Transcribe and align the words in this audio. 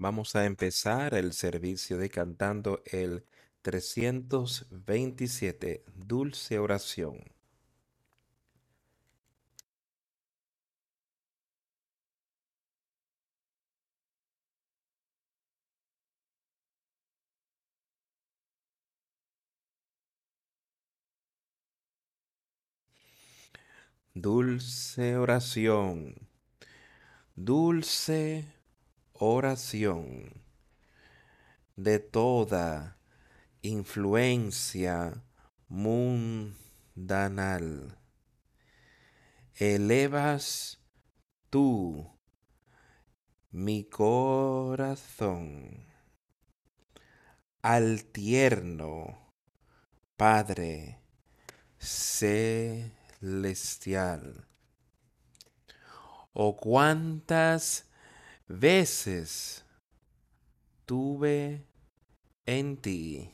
Vamos 0.00 0.34
a 0.34 0.46
empezar 0.46 1.12
el 1.12 1.34
servicio 1.34 1.98
de 1.98 2.08
cantando 2.08 2.82
el 2.86 3.26
327, 3.60 5.84
Dulce 5.94 6.58
Oración. 6.58 7.18
Dulce 24.14 25.18
oración, 25.18 26.14
dulce 27.36 28.59
oración 29.22 30.42
de 31.76 31.98
toda 31.98 32.98
influencia 33.60 35.22
mundanal. 35.68 36.56
Elevas 39.54 40.80
tú 41.50 42.18
mi 43.50 43.84
corazón 43.84 45.04
al 47.60 48.04
tierno 48.04 49.34
Padre 50.16 51.02
celestial. 51.78 53.26
O 56.32 56.56
cuántas 56.56 57.89
veces 58.50 59.64
tuve 60.84 61.64
en 62.46 62.76
ti 62.76 63.30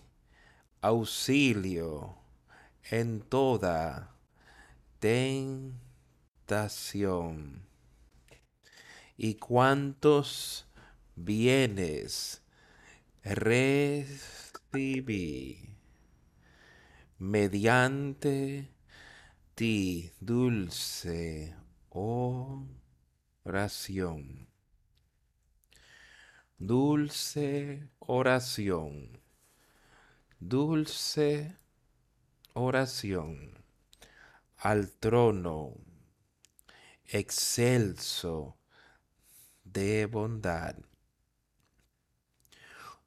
auxilio 0.82 2.18
en 2.90 3.20
toda 3.22 4.14
tentación. 5.00 5.72
Y 9.16 9.36
cuántos 9.36 10.66
bienes 11.14 12.42
recibí 13.24 13.56
mediante 17.18 18.70
ti, 19.54 20.12
dulce 20.20 21.56
oración. 23.44 24.45
Dulce 26.58 27.86
oración. 27.98 29.20
Dulce 30.40 31.54
oración 32.54 33.62
al 34.56 34.90
trono 34.92 35.74
excelso 37.04 38.56
de 39.64 40.06
bondad. 40.06 40.76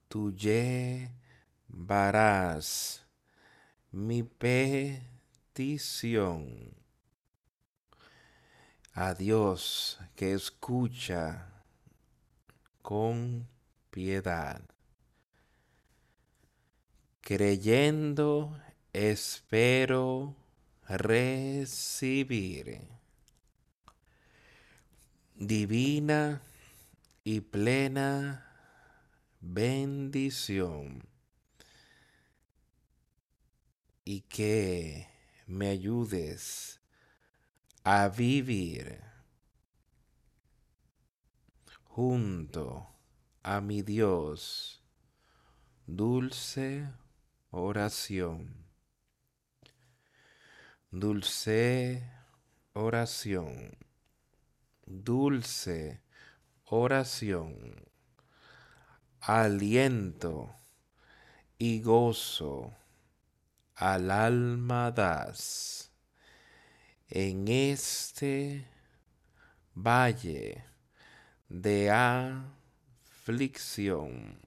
Tú 0.07 0.31
llevarás 0.31 1.09
mi 3.91 4.21
petición 4.21 5.65
a 8.93 9.15
Dios 9.15 9.99
que 10.15 10.33
escucha 10.33 11.48
con 12.81 13.47
piedad. 13.91 14.61
Creyendo 17.21 18.57
espero 18.93 20.35
recibir 20.87 22.81
divina 25.35 26.41
y 27.23 27.41
plena 27.41 28.45
bendición 29.39 31.03
y 34.03 34.21
que 34.21 35.07
me 35.45 35.69
ayudes 35.69 36.79
a 37.83 38.09
vivir 38.09 39.08
junto 41.89 42.87
a 43.41 43.61
mi 43.61 43.81
Dios. 43.81 44.83
Dulce 45.87 46.87
oración. 47.49 48.67
Dulce 50.91 52.03
oración. 52.73 53.75
Dulce 54.85 56.01
oración. 56.65 57.87
Aliento 59.19 60.55
y 61.57 61.81
gozo 61.81 62.73
al 63.75 64.11
alma 64.11 64.91
das 64.91 65.91
en 67.09 67.47
este 67.47 68.65
valle 69.73 70.68
de 71.49 71.91
aflicción. 73.09 74.39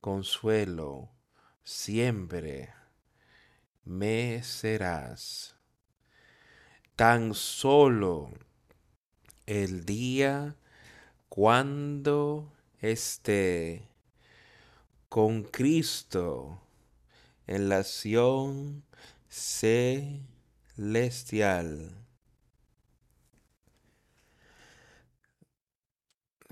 Consuelo 0.00 1.10
siempre 1.64 2.72
me 3.84 4.42
serás. 4.42 5.56
Tan 6.96 7.34
solo 7.34 8.30
el 9.46 9.84
día 9.84 10.56
cuando 11.28 12.52
esté 12.80 13.88
con 15.08 15.42
Cristo 15.42 16.60
en 17.46 17.68
la 17.68 17.78
acción 17.78 18.84
celestial. 19.28 20.02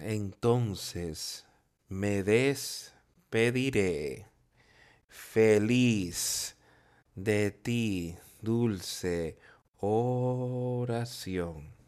Entonces 0.03 1.44
me 1.88 2.22
despediré 2.22 4.27
feliz 5.09 6.56
de 7.15 7.50
ti, 7.50 8.16
dulce 8.41 9.37
oración. 9.78 11.78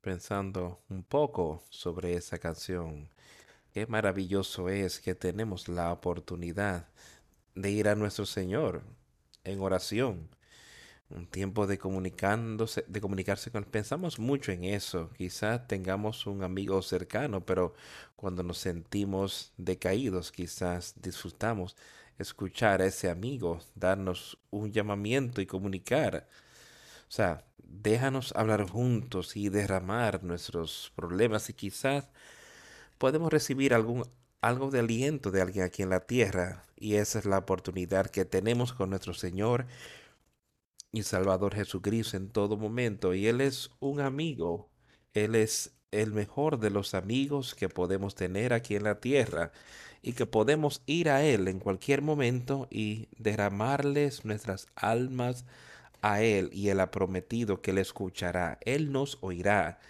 pensando 0.00 0.80
un 0.88 1.02
poco 1.02 1.64
sobre 1.68 2.14
esa 2.14 2.38
canción. 2.38 3.10
Qué 3.72 3.88
maravilloso 3.88 4.68
es 4.68 5.00
que 5.00 5.16
tenemos 5.16 5.68
la 5.68 5.92
oportunidad 5.92 6.88
de 7.56 7.72
ir 7.72 7.88
a 7.88 7.96
nuestro 7.96 8.24
Señor 8.24 8.84
en 9.46 9.60
oración. 9.60 10.28
Un 11.08 11.26
tiempo 11.26 11.66
de 11.68 11.78
comunicándose, 11.78 12.84
de 12.88 13.00
comunicarse 13.00 13.50
con. 13.52 13.64
Pensamos 13.64 14.18
mucho 14.18 14.50
en 14.52 14.64
eso. 14.64 15.10
Quizás 15.16 15.68
tengamos 15.68 16.26
un 16.26 16.42
amigo 16.42 16.82
cercano, 16.82 17.44
pero 17.46 17.74
cuando 18.16 18.42
nos 18.42 18.58
sentimos 18.58 19.52
decaídos, 19.56 20.32
quizás 20.32 20.94
disfrutamos 21.00 21.76
escuchar 22.18 22.82
a 22.82 22.86
ese 22.86 23.08
amigo, 23.10 23.60
darnos 23.74 24.38
un 24.50 24.72
llamamiento 24.72 25.40
y 25.40 25.46
comunicar. 25.46 26.26
O 27.08 27.12
sea, 27.12 27.44
déjanos 27.58 28.32
hablar 28.34 28.68
juntos 28.68 29.36
y 29.36 29.48
derramar 29.48 30.24
nuestros 30.24 30.92
problemas 30.96 31.48
y 31.50 31.54
quizás 31.54 32.08
podemos 32.98 33.32
recibir 33.32 33.74
algún 33.74 34.04
algo 34.46 34.70
de 34.70 34.78
aliento 34.78 35.32
de 35.32 35.42
alguien 35.42 35.64
aquí 35.64 35.82
en 35.82 35.90
la 35.90 36.06
tierra 36.06 36.62
y 36.76 36.94
esa 36.94 37.18
es 37.18 37.24
la 37.24 37.38
oportunidad 37.38 38.06
que 38.06 38.24
tenemos 38.24 38.72
con 38.72 38.90
nuestro 38.90 39.12
Señor 39.12 39.66
y 40.92 41.02
Salvador 41.02 41.54
Jesucristo 41.54 42.16
en 42.16 42.30
todo 42.30 42.56
momento 42.56 43.12
y 43.12 43.26
Él 43.26 43.40
es 43.40 43.70
un 43.80 44.00
amigo, 44.00 44.70
Él 45.14 45.34
es 45.34 45.72
el 45.90 46.12
mejor 46.12 46.60
de 46.60 46.70
los 46.70 46.94
amigos 46.94 47.56
que 47.56 47.68
podemos 47.68 48.14
tener 48.14 48.52
aquí 48.52 48.76
en 48.76 48.84
la 48.84 49.00
tierra 49.00 49.50
y 50.00 50.12
que 50.12 50.26
podemos 50.26 50.80
ir 50.86 51.10
a 51.10 51.24
Él 51.24 51.48
en 51.48 51.58
cualquier 51.58 52.00
momento 52.00 52.68
y 52.70 53.08
derramarles 53.18 54.24
nuestras 54.24 54.68
almas 54.76 55.44
a 56.02 56.22
Él 56.22 56.50
y 56.52 56.68
Él 56.68 56.78
ha 56.78 56.92
prometido 56.92 57.62
que 57.62 57.72
le 57.72 57.80
escuchará, 57.80 58.58
Él 58.62 58.92
nos 58.92 59.18
oirá. 59.22 59.80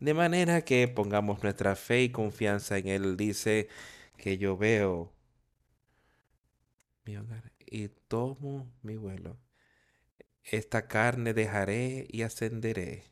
De 0.00 0.14
manera 0.14 0.62
que 0.62 0.88
pongamos 0.88 1.42
nuestra 1.42 1.76
fe 1.76 2.04
y 2.04 2.10
confianza 2.10 2.78
en 2.78 2.88
Él. 2.88 3.16
Dice 3.18 3.68
que 4.16 4.38
yo 4.38 4.56
veo 4.56 5.12
y 7.66 7.88
tomo 8.08 8.72
mi 8.82 8.96
vuelo. 8.96 9.38
Esta 10.42 10.88
carne 10.88 11.34
dejaré 11.34 12.06
y 12.10 12.22
ascenderé 12.22 13.04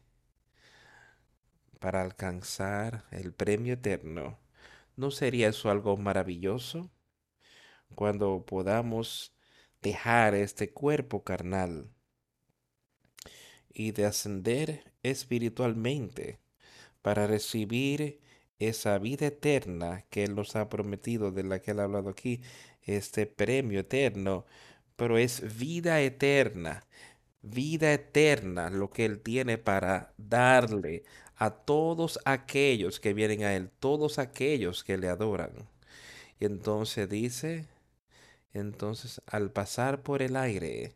para 1.78 2.00
alcanzar 2.00 3.04
el 3.10 3.34
premio 3.34 3.74
eterno. 3.74 4.38
¿No 4.96 5.10
sería 5.10 5.48
eso 5.48 5.70
algo 5.70 5.96
maravilloso? 5.98 6.90
Cuando 7.94 8.46
podamos 8.46 9.34
dejar 9.82 10.34
este 10.34 10.72
cuerpo 10.72 11.22
carnal 11.22 11.90
y 13.68 13.92
de 13.92 14.06
ascender 14.06 14.94
espiritualmente 15.02 16.40
para 17.08 17.26
recibir 17.26 18.20
esa 18.58 18.98
vida 18.98 19.28
eterna 19.28 20.04
que 20.10 20.24
Él 20.24 20.34
nos 20.34 20.56
ha 20.56 20.68
prometido, 20.68 21.30
de 21.32 21.42
la 21.42 21.62
que 21.62 21.70
Él 21.70 21.80
ha 21.80 21.84
hablado 21.84 22.10
aquí, 22.10 22.42
este 22.82 23.24
premio 23.26 23.80
eterno, 23.80 24.44
pero 24.94 25.16
es 25.16 25.56
vida 25.56 26.02
eterna, 26.02 26.84
vida 27.40 27.94
eterna 27.94 28.68
lo 28.68 28.90
que 28.90 29.06
Él 29.06 29.20
tiene 29.20 29.56
para 29.56 30.12
darle 30.18 31.02
a 31.36 31.48
todos 31.48 32.18
aquellos 32.26 33.00
que 33.00 33.14
vienen 33.14 33.42
a 33.42 33.54
Él, 33.56 33.70
todos 33.80 34.18
aquellos 34.18 34.84
que 34.84 34.98
le 34.98 35.08
adoran. 35.08 35.52
Y 36.38 36.44
entonces 36.44 37.08
dice, 37.08 37.64
entonces 38.52 39.22
al 39.24 39.50
pasar 39.50 40.02
por 40.02 40.20
el 40.20 40.36
aire, 40.36 40.92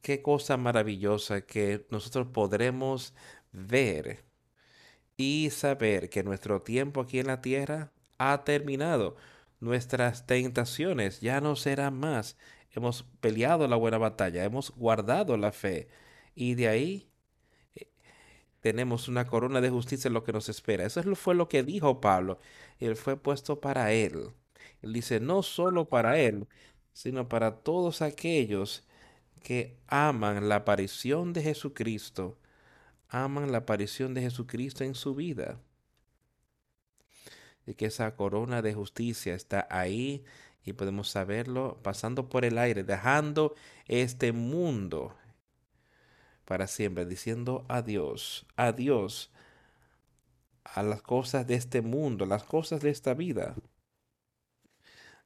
qué 0.00 0.22
cosa 0.22 0.56
maravillosa 0.56 1.40
que 1.40 1.86
nosotros 1.90 2.28
podremos 2.28 3.14
ver 3.50 4.22
y 5.16 5.50
saber 5.50 6.10
que 6.10 6.24
nuestro 6.24 6.62
tiempo 6.62 7.00
aquí 7.00 7.18
en 7.18 7.28
la 7.28 7.40
tierra 7.40 7.92
ha 8.18 8.44
terminado. 8.44 9.16
Nuestras 9.60 10.26
tentaciones 10.26 11.20
ya 11.20 11.40
no 11.40 11.56
serán 11.56 11.98
más. 11.98 12.36
Hemos 12.72 13.04
peleado 13.20 13.68
la 13.68 13.76
buena 13.76 13.98
batalla, 13.98 14.44
hemos 14.44 14.70
guardado 14.72 15.36
la 15.36 15.52
fe 15.52 15.88
y 16.34 16.54
de 16.54 16.68
ahí 16.68 17.10
eh, 17.76 17.88
tenemos 18.60 19.08
una 19.08 19.26
corona 19.26 19.60
de 19.60 19.70
justicia 19.70 20.08
en 20.08 20.14
lo 20.14 20.24
que 20.24 20.32
nos 20.32 20.48
espera. 20.48 20.84
Eso 20.86 21.02
fue 21.16 21.34
lo 21.34 21.48
que 21.48 21.62
dijo 21.62 22.00
Pablo. 22.00 22.40
Él 22.80 22.96
fue 22.96 23.16
puesto 23.16 23.60
para 23.60 23.92
él. 23.92 24.30
Él 24.82 24.92
dice, 24.92 25.20
no 25.20 25.42
solo 25.42 25.88
para 25.88 26.18
él, 26.18 26.48
sino 26.92 27.28
para 27.28 27.56
todos 27.62 28.02
aquellos 28.02 28.86
que 29.42 29.78
aman 29.88 30.48
la 30.48 30.56
aparición 30.56 31.32
de 31.32 31.42
Jesucristo 31.42 32.38
aman 33.08 33.52
la 33.52 33.58
aparición 33.58 34.14
de 34.14 34.22
Jesucristo 34.22 34.84
en 34.84 34.94
su 34.94 35.14
vida. 35.14 35.60
Y 37.66 37.74
que 37.74 37.86
esa 37.86 38.14
corona 38.16 38.62
de 38.62 38.74
justicia 38.74 39.34
está 39.34 39.66
ahí 39.70 40.24
y 40.64 40.72
podemos 40.72 41.08
saberlo 41.08 41.78
pasando 41.82 42.28
por 42.28 42.44
el 42.44 42.58
aire, 42.58 42.84
dejando 42.84 43.54
este 43.86 44.32
mundo 44.32 45.14
para 46.44 46.66
siempre, 46.66 47.06
diciendo 47.06 47.64
adiós, 47.68 48.46
adiós 48.56 49.30
a 50.64 50.82
las 50.82 51.02
cosas 51.02 51.46
de 51.46 51.54
este 51.54 51.82
mundo, 51.82 52.26
las 52.26 52.44
cosas 52.44 52.80
de 52.80 52.90
esta 52.90 53.14
vida, 53.14 53.54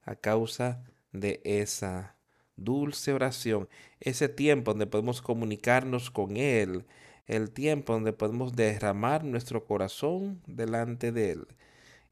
a 0.02 0.16
causa 0.16 0.84
de 1.12 1.40
esa 1.44 2.16
dulce 2.56 3.12
oración, 3.12 3.68
ese 4.00 4.28
tiempo 4.28 4.72
donde 4.72 4.86
podemos 4.86 5.22
comunicarnos 5.22 6.10
con 6.10 6.36
Él, 6.36 6.86
el 7.28 7.50
tiempo 7.50 7.92
donde 7.92 8.14
podemos 8.14 8.56
derramar 8.56 9.22
nuestro 9.22 9.64
corazón 9.66 10.42
delante 10.46 11.12
de 11.12 11.32
Él 11.32 11.46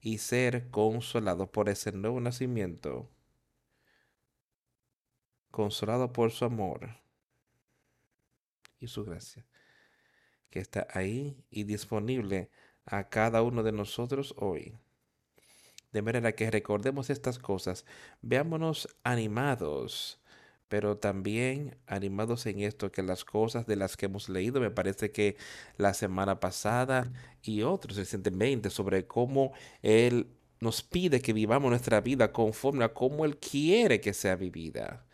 y 0.00 0.18
ser 0.18 0.70
consolados 0.70 1.48
por 1.48 1.70
ese 1.70 1.90
nuevo 1.90 2.20
nacimiento, 2.20 3.08
consolado 5.50 6.12
por 6.12 6.30
su 6.30 6.44
amor 6.44 6.90
y 8.78 8.88
su 8.88 9.04
gracia, 9.04 9.46
que 10.50 10.60
está 10.60 10.86
ahí 10.92 11.42
y 11.50 11.64
disponible 11.64 12.50
a 12.84 13.08
cada 13.08 13.42
uno 13.42 13.62
de 13.62 13.72
nosotros 13.72 14.34
hoy. 14.36 14.76
De 15.92 16.02
manera 16.02 16.32
que 16.32 16.50
recordemos 16.50 17.08
estas 17.08 17.38
cosas, 17.38 17.86
veámonos 18.20 18.86
animados 19.02 20.20
pero 20.68 20.96
también 20.98 21.76
animados 21.86 22.46
en 22.46 22.60
esto, 22.60 22.90
que 22.92 23.02
las 23.02 23.24
cosas 23.24 23.66
de 23.66 23.76
las 23.76 23.96
que 23.96 24.06
hemos 24.06 24.28
leído, 24.28 24.60
me 24.60 24.70
parece 24.70 25.12
que 25.12 25.36
la 25.78 25.94
semana 25.94 26.40
pasada 26.40 27.12
y 27.42 27.62
otros 27.62 27.96
recientemente, 27.96 28.70
sobre 28.70 29.06
cómo 29.06 29.52
Él 29.82 30.28
nos 30.60 30.82
pide 30.82 31.20
que 31.20 31.32
vivamos 31.32 31.70
nuestra 31.70 32.00
vida 32.00 32.32
conforme 32.32 32.84
a 32.84 32.92
cómo 32.94 33.24
Él 33.24 33.36
quiere 33.38 34.00
que 34.00 34.14
sea 34.14 34.36
vivida. 34.36 35.04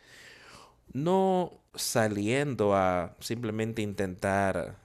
No 0.93 1.60
saliendo 1.75 2.75
a 2.75 3.16
simplemente 3.20 3.82
intentar 3.82 4.76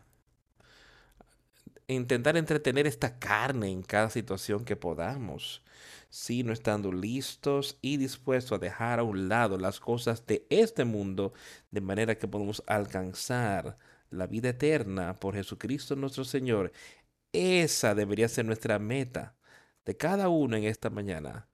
intentar 1.87 2.35
entretener 2.37 2.85
esta 2.87 3.17
carne 3.17 3.69
en 3.69 3.81
cada 3.81 4.09
situación 4.09 4.65
que 4.65 4.75
podamos, 4.75 5.63
sino 6.09 6.53
estando 6.53 6.91
listos 6.91 7.77
y 7.81 7.97
dispuestos 7.97 8.57
a 8.57 8.59
dejar 8.59 8.99
a 8.99 9.03
un 9.03 9.29
lado 9.29 9.57
las 9.57 9.79
cosas 9.79 10.25
de 10.25 10.45
este 10.49 10.85
mundo, 10.85 11.33
de 11.71 11.81
manera 11.81 12.17
que 12.17 12.27
podamos 12.27 12.63
alcanzar 12.67 13.77
la 14.09 14.27
vida 14.27 14.49
eterna 14.49 15.19
por 15.19 15.35
Jesucristo 15.35 15.95
nuestro 15.95 16.23
Señor. 16.23 16.71
Esa 17.33 17.95
debería 17.95 18.29
ser 18.29 18.45
nuestra 18.45 18.79
meta 18.79 19.35
de 19.85 19.97
cada 19.97 20.29
uno 20.29 20.57
en 20.57 20.63
esta 20.65 20.89
mañana. 20.89 21.47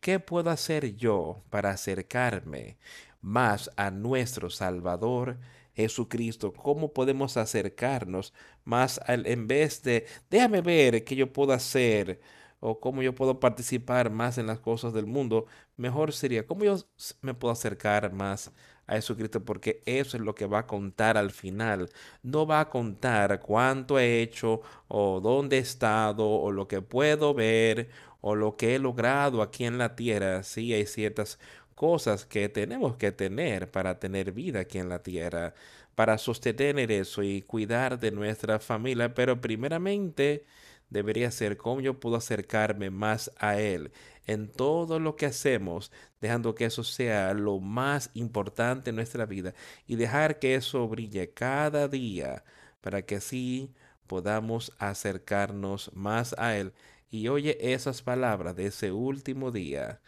¿Qué 0.00 0.18
puedo 0.20 0.50
hacer 0.50 0.96
yo 0.96 1.44
para 1.50 1.70
acercarme 1.70 2.78
más 3.20 3.70
a 3.76 3.90
nuestro 3.90 4.50
Salvador 4.50 5.38
Jesucristo? 5.74 6.52
¿Cómo 6.52 6.92
podemos 6.92 7.36
acercarnos 7.36 8.34
más 8.64 9.00
al, 9.06 9.26
en 9.26 9.46
vez 9.46 9.82
de, 9.82 10.06
déjame 10.30 10.60
ver 10.60 11.04
qué 11.04 11.14
yo 11.16 11.32
puedo 11.32 11.52
hacer 11.52 12.20
o 12.64 12.78
cómo 12.80 13.02
yo 13.02 13.14
puedo 13.14 13.40
participar 13.40 14.10
más 14.10 14.38
en 14.38 14.46
las 14.46 14.60
cosas 14.60 14.92
del 14.94 15.06
mundo? 15.06 15.46
Mejor 15.76 16.12
sería, 16.12 16.46
¿cómo 16.46 16.64
yo 16.64 16.76
me 17.20 17.34
puedo 17.34 17.52
acercar 17.52 18.12
más 18.12 18.52
a 18.86 18.94
Jesucristo? 18.94 19.44
Porque 19.44 19.82
eso 19.84 20.16
es 20.16 20.22
lo 20.22 20.34
que 20.34 20.46
va 20.46 20.60
a 20.60 20.66
contar 20.66 21.16
al 21.18 21.32
final. 21.32 21.90
No 22.22 22.46
va 22.46 22.60
a 22.60 22.70
contar 22.70 23.40
cuánto 23.40 23.98
he 23.98 24.22
hecho 24.22 24.62
o 24.88 25.20
dónde 25.20 25.56
he 25.58 25.60
estado 25.60 26.28
o 26.28 26.52
lo 26.52 26.68
que 26.68 26.80
puedo 26.82 27.34
ver 27.34 27.90
o 28.20 28.36
lo 28.36 28.56
que 28.56 28.74
he 28.76 28.78
logrado 28.78 29.42
aquí 29.42 29.64
en 29.64 29.78
la 29.78 29.96
tierra. 29.96 30.42
Sí, 30.44 30.72
hay 30.72 30.86
ciertas 30.86 31.38
cosas 31.74 32.26
que 32.26 32.48
tenemos 32.48 32.96
que 32.96 33.12
tener 33.12 33.70
para 33.70 33.98
tener 33.98 34.32
vida 34.32 34.60
aquí 34.60 34.78
en 34.78 34.88
la 34.88 35.02
tierra, 35.02 35.54
para 35.94 36.18
sostener 36.18 36.92
eso 36.92 37.22
y 37.22 37.42
cuidar 37.42 37.98
de 37.98 38.12
nuestra 38.12 38.58
familia, 38.60 39.14
pero 39.14 39.40
primeramente 39.40 40.44
debería 40.92 41.30
ser 41.30 41.56
cómo 41.56 41.80
yo 41.80 41.98
puedo 41.98 42.16
acercarme 42.16 42.90
más 42.90 43.30
a 43.38 43.58
Él 43.58 43.92
en 44.26 44.48
todo 44.48 45.00
lo 45.00 45.16
que 45.16 45.26
hacemos, 45.26 45.90
dejando 46.20 46.54
que 46.54 46.66
eso 46.66 46.84
sea 46.84 47.34
lo 47.34 47.58
más 47.58 48.10
importante 48.14 48.90
en 48.90 48.96
nuestra 48.96 49.26
vida 49.26 49.54
y 49.86 49.96
dejar 49.96 50.38
que 50.38 50.54
eso 50.54 50.86
brille 50.88 51.32
cada 51.32 51.88
día 51.88 52.44
para 52.80 53.02
que 53.02 53.16
así 53.16 53.74
podamos 54.06 54.72
acercarnos 54.78 55.90
más 55.94 56.34
a 56.38 56.56
Él. 56.56 56.72
Y 57.10 57.28
oye 57.28 57.72
esas 57.72 58.02
palabras 58.02 58.56
de 58.56 58.66
ese 58.66 58.92
último 58.92 59.50
día 59.50 60.00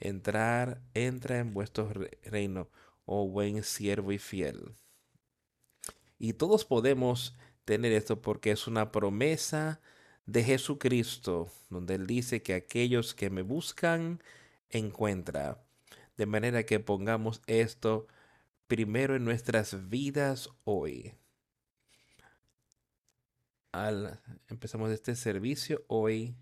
entrar, 0.00 0.80
entra 0.94 1.38
en 1.38 1.54
vuestro 1.54 1.90
reino, 2.24 2.68
oh 3.04 3.28
buen 3.28 3.62
siervo 3.64 4.12
y 4.12 4.18
fiel. 4.18 4.74
Y 6.18 6.32
todos 6.34 6.64
podemos 6.64 7.36
tener 7.64 7.92
esto 7.92 8.20
porque 8.22 8.50
es 8.50 8.66
una 8.66 8.90
promesa 8.92 9.80
de 10.28 10.44
Jesucristo, 10.44 11.50
donde 11.70 11.94
Él 11.94 12.06
dice 12.06 12.42
que 12.42 12.52
aquellos 12.52 13.14
que 13.14 13.30
me 13.30 13.40
buscan, 13.40 14.22
encuentra. 14.68 15.64
De 16.18 16.26
manera 16.26 16.64
que 16.64 16.80
pongamos 16.80 17.40
esto 17.46 18.06
primero 18.66 19.16
en 19.16 19.24
nuestras 19.24 19.88
vidas 19.88 20.50
hoy. 20.64 21.14
Al, 23.72 24.20
empezamos 24.48 24.90
este 24.90 25.16
servicio 25.16 25.82
hoy 25.88 26.36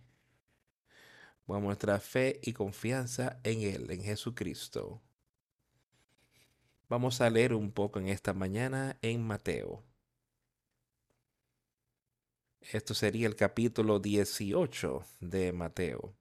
a 1.47 1.61
nuestra 1.61 2.01
fe 2.01 2.41
y 2.43 2.55
confianza 2.55 3.39
en 3.45 3.63
Él, 3.63 3.89
en 3.93 4.03
Jesucristo. 4.03 5.01
Vamos 6.89 7.21
a 7.21 7.31
leer 7.31 7.55
un 7.55 7.71
poco 7.71 8.01
en 8.01 8.09
esta 8.09 8.33
mañana 8.33 8.99
en 9.01 9.25
Mateo. 9.25 9.85
Esto 12.61 12.95
sería 12.95 13.27
el 13.27 13.37
capítulo 13.37 14.01
18 14.01 15.05
de 15.21 15.53
Mateo. 15.53 16.17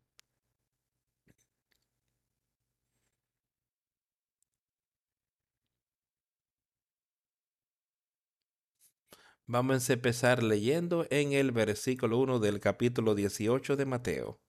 Vamos 9.47 9.89
a 9.89 9.93
empezar 9.93 10.41
leyendo 10.41 11.05
en 11.11 11.33
el 11.33 11.51
versículo 11.51 12.17
1 12.17 12.39
del 12.39 12.59
capítulo 12.59 13.13
18 13.13 13.75
de 13.75 13.85
Mateo. 13.85 14.39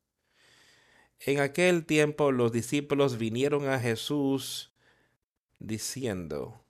En 1.20 1.40
aquel 1.40 1.84
tiempo 1.86 2.32
los 2.32 2.52
discípulos 2.52 3.18
vinieron 3.18 3.68
a 3.68 3.78
Jesús 3.78 4.74
diciendo, 5.58 6.65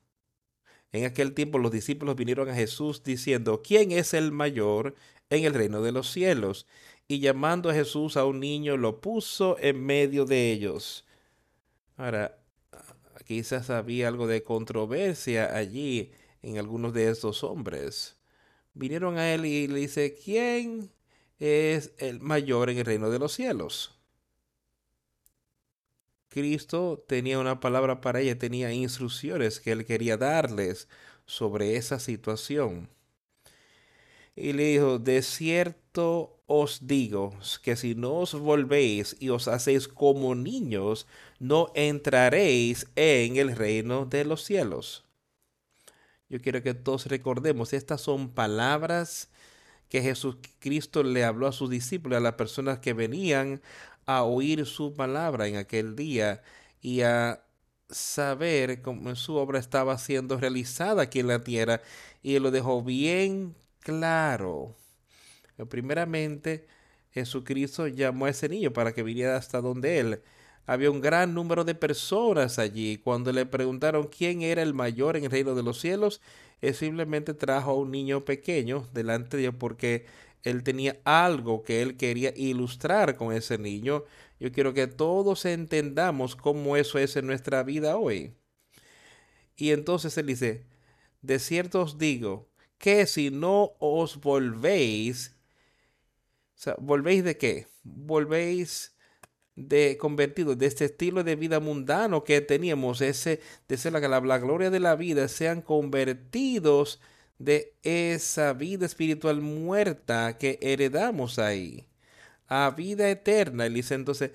en 0.93 1.05
aquel 1.05 1.35
tiempo 1.35 1.59
los 1.59 1.73
discípulos 1.73 2.17
vinieron 2.17 2.49
a 2.49 2.55
Jesús 2.55 3.03
diciendo, 3.03 3.63
¿quién 3.63 3.93
es 3.93 4.15
el 4.15 4.33
mayor 4.33 4.95
en 5.31 5.45
el 5.45 5.55
reino 5.55 5.83
de 5.83 5.93
los 5.93 6.11
cielos? 6.11 6.67
Y 7.09 7.21
llamando 7.21 7.71
a 7.71 7.75
Jesús 7.75 8.17
a 8.17 8.25
un 8.25 8.41
niño, 8.41 8.77
lo 8.77 9.01
puso 9.01 9.57
en 9.61 9.85
medio 9.85 10.25
de 10.25 10.53
ellos. 10.53 11.05
Ahora, 11.97 12.39
quizás 13.27 13.71
había 13.71 14.09
algo 14.09 14.27
de 14.27 14.43
controversia 14.43 15.57
allí 15.57 16.13
en 16.43 16.59
algunos 16.59 16.95
de 16.95 17.11
estos 17.11 17.45
hombres. 17.45 18.17
Vinieron 18.75 19.19
a 19.19 19.33
él 19.35 19.47
y 19.47 19.69
le 19.69 19.81
dice, 19.81 20.15
¿quién 20.15 20.93
es 21.39 21.93
el 21.99 22.21
mayor 22.21 22.71
en 22.71 22.79
el 22.79 22.85
reino 22.85 23.11
de 23.11 23.19
los 23.19 23.33
cielos? 23.33 23.96
Cristo 26.37 27.03
tenía 27.09 27.39
una 27.39 27.61
palabra 27.61 28.03
para 28.03 28.21
ella, 28.21 28.39
tenía 28.39 28.71
instrucciones 28.71 29.59
que 29.59 29.73
él 29.73 29.87
quería 29.87 30.19
darles 30.19 30.87
sobre 31.25 31.77
esa 31.77 31.99
situación. 31.99 32.91
Y 34.35 34.53
le 34.53 34.65
dijo, 34.65 34.99
de 34.99 35.23
cierto 35.23 36.39
os 36.45 36.87
digo 36.87 37.33
que 37.63 37.75
si 37.75 37.95
no 37.95 38.17
os 38.17 38.35
volvéis 38.35 39.17
y 39.19 39.31
os 39.31 39.49
hacéis 39.49 39.89
como 39.89 40.35
niños, 40.35 41.07
no 41.39 41.73
entraréis 41.75 42.87
en 42.97 43.37
el 43.37 43.57
reino 43.57 44.05
de 44.05 44.27
los 44.27 44.45
cielos. 44.45 45.07
Yo 46.29 46.39
quiero 46.43 46.63
que 46.63 46.75
todos 46.75 47.07
recordemos, 47.07 47.73
estas 47.73 48.03
son 48.03 48.29
palabras 48.29 49.31
que 49.89 50.03
Jesucristo 50.03 51.03
le 51.03 51.25
habló 51.25 51.47
a 51.47 51.53
sus 51.53 51.71
discípulos, 51.71 52.19
a 52.19 52.21
las 52.21 52.35
personas 52.35 52.81
que 52.81 52.93
venían 52.93 53.63
a 54.07 54.23
oír 54.25 54.67
su 54.67 54.95
palabra 54.95 55.49
en 55.49 55.57
aquel 55.57 55.97
día 55.97 56.43
y 56.81 57.03
a 57.03 57.43
saber 57.91 58.83
cómo 58.83 59.15
su 59.17 59.37
obra 59.37 59.59
estaba 59.59 59.99
siendo 59.99 60.39
realizada 60.39 61.03
aquí 61.03 61.21
en 61.21 61.29
la 61.29 61.43
tierra 61.43 61.83
y 62.23 62.39
lo 62.39 62.51
dejó 62.51 62.83
bien 62.83 63.55
claro. 63.81 64.77
Primeramente, 65.69 66.67
Jesucristo 67.13 67.87
llamó 67.89 68.27
a 68.27 68.31
ese 68.31 68.49
niño 68.49 68.73
para 68.73 68.93
que 68.93 69.03
viniera 69.03 69.37
hasta 69.37 69.61
donde 69.61 69.99
él. 69.99 70.23
Había 70.67 70.91
un 70.91 71.01
gran 71.01 71.33
número 71.35 71.65
de 71.65 71.75
personas 71.75 72.59
allí. 72.59 72.99
Cuando 72.99 73.33
le 73.33 73.47
preguntaron 73.47 74.09
quién 74.09 74.43
era 74.43 74.63
el 74.63 74.75
mayor 74.75 75.17
en 75.17 75.25
el 75.25 75.31
reino 75.31 75.55
de 75.55 75.63
los 75.63 75.81
cielos, 75.81 76.21
él 76.61 76.75
simplemente 76.75 77.35
trajo 77.35 77.71
a 77.71 77.75
un 77.75 77.91
niño 77.91 78.25
pequeño 78.25 78.89
delante 78.93 79.37
de 79.37 79.47
él 79.47 79.55
porque 79.55 80.07
él 80.47 80.63
tenía 80.63 81.01
algo 81.05 81.65
que 81.65 81.83
él 81.83 81.97
quería 81.97 82.33
ilustrar 82.37 83.17
con 83.17 83.33
ese 83.33 83.59
niño. 83.59 84.05
Yo 84.39 84.53
quiero 84.53 84.73
que 84.75 84.87
todos 84.87 85.45
entendamos 85.45 86.37
cómo 86.37 86.77
eso 86.77 87.01
es 87.01 87.17
en 87.17 87.27
nuestra 87.27 87.65
vida 87.65 87.97
hoy. 87.97 88.33
Y 89.57 89.73
entonces 89.73 90.17
él 90.19 90.27
dice, 90.27 90.65
de 91.21 91.41
cierto 91.41 91.83
os 91.83 91.99
digo 91.99 92.49
que 92.79 93.07
si 93.07 93.31
no 93.31 93.73
os 93.81 94.21
volvéis, 94.21 95.35
o 96.55 96.59
sea, 96.59 96.77
¿volvéis 96.79 97.25
de 97.25 97.37
qué? 97.37 97.67
Volvéis 97.83 98.97
de 99.57 99.97
convertido 99.99 100.55
de 100.55 100.67
este 100.67 100.85
estilo 100.85 101.25
de 101.25 101.35
vida 101.35 101.59
mundano 101.59 102.23
que 102.23 102.41
teníamos, 102.41 103.01
ese 103.01 103.41
de 103.67 103.77
ser 103.79 103.95
la, 103.95 104.01
la 104.01 104.39
gloria 104.39 104.71
de 104.71 104.79
la 104.79 104.95
vida, 104.95 105.27
sean 105.27 105.61
convertidos 105.61 107.01
de 107.39 107.75
esa 107.83 108.53
vida 108.53 108.87
espiritual 108.87 109.41
muerta 109.41 110.39
que 110.39 110.59
heredamos 110.63 111.39
ahí 111.39 111.87
a 112.49 112.71
vida 112.71 113.09
eterna. 113.11 113.67
Y 113.67 113.75
dice 113.75 113.95
entonces, 113.95 114.33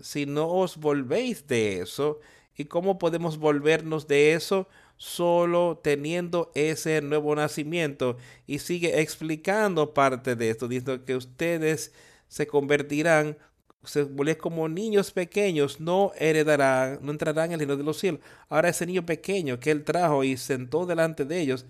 si 0.00 0.26
no 0.26 0.48
os 0.48 0.76
volvéis 0.76 1.46
de 1.46 1.80
eso, 1.80 2.20
¿y 2.56 2.66
cómo 2.66 2.98
podemos 2.98 3.38
volvernos 3.38 4.06
de 4.08 4.34
eso? 4.34 4.68
Solo 4.96 5.80
teniendo 5.82 6.50
ese 6.54 7.00
nuevo 7.02 7.34
nacimiento. 7.34 8.16
Y 8.46 8.58
sigue 8.60 9.00
explicando 9.00 9.94
parte 9.94 10.36
de 10.36 10.50
esto, 10.50 10.68
diciendo 10.68 11.04
que 11.04 11.16
ustedes 11.16 11.92
se 12.28 12.46
convertirán 12.46 13.36
se 13.84 14.06
como 14.38 14.68
niños 14.68 15.12
pequeños, 15.12 15.80
no 15.80 16.12
heredarán, 16.18 16.98
no 17.02 17.12
entrarán 17.12 17.46
en 17.46 17.52
el 17.52 17.58
reino 17.60 17.76
de 17.76 17.84
los 17.84 17.98
cielos. 17.98 18.20
Ahora 18.48 18.68
ese 18.68 18.86
niño 18.86 19.06
pequeño 19.06 19.60
que 19.60 19.70
él 19.70 19.84
trajo 19.84 20.24
y 20.24 20.36
sentó 20.36 20.84
delante 20.86 21.24
de 21.24 21.40
ellos, 21.40 21.66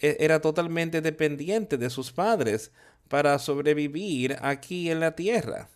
era 0.00 0.40
totalmente 0.40 1.00
dependiente 1.00 1.76
de 1.78 1.90
sus 1.90 2.12
padres 2.12 2.72
para 3.08 3.38
sobrevivir 3.38 4.36
aquí 4.40 4.90
en 4.90 5.00
la 5.00 5.14
tierra. 5.14 5.68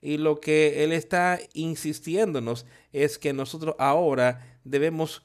Y 0.00 0.18
lo 0.18 0.38
que 0.38 0.84
Él 0.84 0.92
está 0.92 1.38
insistiéndonos 1.54 2.66
es 2.92 3.18
que 3.18 3.32
nosotros 3.32 3.74
ahora 3.78 4.58
debemos 4.62 5.24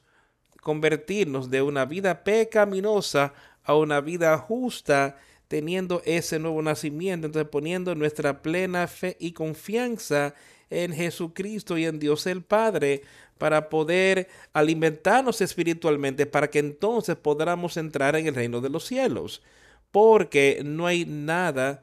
convertirnos 0.62 1.50
de 1.50 1.62
una 1.62 1.84
vida 1.84 2.24
pecaminosa 2.24 3.34
a 3.62 3.74
una 3.74 4.00
vida 4.00 4.36
justa, 4.38 5.18
teniendo 5.48 6.00
ese 6.04 6.38
nuevo 6.38 6.62
nacimiento, 6.62 7.26
entonces 7.26 7.50
poniendo 7.50 7.94
nuestra 7.94 8.40
plena 8.40 8.86
fe 8.86 9.16
y 9.20 9.32
confianza 9.32 10.34
en 10.70 10.92
Jesucristo 10.92 11.76
y 11.78 11.84
en 11.86 11.98
Dios 11.98 12.26
el 12.26 12.42
Padre 12.42 13.02
para 13.38 13.68
poder 13.68 14.28
alimentarnos 14.52 15.40
espiritualmente, 15.40 16.26
para 16.26 16.50
que 16.50 16.58
entonces 16.60 17.16
podamos 17.16 17.76
entrar 17.76 18.16
en 18.16 18.26
el 18.26 18.34
reino 18.34 18.60
de 18.60 18.70
los 18.70 18.84
cielos, 18.84 19.42
porque 19.90 20.62
no 20.64 20.86
hay 20.86 21.04
nada 21.06 21.82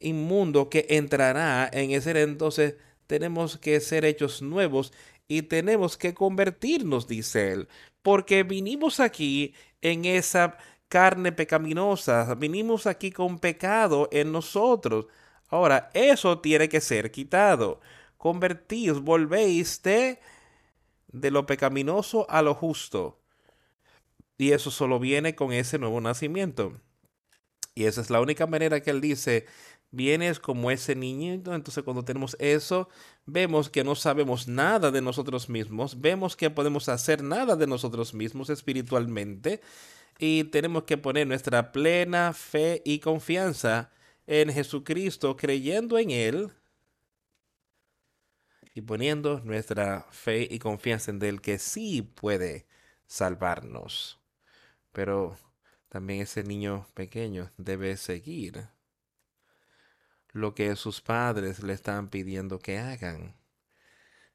inmundo 0.00 0.68
que 0.68 0.86
entrará 0.90 1.70
en 1.72 1.92
ese 1.92 2.20
entonces 2.20 2.74
tenemos 3.06 3.58
que 3.58 3.80
ser 3.80 4.04
hechos 4.04 4.42
nuevos 4.42 4.92
y 5.28 5.42
tenemos 5.42 5.96
que 5.96 6.14
convertirnos, 6.14 7.06
dice 7.08 7.52
él, 7.52 7.68
porque 8.02 8.42
vinimos 8.42 9.00
aquí 9.00 9.54
en 9.80 10.04
esa 10.04 10.58
carne 10.88 11.32
pecaminosa, 11.32 12.34
vinimos 12.34 12.86
aquí 12.86 13.10
con 13.10 13.38
pecado 13.38 14.08
en 14.12 14.32
nosotros. 14.32 15.06
Ahora, 15.54 15.88
eso 15.94 16.40
tiene 16.40 16.68
que 16.68 16.80
ser 16.80 17.12
quitado. 17.12 17.80
Convertís, 18.16 18.94
volvéis 18.98 19.80
de, 19.84 20.18
de 21.12 21.30
lo 21.30 21.46
pecaminoso 21.46 22.28
a 22.28 22.42
lo 22.42 22.54
justo. 22.54 23.20
Y 24.36 24.50
eso 24.50 24.72
solo 24.72 24.98
viene 24.98 25.36
con 25.36 25.52
ese 25.52 25.78
nuevo 25.78 26.00
nacimiento. 26.00 26.80
Y 27.76 27.84
esa 27.84 28.00
es 28.00 28.10
la 28.10 28.20
única 28.20 28.48
manera 28.48 28.80
que 28.80 28.90
él 28.90 29.00
dice, 29.00 29.46
vienes 29.92 30.40
como 30.40 30.72
ese 30.72 30.96
niñito. 30.96 31.54
Entonces 31.54 31.84
cuando 31.84 32.04
tenemos 32.04 32.36
eso, 32.40 32.88
vemos 33.24 33.70
que 33.70 33.84
no 33.84 33.94
sabemos 33.94 34.48
nada 34.48 34.90
de 34.90 35.02
nosotros 35.02 35.48
mismos, 35.48 36.00
vemos 36.00 36.34
que 36.34 36.50
podemos 36.50 36.88
hacer 36.88 37.22
nada 37.22 37.54
de 37.54 37.68
nosotros 37.68 38.12
mismos 38.12 38.50
espiritualmente 38.50 39.60
y 40.18 40.42
tenemos 40.42 40.82
que 40.82 40.98
poner 40.98 41.28
nuestra 41.28 41.70
plena 41.70 42.32
fe 42.32 42.82
y 42.84 42.98
confianza 42.98 43.92
en 44.26 44.52
Jesucristo, 44.52 45.36
creyendo 45.36 45.98
en 45.98 46.10
Él 46.10 46.50
y 48.74 48.80
poniendo 48.80 49.40
nuestra 49.40 50.06
fe 50.10 50.48
y 50.50 50.58
confianza 50.58 51.10
en 51.10 51.22
Él 51.22 51.40
que 51.40 51.58
sí 51.58 52.02
puede 52.02 52.66
salvarnos. 53.06 54.18
Pero 54.92 55.36
también 55.88 56.22
ese 56.22 56.42
niño 56.42 56.86
pequeño 56.94 57.50
debe 57.56 57.96
seguir 57.96 58.68
lo 60.32 60.54
que 60.54 60.74
sus 60.74 61.00
padres 61.00 61.62
le 61.62 61.72
están 61.72 62.08
pidiendo 62.08 62.58
que 62.58 62.78
hagan. 62.78 63.36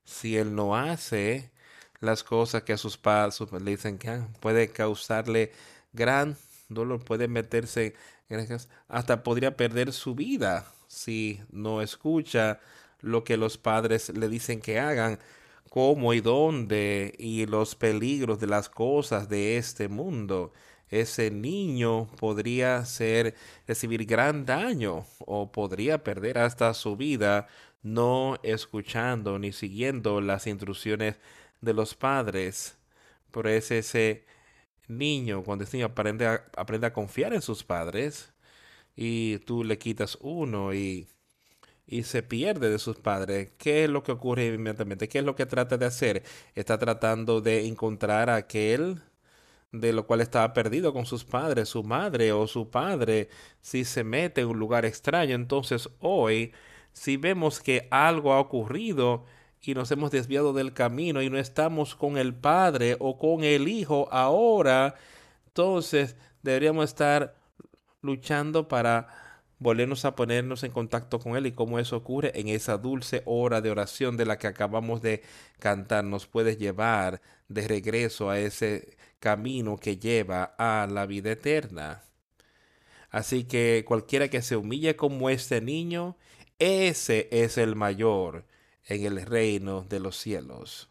Si 0.06 0.38
él 0.38 0.56
no 0.56 0.76
hace 0.76 1.52
las 2.00 2.24
cosas 2.24 2.64
que 2.64 2.74
a 2.74 2.78
sus 2.78 2.98
padres 2.98 3.40
le 3.52 3.72
dicen 3.72 3.98
que 3.98 4.22
puede 4.40 4.70
causarle 4.70 5.52
gran 5.92 6.38
dolor, 6.70 7.04
puede 7.04 7.28
meterse 7.28 7.96
hasta 8.88 9.24
podría 9.24 9.56
perder 9.58 9.92
su 9.92 10.16
vida 10.16 10.66
si 10.88 11.42
no 11.52 11.82
escucha 11.82 12.60
lo 13.02 13.24
que 13.24 13.38
los 13.38 13.58
padres 13.58 14.10
le 14.10 14.28
dicen 14.30 14.60
que 14.62 14.80
hagan, 14.80 15.20
cómo 15.70 16.14
y 16.14 16.22
dónde 16.22 17.14
y 17.18 17.46
los 17.46 17.76
peligros 17.76 18.40
de 18.40 18.48
las 18.48 18.70
cosas 18.70 19.30
de 19.30 19.58
este 19.58 19.88
mundo. 19.88 20.52
Ese 20.90 21.30
niño 21.30 22.08
podría 22.18 22.84
ser 22.86 23.36
recibir 23.68 24.06
gran 24.06 24.46
daño 24.46 25.06
o 25.20 25.52
podría 25.52 26.04
perder 26.04 26.40
hasta 26.40 26.74
su 26.74 26.96
vida 26.96 27.48
no 27.84 28.40
escuchando 28.44 29.40
ni 29.40 29.52
siguiendo 29.52 30.20
las 30.22 30.48
instrucciones 30.48 31.16
de 31.62 31.74
los 31.74 31.96
padres. 31.96 32.78
Por 33.32 33.48
eso 33.48 33.76
ese 33.76 34.26
niño, 34.90 35.44
cuando 35.44 35.64
este 35.64 35.78
niño 35.78 35.88
aprende 35.88 36.28
a, 36.28 36.46
aprende 36.58 36.88
a 36.88 36.94
confiar 36.94 37.34
en 37.34 37.42
sus 37.42 37.64
padres 37.64 38.34
y 38.96 39.40
tú 39.40 39.64
le 39.64 39.78
quitas 39.78 40.18
uno 40.22 40.74
y, 40.74 41.08
y 41.88 42.04
se 42.04 42.24
pierde 42.24 42.70
de 42.70 42.80
sus 42.80 42.98
padres, 42.98 43.52
¿qué 43.58 43.86
es 43.86 43.90
lo 43.90 44.04
que 44.04 44.12
ocurre 44.12 44.48
inmediatamente? 44.48 45.10
¿Qué 45.10 45.20
es 45.20 45.26
lo 45.26 45.36
que 45.36 45.46
trata 45.46 45.78
de 45.78 45.86
hacer? 45.86 46.24
Está 46.56 46.78
tratando 46.80 47.42
de 47.42 47.68
encontrar 47.68 48.30
a 48.30 48.36
aquel 48.36 49.02
de 49.72 49.94
lo 49.94 50.08
cual 50.08 50.22
estaba 50.22 50.54
perdido 50.54 50.94
con 50.94 51.06
sus 51.06 51.24
padres, 51.24 51.70
su 51.70 51.84
madre 51.84 52.32
o 52.32 52.48
su 52.48 52.70
padre, 52.70 53.30
si 53.62 53.86
se 53.86 54.04
mete 54.04 54.42
en 54.42 54.48
un 54.48 54.60
lugar 54.60 54.86
extraño. 54.86 55.36
Entonces 55.36 55.90
hoy, 56.00 56.54
si 56.94 57.18
vemos 57.18 57.62
que 57.62 57.88
algo 57.92 58.34
ha 58.34 58.40
ocurrido 58.40 59.26
y 59.62 59.74
nos 59.74 59.92
hemos 59.92 60.12
desviado 60.12 60.54
del 60.54 60.74
camino 60.74 61.22
y 61.22 61.30
no 61.30 61.38
estamos 61.38 61.96
con 61.96 62.18
el 62.18 62.34
Padre 62.34 62.96
o 63.00 63.18
con 63.18 63.44
el 63.44 63.68
Hijo 63.68 64.08
ahora, 64.12 64.96
entonces 65.48 66.16
deberíamos 66.42 66.86
estar 66.86 67.36
luchando 68.02 68.68
para 68.68 69.08
volvernos 69.60 70.06
a 70.06 70.16
ponernos 70.16 70.64
en 70.64 70.72
contacto 70.72 71.20
con 71.20 71.36
Él 71.36 71.48
y 71.48 71.52
cómo 71.52 71.80
eso 71.80 71.98
ocurre 71.98 72.32
en 72.40 72.48
esa 72.48 72.78
dulce 72.78 73.22
hora 73.26 73.60
de 73.60 73.72
oración 73.72 74.16
de 74.16 74.26
la 74.26 74.38
que 74.38 74.48
acabamos 74.48 75.02
de 75.02 75.22
cantar 75.60 76.06
nos 76.06 76.28
puede 76.28 76.56
llevar 76.56 77.22
de 77.50 77.68
regreso 77.68 78.30
a 78.30 78.40
ese 78.40 78.98
camino 79.20 79.78
que 79.78 79.98
lleva 79.98 80.56
a 80.58 80.88
la 80.90 81.06
vida 81.06 81.32
eterna. 81.32 82.04
Así 83.12 83.44
que 83.44 83.84
cualquiera 83.86 84.30
que 84.30 84.42
se 84.42 84.56
humille 84.56 84.96
como 84.96 85.30
este 85.30 85.62
niño, 85.62 86.16
ese 86.60 87.28
es 87.32 87.58
el 87.58 87.76
mayor 87.76 88.46
en 88.90 89.06
el 89.06 89.26
reino 89.26 89.86
de 89.88 90.00
los 90.00 90.18
cielos. 90.18 90.90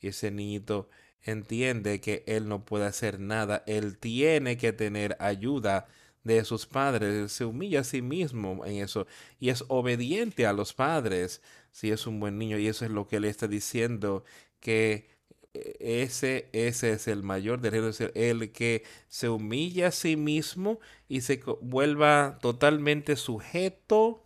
Y 0.00 0.08
ese 0.08 0.30
niñito 0.30 0.88
entiende 1.22 2.00
que 2.00 2.24
él 2.26 2.48
no 2.48 2.64
puede 2.64 2.86
hacer 2.86 3.20
nada, 3.20 3.62
él 3.66 3.98
tiene 3.98 4.56
que 4.56 4.72
tener 4.72 5.16
ayuda 5.20 5.88
de 6.24 6.44
sus 6.44 6.66
padres, 6.66 7.32
se 7.32 7.44
humilla 7.44 7.80
a 7.80 7.84
sí 7.84 8.02
mismo 8.02 8.64
en 8.66 8.84
eso 8.84 9.06
y 9.38 9.50
es 9.50 9.64
obediente 9.68 10.46
a 10.46 10.52
los 10.52 10.74
padres. 10.74 11.42
Si 11.72 11.90
es 11.90 12.06
un 12.06 12.20
buen 12.20 12.38
niño 12.38 12.58
y 12.58 12.68
eso 12.68 12.84
es 12.84 12.90
lo 12.90 13.06
que 13.08 13.16
él 13.16 13.24
está 13.24 13.48
diciendo 13.48 14.24
que 14.60 15.08
eh, 15.54 15.76
ese, 16.04 16.48
ese 16.52 16.92
es 16.92 17.08
el 17.08 17.22
mayor 17.22 17.60
derecho, 17.60 18.10
el 18.14 18.52
que 18.52 18.84
se 19.08 19.28
humilla 19.28 19.88
a 19.88 19.92
sí 19.92 20.16
mismo 20.16 20.80
y 21.08 21.22
se 21.22 21.42
vuelva 21.62 22.38
totalmente 22.42 23.16
sujeto 23.16 24.22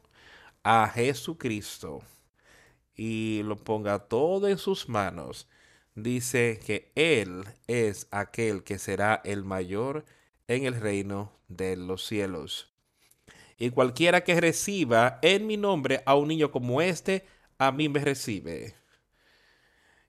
a 0.64 0.88
Jesucristo 0.88 2.02
y 2.96 3.42
lo 3.44 3.56
ponga 3.56 3.98
todo 4.00 4.48
en 4.48 4.58
sus 4.58 4.88
manos. 4.88 5.48
Dice 5.94 6.60
que 6.64 6.90
Él 6.94 7.44
es 7.66 8.08
aquel 8.10 8.64
que 8.64 8.78
será 8.78 9.20
el 9.24 9.44
mayor 9.44 10.04
en 10.48 10.64
el 10.64 10.80
reino 10.80 11.32
de 11.48 11.76
los 11.76 12.04
cielos. 12.06 12.72
Y 13.58 13.70
cualquiera 13.70 14.24
que 14.24 14.40
reciba 14.40 15.18
en 15.22 15.46
mi 15.46 15.56
nombre 15.56 16.02
a 16.06 16.16
un 16.16 16.28
niño 16.28 16.50
como 16.50 16.82
este, 16.82 17.24
a 17.58 17.70
mí 17.70 17.88
me 17.88 18.00
recibe. 18.00 18.74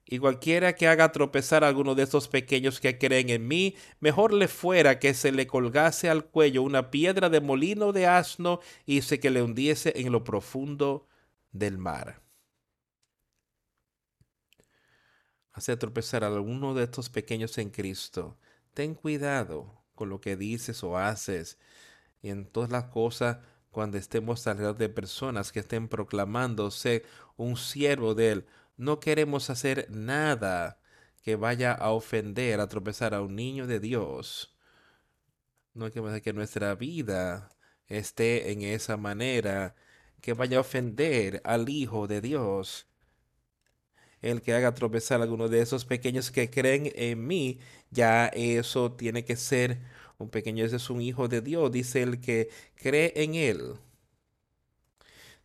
Y 0.08 0.18
cualquiera 0.18 0.74
que 0.74 0.86
haga 0.86 1.10
tropezar 1.10 1.64
a 1.64 1.68
alguno 1.68 1.96
de 1.96 2.04
estos 2.04 2.28
pequeños 2.28 2.80
que 2.80 2.96
creen 2.96 3.28
en 3.30 3.48
mí, 3.48 3.74
mejor 3.98 4.32
le 4.32 4.46
fuera 4.46 5.00
que 5.00 5.14
se 5.14 5.32
le 5.32 5.48
colgase 5.48 6.08
al 6.08 6.26
cuello 6.26 6.62
una 6.62 6.90
piedra 6.90 7.28
de 7.28 7.40
molino 7.40 7.92
de 7.92 8.06
asno 8.06 8.60
y 8.84 9.02
se 9.02 9.18
que 9.18 9.30
le 9.30 9.42
hundiese 9.42 9.92
en 9.96 10.12
lo 10.12 10.22
profundo 10.22 11.08
del 11.50 11.78
mar. 11.78 12.25
Hace 15.56 15.76
tropezar 15.76 16.22
a 16.22 16.28
alguno 16.28 16.74
de 16.74 16.84
estos 16.84 17.10
pequeños 17.10 17.58
en 17.58 17.70
Cristo. 17.70 18.38
Ten 18.74 18.94
cuidado 18.94 19.82
con 19.94 20.08
lo 20.08 20.20
que 20.20 20.36
dices 20.36 20.84
o 20.84 20.96
haces 20.96 21.58
y 22.22 22.28
en 22.30 22.46
todas 22.46 22.70
las 22.70 22.84
cosas 22.84 23.38
cuando 23.70 23.98
estemos 23.98 24.46
alrededor 24.46 24.76
de 24.76 24.88
personas 24.88 25.52
que 25.52 25.60
estén 25.60 25.88
proclamándose 25.88 27.04
un 27.36 27.56
siervo 27.56 28.14
de 28.14 28.32
Él 28.32 28.46
no 28.76 29.00
queremos 29.00 29.48
hacer 29.50 29.86
nada 29.90 30.80
que 31.22 31.36
vaya 31.36 31.72
a 31.72 31.92
ofender, 31.92 32.60
a 32.60 32.68
tropezar 32.68 33.14
a 33.14 33.22
un 33.22 33.34
niño 33.34 33.66
de 33.66 33.80
Dios. 33.80 34.54
No 35.72 35.90
queremos 35.90 36.20
que 36.20 36.32
nuestra 36.32 36.74
vida 36.74 37.48
esté 37.86 38.52
en 38.52 38.62
esa 38.62 38.96
manera, 38.96 39.74
que 40.20 40.34
vaya 40.34 40.58
a 40.58 40.60
ofender 40.60 41.40
al 41.44 41.68
Hijo 41.68 42.06
de 42.06 42.20
Dios. 42.20 42.86
El 44.22 44.42
que 44.42 44.54
haga 44.54 44.74
tropezar 44.74 45.20
a 45.20 45.24
alguno 45.24 45.48
de 45.48 45.60
esos 45.60 45.84
pequeños 45.84 46.30
que 46.30 46.50
creen 46.50 46.92
en 46.94 47.26
mí, 47.26 47.60
ya 47.90 48.26
eso 48.28 48.92
tiene 48.92 49.24
que 49.24 49.36
ser 49.36 49.78
un 50.18 50.30
pequeño, 50.30 50.64
ese 50.64 50.76
es 50.76 50.90
un 50.90 51.00
hijo 51.02 51.28
de 51.28 51.40
Dios, 51.42 51.70
dice 51.72 52.02
el 52.02 52.20
que 52.20 52.48
cree 52.76 53.12
en 53.16 53.34
él 53.34 53.76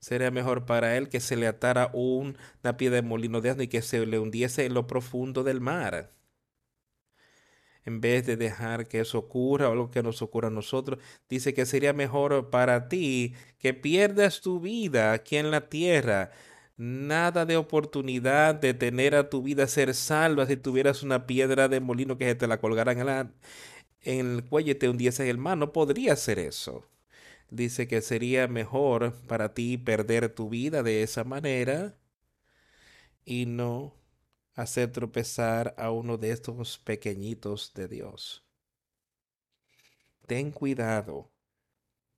sería 0.01 0.31
mejor 0.31 0.65
para 0.65 0.97
él 0.97 1.09
que 1.09 1.19
se 1.21 1.37
le 1.37 1.47
atara 1.47 1.91
una 1.93 2.75
piedra 2.77 2.97
de 2.97 3.01
molino 3.03 3.39
de 3.39 3.51
asno 3.51 3.63
y 3.63 3.67
que 3.67 3.81
se 3.81 4.05
le 4.05 4.19
hundiese 4.19 4.65
en 4.65 4.73
lo 4.73 4.87
profundo 4.87 5.43
del 5.43 5.61
mar. 5.61 6.11
En 7.83 8.01
vez 8.01 8.25
de 8.25 8.35
dejar 8.37 8.87
que 8.87 8.99
eso 8.99 9.17
ocurra 9.19 9.69
o 9.69 9.71
algo 9.71 9.91
que 9.91 10.03
nos 10.03 10.21
ocurra 10.21 10.49
a 10.49 10.51
nosotros, 10.51 10.99
dice 11.29 11.53
que 11.53 11.65
sería 11.65 11.93
mejor 11.93 12.49
para 12.49 12.89
ti 12.89 13.33
que 13.59 13.73
pierdas 13.73 14.41
tu 14.41 14.59
vida 14.59 15.13
aquí 15.13 15.37
en 15.37 15.51
la 15.51 15.69
tierra. 15.69 16.31
Nada 16.83 17.45
de 17.45 17.57
oportunidad 17.57 18.55
de 18.55 18.73
tener 18.73 19.15
a 19.15 19.29
tu 19.29 19.43
vida 19.43 19.67
ser 19.67 19.93
salva 19.93 20.47
si 20.47 20.57
tuvieras 20.57 21.03
una 21.03 21.27
piedra 21.27 21.67
de 21.67 21.79
molino 21.79 22.17
que 22.17 22.25
se 22.25 22.35
te 22.35 22.47
la 22.47 22.59
colgaran 22.59 22.99
en, 22.99 23.33
en 24.01 24.35
el 24.37 24.45
cuello 24.45 24.71
y 24.73 24.75
te 24.75 24.89
hundiese 24.89 25.23
en 25.23 25.29
el 25.29 25.37
mar. 25.37 25.57
No 25.57 25.73
podría 25.73 26.15
ser 26.15 26.39
eso 26.39 26.91
dice 27.51 27.87
que 27.87 28.01
sería 28.01 28.47
mejor 28.47 29.13
para 29.27 29.53
ti 29.53 29.77
perder 29.77 30.33
tu 30.33 30.49
vida 30.49 30.81
de 30.81 31.03
esa 31.03 31.23
manera 31.23 31.95
y 33.25 33.45
no 33.45 33.93
hacer 34.55 34.91
tropezar 34.91 35.75
a 35.77 35.91
uno 35.91 36.17
de 36.17 36.31
estos 36.31 36.79
pequeñitos 36.79 37.73
de 37.73 37.87
Dios. 37.87 38.43
Ten 40.25 40.51
cuidado 40.51 41.29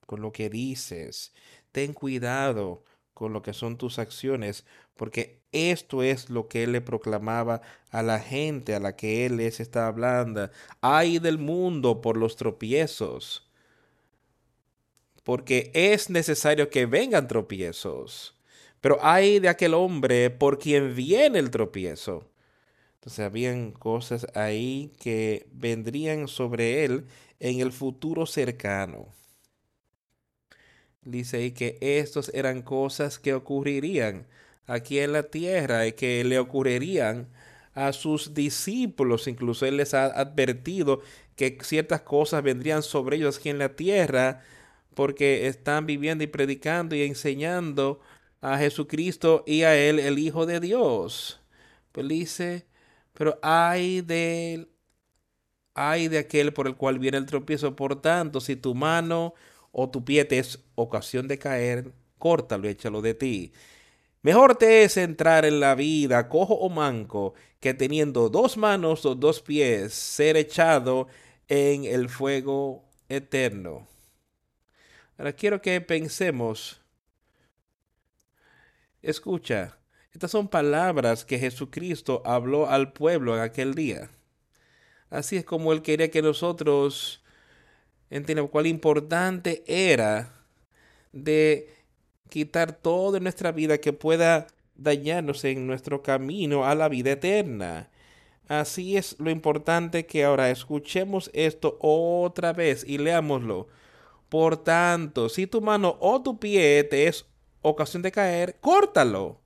con 0.06 0.22
lo 0.22 0.32
que 0.32 0.50
dices, 0.50 1.34
ten 1.72 1.94
cuidado 1.94 2.84
con 3.14 3.34
lo 3.34 3.42
que 3.42 3.54
son 3.54 3.78
tus 3.78 4.00
acciones, 4.00 4.66
porque 4.96 5.42
esto 5.52 6.04
es 6.04 6.30
lo 6.30 6.48
que 6.48 6.64
él 6.64 6.72
le 6.72 6.82
proclamaba 6.82 7.62
a 7.92 8.04
la 8.04 8.20
gente 8.20 8.76
a 8.76 8.80
la 8.80 8.96
que 8.96 9.26
él 9.26 9.38
les 9.38 9.60
está 9.60 9.88
hablando. 9.88 10.50
Ay 10.82 11.20
del 11.20 11.38
mundo 11.38 12.02
por 12.02 12.18
los 12.18 12.36
tropiezos 12.36 13.50
porque 15.24 15.72
es 15.74 16.10
necesario 16.10 16.70
que 16.70 16.86
vengan 16.86 17.28
tropiezos. 17.28 18.36
Pero 18.82 19.00
hay 19.02 19.40
de 19.40 19.50
aquel 19.50 19.74
hombre 19.74 20.30
por 20.30 20.60
quien 20.60 20.94
viene 20.94 21.40
el 21.40 21.50
tropiezo. 21.50 22.30
Entonces 22.96 23.20
habían 23.26 23.72
cosas 23.72 24.28
ahí 24.36 24.92
que 25.00 25.48
vendrían 25.52 26.28
sobre 26.28 26.84
él 26.84 27.06
en 27.40 27.60
el 27.60 27.72
futuro 27.72 28.26
cercano. 28.26 29.08
Dice 31.06 31.38
ahí 31.38 31.52
que 31.52 31.78
estos 31.82 32.30
eran 32.34 32.62
cosas 32.62 33.20
que 33.20 33.34
ocurrirían 33.34 34.26
aquí 34.68 35.00
en 35.00 35.14
la 35.14 35.24
tierra 35.24 35.86
y 35.88 35.94
que 35.94 36.24
le 36.24 36.40
ocurrirían 36.40 37.28
a 37.76 37.94
sus 37.94 38.34
discípulos. 38.34 39.28
Incluso 39.28 39.66
él 39.66 39.78
les 39.78 39.94
ha 39.94 40.06
advertido 40.06 41.02
que 41.36 41.58
ciertas 41.62 42.02
cosas 42.02 42.44
vendrían 42.44 42.84
sobre 42.84 43.18
ellos 43.18 43.38
aquí 43.38 43.50
en 43.50 43.60
la 43.60 43.76
tierra 43.76 44.42
porque 44.96 45.48
están 45.48 45.86
viviendo 45.86 46.24
y 46.24 46.28
predicando 46.28 46.96
y 46.96 47.04
enseñando 47.04 48.00
a 48.42 48.58
Jesucristo 48.58 49.44
y 49.48 49.64
a 49.64 49.76
Él, 49.76 50.00
el 50.00 50.20
Hijo 50.20 50.46
de 50.46 50.60
Dios. 50.60 51.42
Pues 51.92 52.08
dice, 52.08 52.66
pero 53.14 53.40
hay 53.42 54.02
de 54.02 54.68
hay 55.76 56.08
de 56.08 56.20
aquel 56.20 56.54
por 56.54 56.68
el 56.68 56.76
cual 56.76 57.00
viene 57.00 57.18
el 57.18 57.26
tropiezo. 57.26 57.76
Por 57.76 58.02
tanto, 58.02 58.42
si 58.42 58.56
tu 58.56 58.76
mano 58.76 59.34
o 59.74 59.90
tu 59.90 60.06
pie 60.06 60.24
te 60.24 60.40
es 60.40 60.60
ocasión 60.76 61.28
de 61.28 61.38
caer, 61.38 61.92
córtalo 62.20 62.68
y 62.68 62.72
échalo 62.72 63.02
de 63.02 63.16
ti. 63.16 63.52
Mejor 64.22 64.56
te 64.56 64.84
es 64.84 64.96
entrar 64.96 65.44
en 65.44 65.60
la 65.60 65.76
vida 65.76 66.30
cojo 66.30 66.54
o 66.54 66.70
manco 66.70 67.34
que 67.60 67.74
teniendo 67.74 68.30
dos 68.30 68.56
manos 68.56 69.06
o 69.06 69.16
dos 69.16 69.42
pies 69.42 69.94
ser 69.94 70.38
echado 70.38 71.08
en 71.50 71.84
el 71.84 72.08
fuego 72.08 72.86
eterno. 73.10 73.88
Ahora 75.18 75.34
quiero 75.34 75.62
que 75.62 75.82
pensemos. 75.82 76.80
Escucha, 79.02 79.78
estas 80.14 80.32
son 80.32 80.48
palabras 80.48 81.26
que 81.26 81.40
Jesucristo 81.40 82.22
habló 82.26 82.70
al 82.70 82.94
pueblo 82.94 83.36
en 83.36 83.42
aquel 83.42 83.74
día. 83.74 84.12
Así 85.10 85.38
es 85.38 85.46
como 85.46 85.74
Él 85.74 85.82
quería 85.82 86.12
que 86.12 86.22
nosotros 86.22 87.23
entiendamos 88.14 88.52
cuál 88.52 88.68
importante 88.68 89.64
era 89.66 90.34
de 91.12 91.68
quitar 92.30 92.74
todo 92.74 93.20
nuestra 93.20 93.52
vida 93.52 93.80
que 93.80 93.92
pueda 93.92 94.48
dañarnos 94.76 95.44
en 95.46 95.66
nuestro 95.66 96.04
camino 96.04 96.66
a 96.66 96.76
la 96.76 96.90
vida 96.90 97.12
eterna. 97.12 97.90
Así 98.48 98.98
es 98.98 99.16
lo 99.20 99.32
importante 99.32 100.06
que 100.06 100.24
ahora 100.24 100.52
escuchemos 100.52 101.32
esto 101.34 101.78
otra 101.80 102.54
vez 102.54 102.84
y 102.88 103.00
leámoslo. 103.00 103.68
Por 104.30 104.64
tanto, 104.64 105.28
si 105.30 105.48
tu 105.48 105.62
mano 105.62 105.98
o 106.00 106.22
tu 106.22 106.40
pie 106.40 106.84
te 106.84 107.08
es 107.08 107.26
ocasión 107.62 108.04
de 108.04 108.12
caer, 108.12 108.58
córtalo 108.60 109.42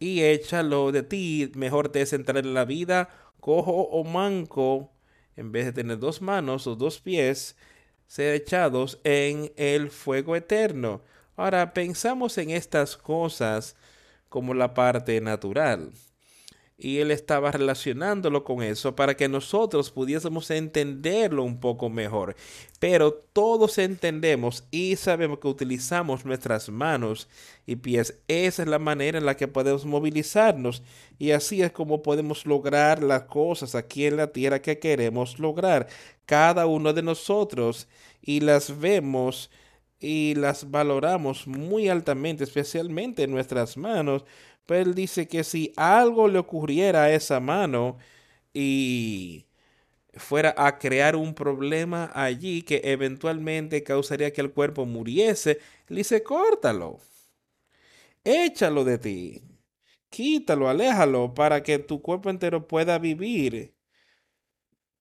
y 0.00 0.22
échalo 0.22 0.90
de 0.90 1.04
ti. 1.04 1.52
Mejor 1.54 1.88
te 1.88 2.02
es 2.02 2.12
entrar 2.12 2.38
en 2.38 2.54
la 2.54 2.64
vida 2.64 3.10
cojo 3.38 3.88
o 3.90 4.04
manco, 4.04 4.92
en 5.36 5.52
vez 5.52 5.66
de 5.66 5.72
tener 5.72 5.98
dos 5.98 6.22
manos 6.22 6.66
o 6.66 6.76
dos 6.76 7.00
pies, 7.00 7.56
ser 8.12 8.34
echados 8.34 9.00
en 9.04 9.50
el 9.56 9.90
fuego 9.90 10.36
eterno. 10.36 11.00
Ahora 11.34 11.72
pensamos 11.72 12.36
en 12.36 12.50
estas 12.50 12.94
cosas 12.94 13.74
como 14.28 14.52
la 14.52 14.74
parte 14.74 15.18
natural 15.22 15.92
y 16.84 16.98
él 16.98 17.12
estaba 17.12 17.52
relacionándolo 17.52 18.42
con 18.42 18.60
eso 18.60 18.96
para 18.96 19.16
que 19.16 19.28
nosotros 19.28 19.92
pudiésemos 19.92 20.50
entenderlo 20.50 21.44
un 21.44 21.60
poco 21.60 21.88
mejor. 21.88 22.34
Pero 22.80 23.14
todos 23.14 23.78
entendemos 23.78 24.64
y 24.72 24.96
sabemos 24.96 25.38
que 25.38 25.46
utilizamos 25.46 26.24
nuestras 26.24 26.68
manos 26.70 27.28
y 27.66 27.76
pies. 27.76 28.18
Esa 28.26 28.62
es 28.62 28.68
la 28.68 28.80
manera 28.80 29.16
en 29.16 29.26
la 29.26 29.36
que 29.36 29.46
podemos 29.46 29.86
movilizarnos 29.86 30.82
y 31.20 31.30
así 31.30 31.62
es 31.62 31.70
como 31.70 32.02
podemos 32.02 32.46
lograr 32.46 33.00
las 33.00 33.22
cosas 33.22 33.76
aquí 33.76 34.06
en 34.06 34.16
la 34.16 34.32
tierra 34.32 34.60
que 34.60 34.80
queremos 34.80 35.38
lograr. 35.38 35.86
Cada 36.26 36.66
uno 36.66 36.92
de 36.92 37.02
nosotros 37.02 37.86
y 38.20 38.40
las 38.40 38.80
vemos 38.80 39.52
y 40.00 40.34
las 40.34 40.68
valoramos 40.68 41.46
muy 41.46 41.88
altamente, 41.88 42.42
especialmente 42.42 43.22
en 43.22 43.30
nuestras 43.30 43.76
manos, 43.76 44.24
pero 44.66 44.80
él 44.82 44.94
dice 44.94 45.28
que 45.28 45.44
si 45.44 45.72
algo 45.76 46.28
le 46.28 46.38
ocurriera 46.38 47.04
a 47.04 47.12
esa 47.12 47.40
mano 47.40 47.98
y 48.54 49.46
fuera 50.14 50.54
a 50.58 50.78
crear 50.78 51.16
un 51.16 51.34
problema 51.34 52.10
allí 52.14 52.62
que 52.62 52.80
eventualmente 52.84 53.82
causaría 53.82 54.32
que 54.32 54.40
el 54.42 54.52
cuerpo 54.52 54.86
muriese, 54.86 55.60
él 55.88 55.96
dice, 55.96 56.22
córtalo, 56.22 57.00
échalo 58.24 58.84
de 58.84 58.98
ti, 58.98 59.42
quítalo, 60.10 60.68
aléjalo 60.68 61.34
para 61.34 61.62
que 61.62 61.78
tu 61.78 62.02
cuerpo 62.02 62.30
entero 62.30 62.66
pueda 62.68 62.98
vivir. 62.98 63.74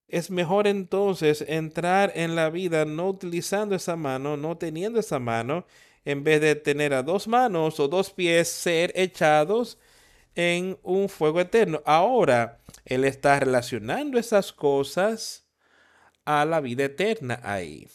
Es 0.07 0.29
mejor 0.29 0.67
entonces 0.67 1.43
entrar 1.47 2.11
en 2.15 2.35
la 2.35 2.49
vida 2.49 2.85
no 2.85 3.09
utilizando 3.09 3.75
esa 3.75 3.95
mano, 3.95 4.35
no 4.37 4.57
teniendo 4.57 4.99
esa 4.99 5.19
mano, 5.19 5.65
en 6.05 6.23
vez 6.23 6.41
de 6.41 6.55
tener 6.55 6.93
a 6.93 7.03
dos 7.03 7.27
manos 7.27 7.79
o 7.79 7.87
dos 7.87 8.11
pies 8.11 8.47
ser 8.47 8.91
echados 8.95 9.77
en 10.35 10.77
un 10.83 11.09
fuego 11.09 11.41
eterno. 11.41 11.81
Ahora, 11.85 12.59
Él 12.85 13.05
está 13.05 13.39
relacionando 13.39 14.17
esas 14.17 14.51
cosas 14.51 15.45
a 16.25 16.45
la 16.45 16.61
vida 16.61 16.85
eterna 16.85 17.39
ahí. 17.43 17.87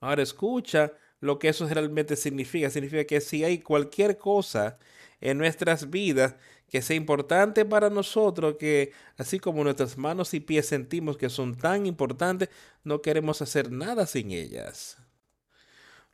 Ahora 0.00 0.22
escucha 0.22 0.92
lo 1.20 1.38
que 1.38 1.48
eso 1.48 1.68
realmente 1.68 2.16
significa. 2.16 2.70
Significa 2.70 3.04
que 3.04 3.20
si 3.20 3.44
hay 3.44 3.58
cualquier 3.58 4.18
cosa 4.18 4.78
en 5.20 5.38
nuestras 5.38 5.90
vidas 5.90 6.34
que 6.70 6.82
sea 6.82 6.96
importante 6.96 7.64
para 7.64 7.90
nosotros, 7.90 8.56
que 8.58 8.92
así 9.16 9.38
como 9.38 9.62
nuestras 9.62 9.96
manos 9.96 10.34
y 10.34 10.40
pies 10.40 10.66
sentimos 10.66 11.16
que 11.16 11.30
son 11.30 11.56
tan 11.56 11.86
importantes, 11.86 12.48
no 12.84 13.02
queremos 13.02 13.40
hacer 13.40 13.70
nada 13.70 14.06
sin 14.06 14.32
ellas 14.32 14.98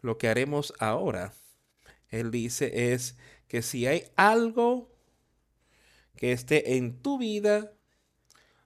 lo 0.03 0.19
que 0.19 0.29
haremos 0.29 0.75
ahora, 0.79 1.33
él 2.11 2.31
dice, 2.31 2.93
es 2.93 3.17
que 3.49 3.63
si 3.63 3.87
hay 3.87 4.05
algo 4.17 4.91
que 6.17 6.33
esté 6.33 6.77
en 6.77 7.01
tu 7.01 7.19
vida, 7.19 7.73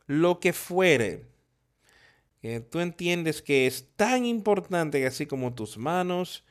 lo 0.06 0.40
que 0.40 0.52
fuere, 0.52 1.26
que 2.40 2.60
tú 2.60 2.80
entiendes 2.80 3.42
que 3.42 3.66
es 3.66 3.88
tan 3.96 4.26
importante 4.26 5.06
así 5.06 5.26
como 5.26 5.54
tus 5.54 5.78
manos 5.78 6.44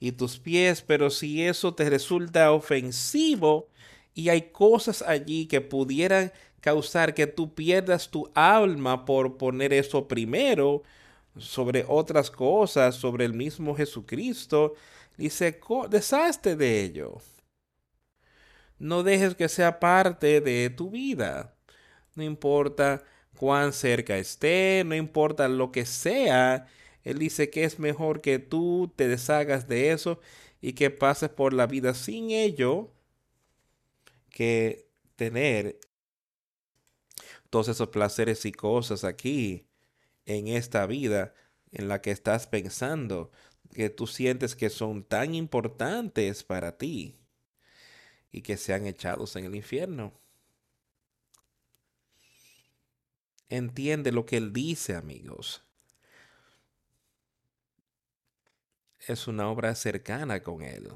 y 0.00 0.12
tus 0.12 0.38
pies, 0.38 0.82
pero 0.82 1.10
si 1.10 1.42
eso 1.42 1.74
te 1.74 1.88
resulta 1.88 2.52
ofensivo 2.52 3.68
y 4.14 4.30
hay 4.30 4.50
cosas 4.50 5.02
allí 5.02 5.46
que 5.46 5.60
pudieran 5.60 6.32
causar 6.60 7.14
que 7.14 7.26
tú 7.26 7.54
pierdas 7.54 8.10
tu 8.10 8.30
alma 8.34 9.04
por 9.04 9.36
poner 9.36 9.72
eso 9.72 10.08
primero, 10.08 10.82
sobre 11.38 11.84
otras 11.88 12.30
cosas, 12.30 12.94
sobre 12.96 13.24
el 13.24 13.34
mismo 13.34 13.74
Jesucristo, 13.74 14.74
dice, 15.16 15.60
deshazte 15.90 16.56
de 16.56 16.82
ello. 16.82 17.18
No 18.78 19.02
dejes 19.02 19.34
que 19.34 19.48
sea 19.48 19.80
parte 19.80 20.40
de 20.40 20.70
tu 20.70 20.90
vida. 20.90 21.56
No 22.14 22.22
importa 22.22 23.04
cuán 23.36 23.72
cerca 23.72 24.16
esté, 24.18 24.82
no 24.86 24.94
importa 24.94 25.48
lo 25.48 25.72
que 25.72 25.86
sea. 25.86 26.66
Él 27.04 27.18
dice 27.18 27.50
que 27.50 27.64
es 27.64 27.78
mejor 27.78 28.20
que 28.20 28.38
tú 28.38 28.92
te 28.96 29.08
deshagas 29.08 29.68
de 29.68 29.92
eso 29.92 30.20
y 30.60 30.72
que 30.74 30.90
pases 30.90 31.30
por 31.30 31.52
la 31.52 31.66
vida 31.66 31.94
sin 31.94 32.30
ello 32.30 32.92
que 34.30 34.88
tener 35.16 35.78
todos 37.50 37.68
esos 37.68 37.88
placeres 37.88 38.44
y 38.44 38.52
cosas 38.52 39.04
aquí 39.04 39.67
en 40.28 40.46
esta 40.46 40.86
vida 40.86 41.34
en 41.72 41.88
la 41.88 42.02
que 42.02 42.10
estás 42.10 42.46
pensando, 42.46 43.30
que 43.74 43.88
tú 43.88 44.06
sientes 44.06 44.54
que 44.54 44.68
son 44.70 45.02
tan 45.02 45.34
importantes 45.34 46.44
para 46.44 46.76
ti 46.76 47.18
y 48.30 48.42
que 48.42 48.56
sean 48.58 48.86
echados 48.86 49.36
en 49.36 49.46
el 49.46 49.54
infierno. 49.54 50.12
Entiende 53.48 54.12
lo 54.12 54.26
que 54.26 54.36
él 54.36 54.52
dice, 54.52 54.94
amigos. 54.94 55.64
Es 59.06 59.26
una 59.26 59.48
obra 59.48 59.74
cercana 59.74 60.42
con 60.42 60.60
él. 60.60 60.90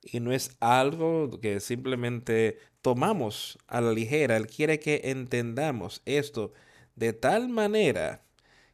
Y 0.00 0.20
no 0.20 0.32
es 0.32 0.56
algo 0.60 1.38
que 1.40 1.60
simplemente 1.60 2.58
tomamos 2.80 3.58
a 3.66 3.82
la 3.82 3.92
ligera. 3.92 4.38
Él 4.38 4.46
quiere 4.46 4.80
que 4.80 5.02
entendamos 5.04 6.00
esto 6.06 6.54
de 6.96 7.12
tal 7.12 7.48
manera, 7.48 8.22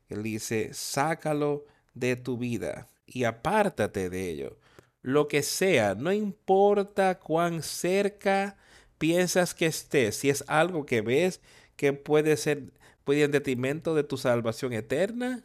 él 0.08 0.22
dice, 0.22 0.70
sácalo 0.72 1.66
de 1.94 2.16
tu 2.16 2.38
vida 2.38 2.88
y 3.06 3.24
apártate 3.24 4.10
de 4.10 4.30
ello. 4.30 4.58
Lo 5.02 5.28
que 5.28 5.42
sea, 5.42 5.94
no 5.94 6.12
importa 6.12 7.18
cuán 7.18 7.62
cerca 7.62 8.56
piensas 8.98 9.54
que 9.54 9.66
estés, 9.66 10.16
si 10.16 10.30
es 10.30 10.44
algo 10.48 10.84
que 10.86 11.00
ves 11.00 11.40
que 11.76 11.92
puede 11.92 12.36
ser, 12.36 12.72
puede 13.04 13.20
ir 13.20 13.24
en 13.26 13.32
detrimento 13.32 13.94
de 13.94 14.04
tu 14.04 14.16
salvación 14.16 14.72
eterna, 14.72 15.44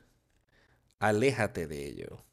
aléjate 0.99 1.67
de 1.67 1.87
ello. 1.87 2.23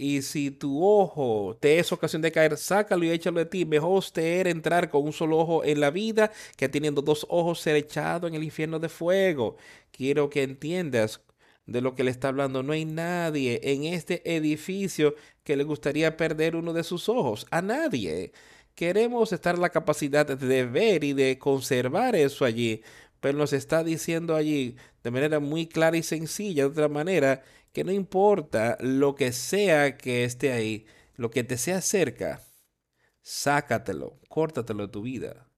Y 0.00 0.22
si 0.22 0.52
tu 0.52 0.84
ojo 0.86 1.56
te 1.58 1.80
es 1.80 1.90
ocasión 1.90 2.22
de 2.22 2.30
caer, 2.30 2.56
sácalo 2.56 3.04
y 3.04 3.10
échalo 3.10 3.40
de 3.40 3.46
ti. 3.46 3.64
Mejor 3.64 3.98
usted 3.98 4.22
era 4.22 4.50
entrar 4.50 4.90
con 4.90 5.02
un 5.04 5.12
solo 5.12 5.38
ojo 5.38 5.64
en 5.64 5.80
la 5.80 5.90
vida 5.90 6.30
que 6.56 6.68
teniendo 6.68 7.02
dos 7.02 7.26
ojos 7.28 7.58
ser 7.58 7.74
echado 7.74 8.28
en 8.28 8.34
el 8.36 8.44
infierno 8.44 8.78
de 8.78 8.88
fuego. 8.88 9.56
Quiero 9.90 10.30
que 10.30 10.44
entiendas 10.44 11.20
de 11.66 11.80
lo 11.80 11.96
que 11.96 12.04
le 12.04 12.12
está 12.12 12.28
hablando. 12.28 12.62
No 12.62 12.74
hay 12.74 12.84
nadie 12.84 13.60
en 13.64 13.86
este 13.86 14.22
edificio 14.36 15.16
que 15.42 15.56
le 15.56 15.64
gustaría 15.64 16.16
perder 16.16 16.54
uno 16.54 16.72
de 16.72 16.84
sus 16.84 17.08
ojos. 17.08 17.48
A 17.50 17.60
nadie. 17.60 18.30
Queremos 18.76 19.32
estar 19.32 19.58
la 19.58 19.70
capacidad 19.70 20.24
de 20.24 20.64
ver 20.64 21.02
y 21.02 21.12
de 21.12 21.38
conservar 21.40 22.14
eso 22.14 22.44
allí. 22.44 22.82
Pero 23.18 23.36
nos 23.36 23.52
está 23.52 23.82
diciendo 23.82 24.36
allí 24.36 24.76
de 25.02 25.10
manera 25.10 25.40
muy 25.40 25.66
clara 25.66 25.96
y 25.96 26.04
sencilla, 26.04 26.62
de 26.64 26.68
otra 26.70 26.88
manera, 26.88 27.42
que 27.72 27.84
no 27.84 27.92
importa 27.92 28.76
lo 28.80 29.14
que 29.14 29.32
sea 29.32 29.96
que 29.96 30.24
esté 30.24 30.52
ahí, 30.52 30.86
lo 31.16 31.30
que 31.30 31.44
te 31.44 31.58
sea 31.58 31.80
cerca, 31.80 32.42
sácatelo, 33.22 34.18
córtatelo 34.28 34.86
de 34.86 34.92
tu 34.92 35.02
vida. 35.02 35.50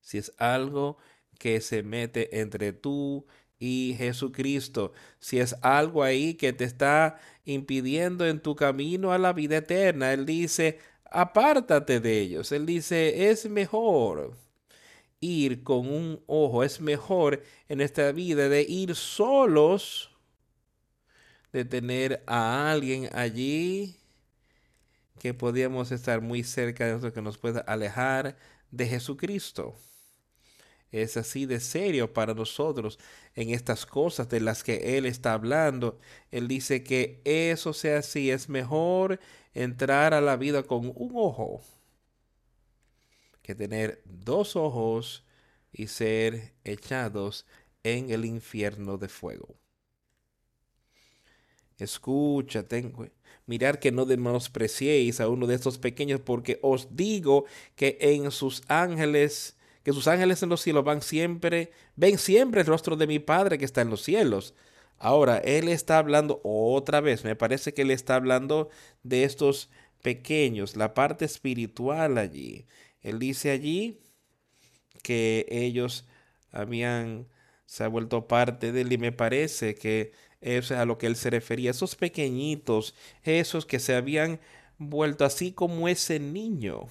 Si 0.00 0.18
es 0.18 0.32
algo 0.38 0.98
que 1.38 1.60
se 1.60 1.82
mete 1.82 2.40
entre 2.40 2.72
tú 2.72 3.26
y 3.58 3.94
Jesucristo, 3.98 4.92
si 5.18 5.38
es 5.38 5.54
algo 5.62 6.02
ahí 6.02 6.34
que 6.34 6.52
te 6.52 6.64
está 6.64 7.18
impidiendo 7.44 8.26
en 8.26 8.40
tu 8.40 8.56
camino 8.56 9.12
a 9.12 9.18
la 9.18 9.32
vida 9.32 9.58
eterna, 9.58 10.12
Él 10.12 10.26
dice, 10.26 10.78
apártate 11.04 12.00
de 12.00 12.20
ellos. 12.20 12.52
Él 12.52 12.66
dice, 12.66 13.30
es 13.30 13.48
mejor 13.48 14.36
ir 15.20 15.62
con 15.64 15.88
un 15.88 16.22
ojo, 16.26 16.62
es 16.64 16.80
mejor 16.80 17.42
en 17.68 17.80
esta 17.80 18.12
vida 18.12 18.48
de 18.48 18.62
ir 18.62 18.94
solos 18.94 20.10
de 21.52 21.64
tener 21.64 22.22
a 22.26 22.70
alguien 22.70 23.08
allí 23.12 23.96
que 25.18 25.34
podíamos 25.34 25.90
estar 25.92 26.20
muy 26.20 26.44
cerca 26.44 26.84
de 26.84 26.92
nosotros, 26.92 27.12
que 27.12 27.22
nos 27.22 27.38
pueda 27.38 27.60
alejar 27.60 28.36
de 28.70 28.86
Jesucristo. 28.86 29.74
Es 30.90 31.16
así 31.16 31.44
de 31.44 31.60
serio 31.60 32.12
para 32.12 32.34
nosotros 32.34 32.98
en 33.34 33.50
estas 33.50 33.84
cosas 33.84 34.28
de 34.28 34.40
las 34.40 34.62
que 34.62 34.96
Él 34.96 35.06
está 35.06 35.34
hablando. 35.34 35.98
Él 36.30 36.48
dice 36.48 36.82
que 36.82 37.20
eso 37.24 37.72
sea 37.72 37.98
así, 37.98 38.30
es 38.30 38.48
mejor 38.48 39.20
entrar 39.52 40.14
a 40.14 40.20
la 40.20 40.36
vida 40.36 40.62
con 40.62 40.92
un 40.94 41.12
ojo 41.14 41.62
que 43.48 43.54
tener 43.54 44.02
dos 44.04 44.56
ojos 44.56 45.24
y 45.72 45.86
ser 45.86 46.52
echados 46.64 47.46
en 47.82 48.10
el 48.10 48.26
infierno 48.26 48.98
de 48.98 49.08
fuego. 49.08 49.56
Escucha, 51.78 52.68
tengo, 52.68 53.06
mirar 53.46 53.80
que 53.80 53.90
no 53.90 54.04
menospreciéis 54.04 55.22
a 55.22 55.30
uno 55.30 55.46
de 55.46 55.54
estos 55.54 55.78
pequeños, 55.78 56.20
porque 56.20 56.58
os 56.60 56.94
digo 56.94 57.46
que 57.74 57.96
en 58.02 58.30
sus 58.32 58.64
ángeles, 58.68 59.56
que 59.82 59.94
sus 59.94 60.08
ángeles 60.08 60.42
en 60.42 60.50
los 60.50 60.60
cielos 60.60 60.84
van 60.84 61.00
siempre, 61.00 61.72
ven 61.96 62.18
siempre 62.18 62.60
el 62.60 62.66
rostro 62.66 62.96
de 62.96 63.06
mi 63.06 63.18
Padre 63.18 63.56
que 63.56 63.64
está 63.64 63.80
en 63.80 63.88
los 63.88 64.02
cielos. 64.02 64.52
Ahora, 64.98 65.38
él 65.38 65.68
está 65.68 65.96
hablando 65.96 66.42
otra 66.44 67.00
vez, 67.00 67.24
me 67.24 67.34
parece 67.34 67.72
que 67.72 67.80
él 67.80 67.92
está 67.92 68.16
hablando 68.16 68.68
de 69.04 69.24
estos 69.24 69.70
pequeños, 70.02 70.76
la 70.76 70.92
parte 70.92 71.24
espiritual 71.24 72.18
allí. 72.18 72.66
Él 73.08 73.18
dice 73.18 73.50
allí 73.50 74.00
que 75.02 75.46
ellos 75.50 76.06
habían, 76.52 77.28
se 77.66 77.84
ha 77.84 77.88
vuelto 77.88 78.28
parte 78.28 78.72
de 78.72 78.82
él 78.82 78.92
y 78.92 78.98
me 78.98 79.12
parece 79.12 79.74
que 79.74 80.12
es 80.40 80.70
a 80.70 80.84
lo 80.84 80.98
que 80.98 81.06
él 81.06 81.16
se 81.16 81.30
refería, 81.30 81.70
esos 81.70 81.96
pequeñitos, 81.96 82.94
esos 83.22 83.66
que 83.66 83.78
se 83.78 83.94
habían 83.94 84.40
vuelto 84.78 85.24
así 85.24 85.52
como 85.52 85.88
ese 85.88 86.20
niño. 86.20 86.86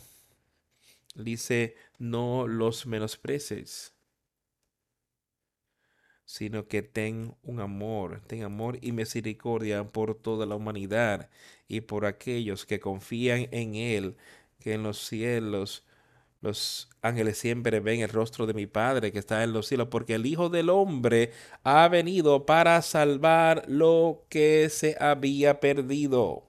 Dice, 1.15 1.75
no 1.97 2.47
los 2.47 2.85
menosprecies 2.85 3.93
sino 6.27 6.67
que 6.67 6.81
ten 6.83 7.35
un 7.41 7.61
amor, 7.61 8.21
ten 8.27 8.43
amor 8.43 8.77
y 8.81 8.91
misericordia 8.91 9.85
por 9.91 10.13
toda 10.13 10.45
la 10.45 10.55
humanidad 10.55 11.29
y 11.69 11.81
por 11.81 12.05
aquellos 12.05 12.65
que 12.65 12.81
confían 12.81 13.47
en 13.51 13.75
Él, 13.75 14.17
que 14.59 14.73
en 14.73 14.83
los 14.83 14.99
cielos 15.07 15.85
los 16.41 16.89
ángeles 17.01 17.37
siempre 17.37 17.79
ven 17.79 18.01
el 18.01 18.09
rostro 18.09 18.45
de 18.45 18.53
mi 18.53 18.67
Padre 18.67 19.11
que 19.11 19.19
está 19.19 19.43
en 19.43 19.53
los 19.53 19.67
cielos, 19.67 19.87
porque 19.89 20.15
el 20.15 20.25
Hijo 20.25 20.49
del 20.49 20.69
Hombre 20.69 21.31
ha 21.63 21.87
venido 21.87 22.45
para 22.45 22.81
salvar 22.81 23.63
lo 23.67 24.25
que 24.29 24.69
se 24.69 24.95
había 24.99 25.59
perdido. 25.59 26.47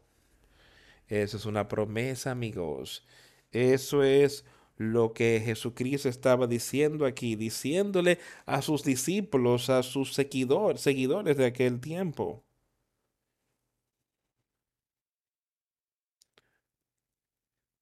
Eso 1.09 1.39
es 1.39 1.47
una 1.47 1.69
promesa, 1.69 2.31
amigos. 2.31 3.07
Eso 3.51 4.03
es 4.03 4.45
lo 4.77 5.13
que 5.13 5.43
Jesucristo 5.45 6.09
estaba 6.09 6.47
diciendo 6.47 7.07
aquí, 7.07 7.35
diciéndole 7.35 8.19
a 8.47 8.63
sus 8.63 8.85
discípulos, 8.85 9.71
a 9.71 9.83
sus 9.83 10.15
seguidores, 10.15 10.81
seguidores 10.83 11.37
de 11.37 11.47
aquel 11.47 11.81
tiempo. 11.81 12.45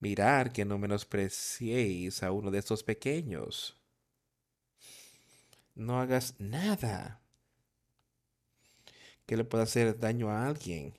Mirar 0.01 0.53
que 0.53 0.65
no 0.65 0.79
menospreciéis 0.79 2.23
a 2.23 2.33
uno 2.33 2.51
de 2.51 2.59
estos 2.59 2.83
pequeños. 2.83 3.77
No 5.75 6.01
hagas 6.01 6.35
nada 6.39 7.23
que 9.27 9.37
le 9.37 9.45
pueda 9.45 9.65
hacer 9.65 9.99
daño 9.99 10.31
a 10.31 10.47
alguien 10.47 10.99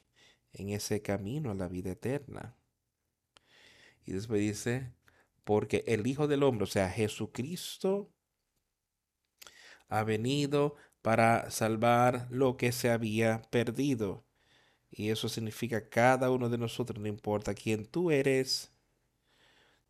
en 0.54 0.70
ese 0.70 1.02
camino 1.02 1.52
a 1.52 1.56
la 1.56 1.68
vida 1.68 1.92
eterna. 1.92 2.56
Y 4.06 4.14
después 4.14 4.40
dice, 4.40 4.94
porque 5.44 5.84
el 5.88 6.08
Hijo 6.08 6.28
del 6.28 6.44
Hombre, 6.44 6.64
o 6.64 6.68
sea, 6.68 6.90
Jesucristo, 6.90 8.12
ha 9.90 10.04
venido 10.04 10.76
para 11.02 11.50
salvar 11.52 12.28
lo 12.30 12.58
que 12.58 12.72
se 12.72 12.90
había 12.90 13.42
perdido. 13.44 14.26
Y 14.90 15.10
eso 15.10 15.30
significa 15.30 15.90
cada 15.90 16.32
uno 16.32 16.50
de 16.50 16.58
nosotros, 16.58 17.00
no 17.00 17.08
importa 17.08 17.54
quién 17.54 17.86
tú 17.86 18.12
eres, 18.12 18.72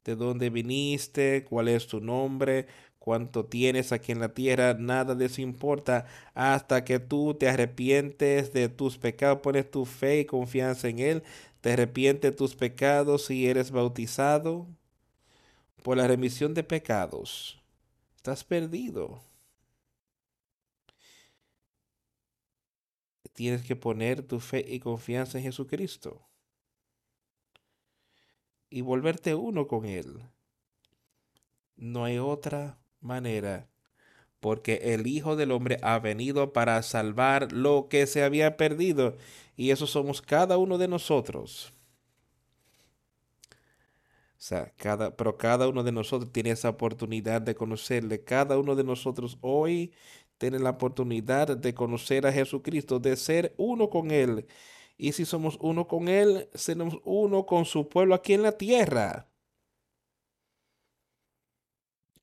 de 0.08 0.16
dónde 0.16 0.50
viniste, 0.50 1.44
cuál 1.44 1.68
es 1.68 1.88
tu 1.88 2.00
nombre, 2.00 2.68
cuánto 3.00 3.46
tienes 3.46 3.92
aquí 3.92 4.14
en 4.14 4.22
la 4.22 4.34
tierra, 4.34 4.74
nada 4.74 5.16
de 5.16 5.26
eso 5.26 5.42
importa 5.42 6.06
hasta 6.34 6.86
que 6.86 7.00
tú 7.00 7.36
te 7.36 7.50
arrepientes 7.50 8.54
de 8.54 8.70
tus 8.70 8.98
pecados, 8.98 9.42
pones 9.42 9.70
tu 9.70 9.86
fe 9.86 10.22
y 10.22 10.26
confianza 10.26 10.88
en 10.90 11.00
Él, 11.00 11.24
te 11.62 11.74
arrepientes 11.74 12.32
de 12.32 12.38
tus 12.38 12.56
pecados 12.56 13.30
y 13.30 13.48
eres 13.48 13.72
bautizado 13.72 14.68
por 15.84 15.98
la 15.98 16.08
remisión 16.08 16.54
de 16.54 16.64
pecados, 16.64 17.62
estás 18.16 18.44
perdido. 18.44 19.22
Tienes 23.34 23.62
que 23.64 23.76
poner 23.76 24.24
tu 24.24 24.40
fe 24.40 24.66
y 24.68 24.80
confianza 24.80 25.38
en 25.38 25.44
Jesucristo 25.46 26.27
y 28.70 28.82
volverte 28.82 29.36
uno 29.36 29.68
con 29.68 29.86
Él. 29.86 30.22
No 31.76 32.06
hay 32.06 32.18
otra 32.18 32.80
manera, 33.02 33.70
porque 34.40 34.94
el 34.94 35.08
Hijo 35.08 35.36
del 35.36 35.52
Hombre 35.52 35.78
ha 35.82 36.00
venido 36.00 36.54
para 36.54 36.82
salvar 36.84 37.52
lo 37.52 37.88
que 37.90 38.08
se 38.08 38.24
había 38.24 38.58
perdido, 38.58 39.16
y 39.56 39.72
eso 39.72 39.88
somos 39.88 40.22
cada 40.22 40.58
uno 40.58 40.78
de 40.78 40.88
nosotros. 40.88 41.74
O 44.38 44.40
sea, 44.40 44.72
cada, 44.78 45.16
pero 45.16 45.36
cada 45.38 45.68
uno 45.68 45.84
de 45.84 45.92
nosotros 45.92 46.32
tiene 46.32 46.52
esa 46.52 46.70
oportunidad 46.70 47.42
de 47.42 47.56
conocerle. 47.56 48.24
Cada 48.24 48.58
uno 48.60 48.76
de 48.76 48.84
nosotros 48.84 49.38
hoy 49.42 49.94
tiene 50.38 50.60
la 50.60 50.72
oportunidad 50.72 51.58
de 51.58 51.74
conocer 51.74 52.28
a 52.28 52.32
Jesucristo, 52.32 53.00
de 53.00 53.16
ser 53.16 53.56
uno 53.58 53.90
con 53.90 54.12
Él. 54.12 54.46
Y 54.98 55.12
si 55.12 55.26
somos 55.26 55.58
uno 55.62 55.88
con 55.88 56.08
Él, 56.08 56.50
seremos 56.56 57.00
uno 57.04 57.46
con 57.46 57.66
su 57.66 57.88
pueblo 57.88 58.16
aquí 58.16 58.34
en 58.34 58.42
la 58.42 58.58
tierra. 58.58 59.30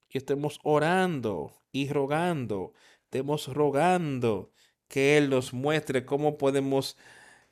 Y 0.08 0.18
estemos 0.18 0.58
orando 0.62 1.62
y 1.72 1.88
rogando, 1.88 2.72
estemos 3.04 3.48
rogando 3.48 4.52
que 4.88 5.16
Él 5.16 5.30
nos 5.30 5.52
muestre 5.52 6.04
cómo 6.04 6.37
podemos 6.37 6.96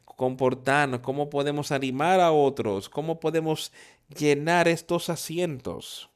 comportarnos, 0.04 1.00
cómo 1.00 1.30
podemos 1.30 1.72
animar 1.72 2.20
a 2.20 2.32
otros, 2.32 2.88
cómo 2.88 3.20
podemos 3.20 3.72
llenar 4.16 4.68
estos 4.68 5.08
asientos 5.08 6.10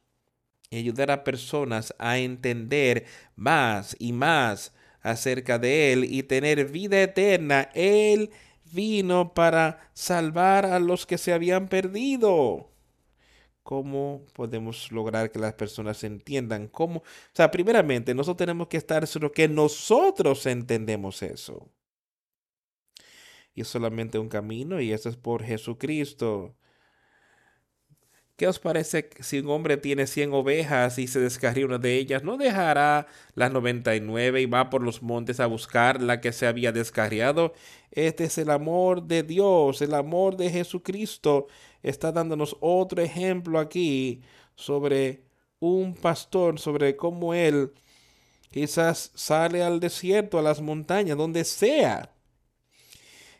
y 0.71 0.79
ayudar 0.79 1.11
a 1.11 1.25
personas 1.25 1.95
a 1.99 2.19
entender 2.19 3.07
más 3.37 3.97
y 3.99 4.13
más 4.13 4.75
acerca 5.01 5.59
de 5.59 5.93
Él 5.93 6.05
y 6.05 6.25
tener 6.25 6.67
vida 6.67 7.03
eterna. 7.03 7.71
Él 7.75 8.31
vino 8.77 9.35
para 9.35 9.91
salvar 9.95 10.67
a 10.67 10.79
los 10.79 11.07
que 11.07 11.19
se 11.19 11.33
habían 11.33 11.69
perdido. 11.69 12.71
¿Cómo 13.65 14.25
podemos 14.33 14.93
lograr 14.93 15.33
que 15.33 15.41
las 15.41 15.55
personas 15.55 16.05
entiendan 16.05 16.69
cómo? 16.69 17.01
O 17.01 17.05
sea, 17.35 17.51
primeramente, 17.51 18.15
nosotros 18.15 18.37
tenemos 18.47 18.69
que 18.69 18.77
estar 18.77 19.05
seguros 19.09 19.33
que 19.35 19.49
nosotros 19.49 20.47
entendemos 20.47 21.23
eso. 21.23 21.69
Y 23.55 23.63
es 23.63 23.69
solamente 23.69 24.19
un 24.21 24.29
camino 24.29 24.81
y 24.81 24.93
eso 24.93 25.09
es 25.09 25.17
por 25.17 25.43
Jesucristo. 25.43 26.55
¿Qué 28.37 28.47
os 28.47 28.59
parece 28.59 29.09
si 29.21 29.39
un 29.39 29.49
hombre 29.49 29.79
tiene 29.79 30.07
100 30.07 30.35
ovejas 30.35 30.99
y 30.99 31.07
se 31.07 31.21
descarría 31.21 31.65
una 31.65 31.79
de 31.79 31.97
ellas? 31.97 32.23
¿No 32.23 32.37
dejará 32.37 33.07
las 33.35 33.51
99 33.51 34.43
y 34.43 34.47
va 34.47 34.69
por 34.69 34.83
los 34.83 35.03
montes 35.03 35.41
a 35.41 35.47
buscar 35.47 36.03
la 36.03 36.21
que 36.21 36.33
se 36.33 36.47
había 36.47 36.71
descarriado? 36.71 37.55
Este 37.91 38.25
es 38.25 38.37
el 38.37 38.51
amor 38.51 39.05
de 39.05 39.23
Dios, 39.23 39.81
el 39.81 39.95
amor 39.95 40.37
de 40.37 40.51
Jesucristo. 40.51 41.47
Está 41.83 42.13
dándonos 42.13 42.59
otro 42.61 43.01
ejemplo 43.01 43.59
aquí 43.59 44.21
sobre 44.55 45.23
un 45.59 45.95
pastor, 45.95 46.59
sobre 46.59 46.95
cómo 46.95 47.33
él 47.33 47.73
quizás 48.51 49.13
sale 49.15 49.63
al 49.63 49.81
desierto, 49.81 50.39
a 50.39 50.43
las 50.43 50.61
montañas, 50.61 51.17
donde 51.17 51.43
sea. 51.45 52.13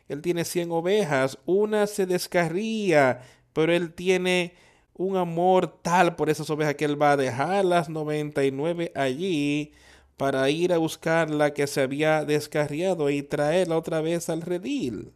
Él 0.07 0.23
tiene 0.23 0.43
100 0.43 0.71
ovejas, 0.71 1.37
una 1.45 1.85
se 1.85 2.07
descarría, 2.07 3.21
pero 3.53 3.71
él 3.71 3.93
tiene 3.93 4.55
un 4.97 5.15
amor 5.15 5.67
tal 5.81 6.15
por 6.15 6.29
esas 6.29 6.49
ovejas 6.49 6.75
que 6.75 6.85
él 6.85 7.01
va 7.01 7.11
a 7.11 7.17
dejar 7.17 7.63
las 7.65 7.87
99 7.89 8.91
allí 8.95 9.73
para 10.17 10.49
ir 10.49 10.73
a 10.73 10.77
buscar 10.77 11.29
la 11.29 11.53
que 11.53 11.67
se 11.67 11.81
había 11.81 12.25
descarriado 12.25 13.09
y 13.11 13.21
traerla 13.21 13.77
otra 13.77 14.01
vez 14.01 14.29
al 14.29 14.41
redil. 14.41 15.13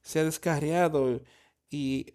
Se 0.00 0.20
ha 0.20 0.24
descarriado 0.24 1.20
y, 1.70 2.06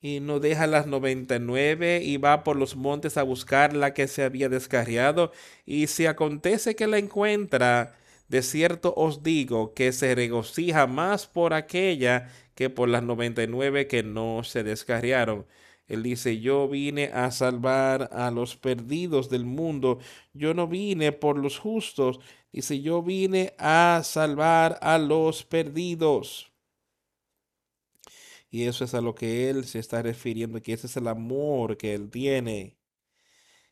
y 0.00 0.18
no 0.20 0.40
deja 0.40 0.66
las 0.66 0.86
99 0.88 2.02
y 2.02 2.16
va 2.16 2.42
por 2.42 2.56
los 2.56 2.74
montes 2.74 3.16
a 3.16 3.22
buscar 3.22 3.74
la 3.74 3.94
que 3.94 4.08
se 4.08 4.24
había 4.24 4.48
descarriado 4.48 5.30
y 5.64 5.86
si 5.86 6.06
acontece 6.06 6.74
que 6.74 6.88
la 6.88 6.98
encuentra, 6.98 7.96
de 8.26 8.42
cierto 8.42 8.92
os 8.96 9.22
digo 9.22 9.72
que 9.72 9.92
se 9.92 10.14
regocija 10.16 10.88
más 10.88 11.28
por 11.28 11.54
aquella 11.54 12.28
que 12.58 12.70
por 12.70 12.88
las 12.88 13.04
99 13.04 13.86
que 13.86 14.02
no 14.02 14.42
se 14.42 14.64
descarriaron. 14.64 15.46
Él 15.86 16.02
dice, 16.02 16.40
yo 16.40 16.68
vine 16.68 17.04
a 17.14 17.30
salvar 17.30 18.10
a 18.12 18.32
los 18.32 18.56
perdidos 18.56 19.30
del 19.30 19.44
mundo. 19.44 20.00
Yo 20.32 20.54
no 20.54 20.66
vine 20.66 21.12
por 21.12 21.38
los 21.38 21.56
justos. 21.56 22.18
Dice, 22.52 22.80
yo 22.80 23.00
vine 23.04 23.54
a 23.58 24.00
salvar 24.02 24.76
a 24.82 24.98
los 24.98 25.44
perdidos. 25.44 26.52
Y 28.50 28.64
eso 28.64 28.84
es 28.84 28.92
a 28.94 29.00
lo 29.02 29.14
que 29.14 29.50
él 29.50 29.64
se 29.64 29.78
está 29.78 30.02
refiriendo, 30.02 30.60
que 30.60 30.72
ese 30.72 30.88
es 30.88 30.96
el 30.96 31.06
amor 31.06 31.76
que 31.76 31.94
él 31.94 32.10
tiene, 32.10 32.76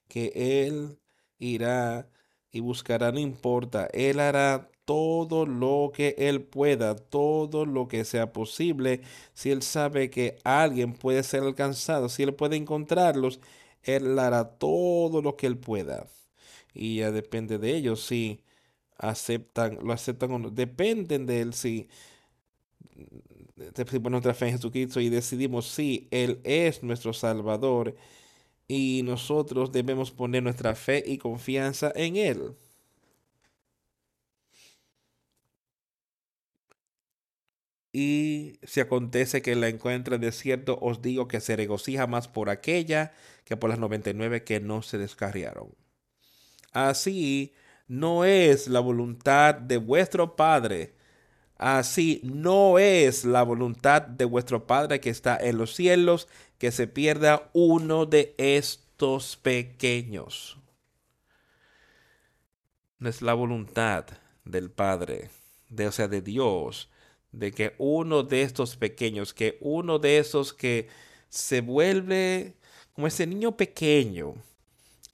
que 0.09 0.33
él 0.37 1.01
irá 1.38 2.09
y 2.53 2.61
buscará, 2.61 3.11
no 3.12 3.18
importa, 3.18 3.88
Él 3.92 4.20
hará 4.20 4.70
todo 4.87 5.46
lo 5.46 5.92
que 5.94 6.14
Él 6.18 6.42
pueda, 6.42 6.96
todo 6.96 7.66
lo 7.66 7.88
que 7.88 8.05
sea 8.07 8.33
posible. 8.33 9.03
Si 9.35 9.51
Él 9.51 9.62
sabe 9.62 10.11
que 10.11 10.38
alguien 10.44 10.94
puede 10.94 11.22
ser 11.25 11.42
alcanzado, 11.42 12.09
si 12.09 12.22
Él 12.22 12.35
puede 12.35 12.57
encontrarlos, 12.57 13.40
Él 13.83 14.18
hará 14.18 14.49
todo 14.59 15.22
lo 15.22 15.37
que 15.37 15.46
Él 15.49 15.59
pueda. 15.59 16.07
Y 16.75 16.99
ya 16.99 17.11
depende 17.12 17.59
de 17.59 17.77
ellos 17.77 18.05
si 18.05 18.40
aceptan, 18.99 19.79
lo 19.83 19.92
aceptan 19.92 20.33
o 20.33 20.38
no. 20.38 20.51
Dependen 20.51 21.27
de 21.27 21.40
él 21.40 21.55
si, 21.55 21.88
si 23.57 23.99
nuestra 24.01 24.35
fe 24.35 24.46
en 24.49 24.53
Jesucristo 24.53 25.01
y 25.01 25.09
decidimos 25.09 25.66
si 25.66 26.09
Él 26.11 26.40
es 26.44 26.83
nuestro 26.83 27.12
Salvador 27.12 27.94
y 28.68 29.03
nosotros 29.05 29.72
debemos 29.72 30.11
poner 30.11 30.42
nuestra 30.42 30.75
fe 30.75 31.03
y 31.07 31.18
confianza 31.18 31.92
en 31.94 32.16
Él. 32.16 32.57
Y 37.99 38.59
si 38.63 38.81
acontece 38.81 39.41
que 39.41 39.57
la 39.57 39.69
encuentre 39.69 40.19
de 40.19 40.31
cierto, 40.31 40.79
os 40.83 41.01
digo 41.01 41.29
que 41.29 41.41
se 41.41 41.57
regocija 41.57 42.07
más 42.07 42.29
por 42.29 42.51
aquella 42.51 43.15
que 43.47 43.57
por 43.57 43.71
las 43.71 43.79
99 43.79 44.45
que 44.45 44.61
no 44.61 44.83
se 44.83 44.99
descarriaron. 44.99 45.75
Así 46.73 47.55
no 47.89 48.27
es 48.27 48.69
la 48.69 48.81
voluntad 48.81 49.55
de 49.55 49.79
vuestro 49.79 50.37
Padre. 50.37 50.93
Así 51.57 52.21
no 52.23 52.79
es 52.79 53.25
la 53.25 53.43
voluntad 53.43 54.03
de 54.03 54.27
vuestro 54.27 54.67
Padre 54.67 55.01
que 55.01 55.09
está 55.09 55.39
en 55.39 55.57
los 55.57 55.75
cielos 55.75 56.29
que 56.59 56.73
se 56.73 56.89
pierda 56.89 57.49
uno 57.55 58.05
de 58.05 58.35
estos 58.37 59.39
pequeños. 59.39 60.59
No 62.99 63.09
es 63.09 63.23
la 63.23 63.33
voluntad 63.33 64.05
del 64.45 64.71
Padre, 64.71 65.31
de, 65.71 65.89
o 65.89 65.93
sea, 65.93 66.09
de 66.09 66.21
Dios, 66.21 66.91
de 67.37 67.53
que 67.53 67.75
uno 67.79 68.22
de 68.22 68.42
estos 68.42 68.77
pequeños, 68.77 69.35
que 69.35 69.59
uno 69.61 69.99
de 69.99 70.18
esos 70.18 70.55
que 70.55 70.88
se 71.29 71.61
vuelve 71.61 72.55
como 72.94 73.07
ese 73.07 73.27
niño 73.27 73.57
pequeño 73.57 74.35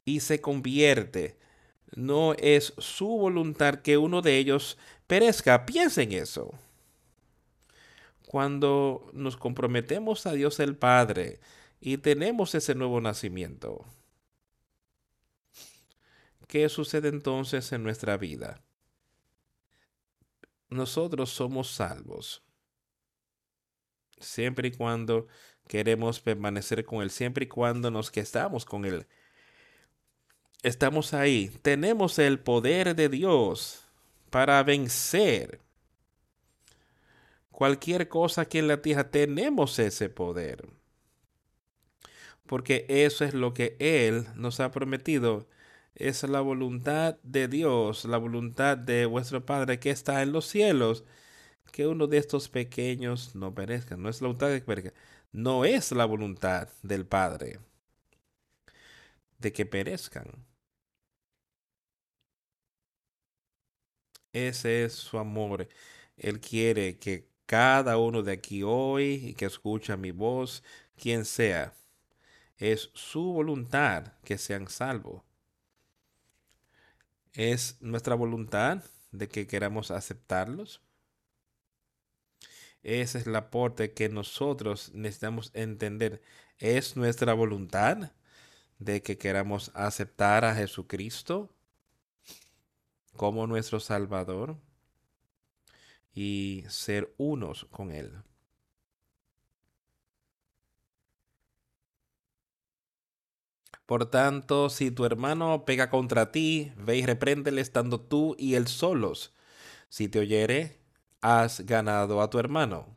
y 0.05 0.21
se 0.21 0.41
convierte, 0.41 1.37
no 1.97 2.35
es 2.35 2.75
su 2.79 3.07
voluntad 3.07 3.81
que 3.81 3.99
uno 3.99 4.23
de 4.23 4.39
ellos 4.39 4.79
perezca. 5.09 5.67
Piensen 5.67 6.13
eso. 6.13 6.55
Cuando 8.29 9.11
nos 9.13 9.37
comprometemos 9.37 10.25
a 10.27 10.33
Dios 10.33 10.61
el 10.61 10.77
Padre 10.77 11.41
y 11.81 11.99
tenemos 11.99 12.55
ese 12.55 12.77
nuevo 12.77 13.01
nacimiento, 13.01 13.85
¿qué 16.47 16.69
sucede 16.69 17.09
entonces 17.09 17.73
en 17.73 17.83
nuestra 17.83 18.17
vida? 18.17 18.63
Nosotros 20.73 21.31
somos 21.31 21.71
salvos. 21.71 22.43
Siempre 24.19 24.69
y 24.69 24.73
cuando 24.73 25.27
queremos 25.69 26.21
permanecer 26.21 26.85
con 26.85 27.03
Él, 27.03 27.11
siempre 27.11 27.45
y 27.45 27.49
cuando 27.49 27.91
nos 27.91 28.11
que 28.11 28.21
estamos 28.21 28.65
con 28.65 28.85
Él. 28.85 29.07
Estamos 30.63 31.13
ahí. 31.13 31.49
Tenemos 31.63 32.19
el 32.19 32.39
poder 32.39 32.95
de 32.95 33.09
Dios 33.09 33.89
para 34.31 34.63
vencer 34.63 35.61
cualquier 37.51 38.09
cosa 38.09 38.47
que 38.47 38.61
en 38.61 38.69
la 38.69 38.81
tierra. 38.81 39.11
Tenemos 39.11 39.79
ese 39.79 40.09
poder. 40.09 40.69
Porque 42.47 42.87
eso 42.89 43.25
es 43.25 43.35
lo 43.35 43.55
que 43.55 43.77
Él 43.79 44.27
nos 44.35 44.61
ha 44.61 44.71
prometido 44.71 45.49
es 45.95 46.23
la 46.25 46.41
voluntad 46.41 47.19
de 47.23 47.49
Dios, 47.49 48.05
la 48.05 48.19
voluntad 48.19 48.79
de 48.79 49.07
vuestro 49.07 49.45
Padre 49.45 49.79
que 49.81 49.91
está 49.91 50.23
en 50.23 50.33
los 50.33 50.47
cielos, 50.47 51.05
que 51.73 51.87
uno 51.87 52.07
de 52.07 52.19
estos 52.19 52.49
pequeños 52.49 53.35
no 53.37 53.55
perezca. 53.55 53.97
No 53.97 54.09
es 54.09 54.21
la 54.23 54.29
voluntad 54.29 54.51
de 54.51 54.63
que 54.65 54.95
No 55.33 55.65
es 55.65 55.93
la 55.93 56.05
voluntad 56.07 56.69
del 56.83 57.07
Padre 57.07 57.61
de 59.39 59.53
que 59.53 59.67
perezcan. 59.67 60.47
Ese 64.33 64.85
es 64.85 64.95
su 64.95 65.19
amor. 65.19 65.69
Él 66.17 66.41
quiere 66.41 66.99
que 66.99 67.29
cada 67.47 67.99
uno 67.99 68.23
de 68.23 68.33
aquí 68.33 68.63
hoy 68.63 69.15
y 69.29 69.35
que 69.35 69.47
escucha 69.47 69.97
mi 69.97 70.11
voz, 70.11 70.63
quien 70.97 71.25
sea, 71.25 71.75
es 72.59 72.91
su 72.95 73.33
voluntad 73.33 74.13
que 74.25 74.39
sean 74.39 74.69
salvos 74.69 75.23
es 77.35 77.77
nuestra 77.81 78.15
voluntad 78.15 78.83
de 79.11 79.29
que 79.29 79.47
queramos 79.47 79.91
aceptarlos. 79.91 80.81
Ese 82.83 83.19
es 83.19 83.27
el 83.27 83.37
aporte 83.37 83.93
que 83.93 84.09
nosotros 84.09 84.91
necesitamos 84.95 85.51
entender. 85.55 86.21
Es 86.59 86.97
nuestra 86.97 87.33
voluntad 87.35 88.13
de 88.79 89.03
que 89.03 89.19
queramos 89.19 89.71
aceptar 89.75 90.45
a 90.45 90.55
Jesucristo 90.55 91.55
como 93.17 93.47
nuestro 93.47 93.79
Salvador 93.79 94.57
y 96.15 96.65
ser 96.69 97.15
unos 97.19 97.67
con 97.67 97.93
Él. 97.93 98.13
Por 103.87 104.11
tanto, 104.11 104.71
si 104.71 104.91
tu 104.91 105.05
hermano 105.05 105.65
pega 105.65 105.91
contra 105.91 106.33
ti, 106.33 106.73
ve 106.77 106.97
y 106.99 107.07
repréndele 107.07 107.61
estando 107.61 108.01
tú 108.01 108.37
y 108.39 108.55
él 108.55 108.69
solos. 108.69 109.35
Si 109.89 110.09
te 110.09 110.19
oyere, 110.21 110.79
has 111.21 111.61
ganado 111.67 112.23
a 112.23 112.31
tu 112.31 112.39
hermano. 112.39 112.97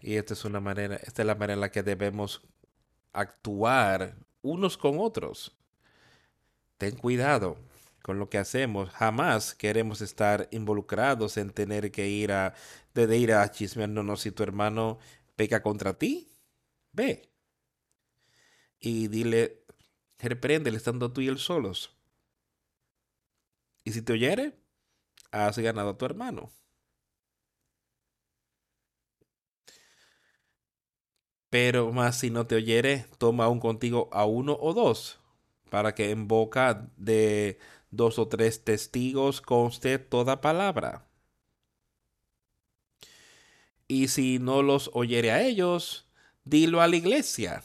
Y 0.00 0.16
esta 0.16 0.34
es 0.34 0.44
una 0.44 0.60
manera, 0.60 0.96
esta 0.96 1.22
es 1.22 1.26
la 1.26 1.34
manera 1.34 1.54
en 1.54 1.60
la 1.60 1.70
que 1.70 1.82
debemos 1.82 2.42
actuar 3.12 4.16
unos 4.42 4.76
con 4.76 4.98
otros. 4.98 5.56
Ten 6.78 6.96
cuidado 6.96 7.58
con 8.02 8.18
lo 8.18 8.30
que 8.30 8.38
hacemos. 8.38 8.90
Jamás 8.90 9.54
queremos 9.54 10.00
estar 10.00 10.48
involucrados 10.52 11.36
en 11.36 11.50
tener 11.50 11.90
que 11.90 12.08
ir 12.08 12.32
a, 12.32 12.54
de 12.94 13.16
ir 13.16 13.32
a 13.32 13.50
chismearnos 13.50 14.20
si 14.20 14.30
tu 14.32 14.42
hermano 14.42 14.98
peca 15.36 15.62
contra 15.62 15.94
ti. 15.98 16.28
Ve. 16.92 17.28
Y 18.80 19.08
dile, 19.08 19.64
repréndele 20.18 20.76
estando 20.76 21.12
tú 21.12 21.20
y 21.20 21.28
él 21.28 21.38
solos. 21.38 21.94
Y 23.84 23.92
si 23.92 24.02
te 24.02 24.12
oyere, 24.12 24.58
has 25.30 25.58
ganado 25.58 25.90
a 25.90 25.98
tu 25.98 26.04
hermano. 26.04 26.50
Pero 31.50 31.92
más 31.92 32.18
si 32.18 32.30
no 32.30 32.46
te 32.46 32.56
oyere, 32.56 33.06
toma 33.18 33.44
aún 33.44 33.60
contigo 33.60 34.10
a 34.12 34.26
uno 34.26 34.58
o 34.60 34.74
dos, 34.74 35.18
para 35.70 35.94
que 35.94 36.10
en 36.10 36.28
boca 36.28 36.90
de 36.96 37.58
dos 37.90 38.18
o 38.18 38.28
tres 38.28 38.64
testigos 38.64 39.40
conste 39.40 39.98
toda 39.98 40.42
palabra. 40.42 41.06
Y 43.86 44.08
si 44.08 44.38
no 44.38 44.62
los 44.62 44.90
oyere 44.92 45.30
a 45.30 45.42
ellos, 45.42 46.06
dilo 46.44 46.82
a 46.82 46.88
la 46.88 46.96
iglesia 46.96 47.64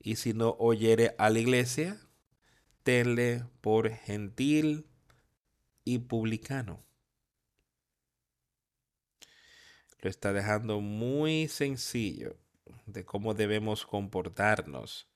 y 0.00 0.16
si 0.16 0.32
no 0.32 0.56
oyere 0.58 1.14
a 1.18 1.28
la 1.30 1.38
iglesia, 1.38 2.00
tenle 2.82 3.44
por 3.60 3.90
gentil 3.90 4.86
y 5.84 5.98
publicano. 5.98 6.82
Lo 10.00 10.08
está 10.08 10.32
dejando 10.32 10.80
muy 10.80 11.48
sencillo 11.48 12.38
de 12.86 13.04
cómo 13.04 13.34
debemos 13.34 13.84
comportarnos 13.84 15.08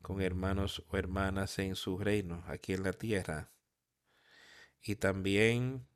con 0.00 0.22
hermanos 0.22 0.82
o 0.88 0.96
hermanas 0.96 1.58
en 1.58 1.76
su 1.76 1.98
reino, 1.98 2.42
aquí 2.46 2.72
en 2.72 2.82
la 2.82 2.94
tierra. 2.94 3.50
Y 4.82 4.96
también 4.96 5.86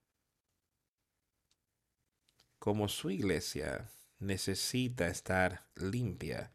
como 2.59 2.89
su 2.89 3.11
iglesia 3.11 3.91
necesita 4.19 5.09
estar 5.09 5.67
limpia 5.75 6.54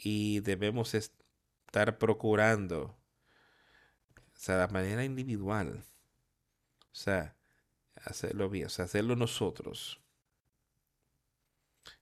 y 0.00 0.40
debemos 0.40 0.94
estar 0.94 1.98
procurando, 1.98 2.96
o 4.16 4.38
sea, 4.38 4.66
de 4.66 4.72
manera 4.72 5.04
individual, 5.04 5.84
o 6.92 6.94
sea, 6.94 7.36
hacerlo 8.04 8.48
bien, 8.48 8.66
o 8.66 8.70
sea, 8.70 8.84
hacerlo 8.84 9.16
nosotros. 9.16 10.00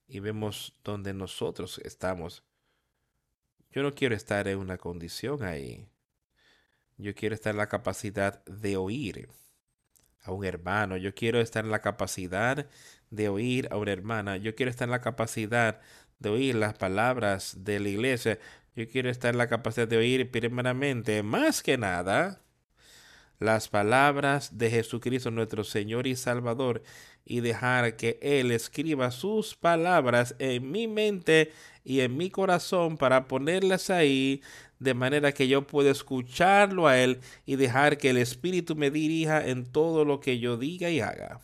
Y 0.06 0.20
vemos 0.20 0.76
donde 0.84 1.14
nosotros 1.14 1.80
estamos. 1.84 2.44
Yo 3.70 3.82
no 3.82 3.94
quiero 3.94 4.14
estar 4.14 4.46
en 4.46 4.58
una 4.58 4.78
condición 4.78 5.42
ahí. 5.42 5.88
Yo 6.96 7.14
quiero 7.14 7.34
estar 7.34 7.52
en 7.52 7.58
la 7.58 7.68
capacidad 7.68 8.44
de 8.44 8.76
oír 8.76 9.28
a 10.22 10.32
un 10.32 10.44
hermano. 10.44 10.96
Yo 10.96 11.14
quiero 11.14 11.40
estar 11.40 11.64
en 11.64 11.70
la 11.70 11.80
capacidad 11.80 12.68
de 13.10 13.28
oír 13.28 13.68
a 13.70 13.76
una 13.76 13.92
hermana. 13.92 14.36
Yo 14.36 14.54
quiero 14.54 14.70
estar 14.70 14.86
en 14.86 14.92
la 14.92 15.00
capacidad 15.00 15.80
de 16.18 16.30
oír 16.30 16.54
las 16.54 16.74
palabras 16.74 17.64
de 17.64 17.80
la 17.80 17.88
iglesia. 17.88 18.38
Yo 18.74 18.88
quiero 18.88 19.10
estar 19.10 19.34
en 19.34 19.38
la 19.38 19.48
capacidad 19.48 19.88
de 19.88 19.96
oír 19.96 20.30
primeramente, 20.30 21.22
más 21.22 21.62
que 21.62 21.78
nada, 21.78 22.40
las 23.38 23.68
palabras 23.68 24.56
de 24.58 24.70
Jesucristo 24.70 25.30
nuestro 25.30 25.64
Señor 25.64 26.06
y 26.06 26.16
Salvador 26.16 26.82
y 27.24 27.40
dejar 27.40 27.96
que 27.96 28.18
Él 28.22 28.50
escriba 28.50 29.10
sus 29.10 29.54
palabras 29.54 30.34
en 30.38 30.70
mi 30.70 30.86
mente 30.86 31.52
y 31.84 32.00
en 32.00 32.16
mi 32.16 32.30
corazón 32.30 32.96
para 32.96 33.28
ponerlas 33.28 33.90
ahí 33.90 34.42
de 34.78 34.94
manera 34.94 35.32
que 35.32 35.48
yo 35.48 35.66
pueda 35.66 35.90
escucharlo 35.90 36.86
a 36.86 36.98
Él 36.98 37.20
y 37.44 37.56
dejar 37.56 37.98
que 37.98 38.10
el 38.10 38.18
Espíritu 38.18 38.76
me 38.76 38.90
dirija 38.90 39.46
en 39.46 39.66
todo 39.66 40.04
lo 40.04 40.20
que 40.20 40.38
yo 40.38 40.56
diga 40.56 40.90
y 40.90 41.00
haga. 41.00 41.40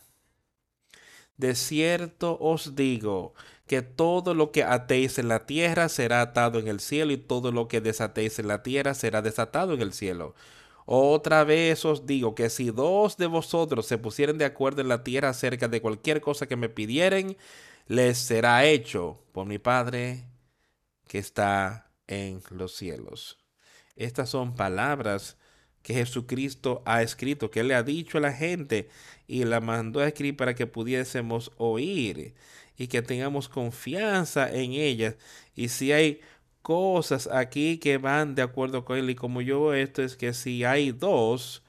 De 1.37 1.55
cierto 1.55 2.37
os 2.39 2.75
digo 2.75 3.33
que 3.67 3.81
todo 3.81 4.33
lo 4.33 4.51
que 4.51 4.63
atéis 4.63 5.19
en 5.19 5.29
la 5.29 5.45
tierra 5.45 5.89
será 5.89 6.21
atado 6.21 6.59
en 6.59 6.67
el 6.67 6.79
cielo 6.79 7.13
y 7.13 7.17
todo 7.17 7.51
lo 7.51 7.67
que 7.67 7.81
desatéis 7.81 8.39
en 8.39 8.47
la 8.47 8.63
tierra 8.63 8.93
será 8.93 9.21
desatado 9.21 9.73
en 9.73 9.81
el 9.81 9.93
cielo. 9.93 10.35
Otra 10.85 11.43
vez 11.45 11.85
os 11.85 12.05
digo 12.05 12.35
que 12.35 12.49
si 12.49 12.71
dos 12.71 13.17
de 13.17 13.27
vosotros 13.27 13.85
se 13.85 13.97
pusieren 13.97 14.37
de 14.37 14.45
acuerdo 14.45 14.81
en 14.81 14.89
la 14.89 15.03
tierra 15.03 15.29
acerca 15.29 15.67
de 15.69 15.81
cualquier 15.81 16.19
cosa 16.21 16.47
que 16.47 16.57
me 16.57 16.69
pidieren, 16.69 17.37
les 17.87 18.17
será 18.17 18.65
hecho 18.65 19.23
por 19.31 19.45
mi 19.45 19.59
Padre 19.59 20.25
que 21.07 21.19
está 21.19 21.91
en 22.07 22.41
los 22.49 22.75
cielos. 22.75 23.39
Estas 23.95 24.29
son 24.29 24.55
palabras 24.55 25.37
que 25.83 25.93
Jesucristo 25.93 26.81
ha 26.85 27.01
escrito, 27.01 27.51
que 27.51 27.63
le 27.63 27.75
ha 27.75 27.83
dicho 27.83 28.17
a 28.17 28.21
la 28.21 28.33
gente 28.33 28.89
y 29.27 29.43
la 29.45 29.59
mandó 29.61 29.99
a 29.99 30.07
escribir 30.07 30.37
para 30.37 30.55
que 30.55 30.67
pudiésemos 30.67 31.51
oír 31.57 32.33
y 32.83 32.87
que 32.87 33.01
tengamos 33.01 33.49
confianza 33.49 34.51
en 34.51 34.73
ellas. 34.73 35.15
Y 35.55 35.69
si 35.69 35.91
hay 35.91 36.21
cosas 36.61 37.27
aquí 37.31 37.77
que 37.79 37.97
van 37.97 38.35
de 38.35 38.41
acuerdo 38.43 38.85
con 38.85 38.97
Él 38.97 39.09
y 39.09 39.15
como 39.15 39.41
yo 39.41 39.65
veo 39.67 39.73
esto 39.73 40.01
es 40.03 40.15
que 40.17 40.33
si 40.33 40.63
hay 40.65 40.91
dos 40.91 41.63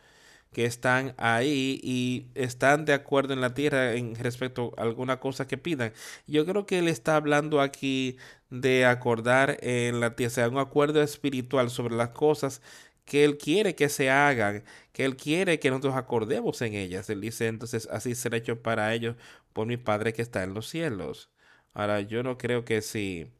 que 0.53 0.67
están 0.67 1.15
ahí 1.19 1.81
y 1.83 2.29
están 2.35 2.85
de 2.87 2.95
acuerdo 2.95 3.35
en 3.35 3.41
la 3.41 3.55
tierra 3.55 3.95
en 3.95 4.15
respecto 4.17 4.73
a 4.79 4.83
alguna 4.83 5.21
cosa 5.21 5.47
que 5.49 5.59
pidan. 5.59 5.93
Yo 6.27 6.47
creo 6.47 6.67
que 6.67 6.79
él 6.79 6.89
está 6.89 7.17
hablando 7.17 7.61
aquí 7.61 8.17
de 8.51 8.87
acordar 8.87 9.59
en 9.63 10.01
la 10.01 10.17
tierra, 10.17 10.31
sea, 10.35 10.49
un 10.49 10.59
acuerdo 10.59 11.03
espiritual 11.03 11.71
sobre 11.71 11.97
las 11.97 12.11
cosas 12.11 12.63
que 13.05 13.25
Él 13.25 13.39
quiere 13.39 13.75
que 13.75 13.89
se 13.89 14.11
hagan, 14.11 14.65
que 14.93 15.05
Él 15.05 15.17
quiere 15.17 15.59
que 15.61 15.71
nosotros 15.71 15.95
acordemos 15.97 16.61
en 16.63 16.75
ellas. 16.75 17.11
Él 17.11 17.21
dice 17.21 17.49
entonces, 17.49 17.89
así 17.91 18.15
será 18.15 18.37
hecho 18.39 18.63
para 18.63 18.95
ellos 18.95 19.17
por 19.55 19.67
mi 19.67 19.79
Padre 19.79 20.13
que 20.13 20.23
está 20.23 20.43
en 20.45 20.55
los 20.55 20.69
cielos. 20.69 21.31
Ahora, 21.75 22.01
yo 22.03 22.23
no 22.23 22.39
creo 22.39 22.65
que 22.67 22.83
si 22.83 23.33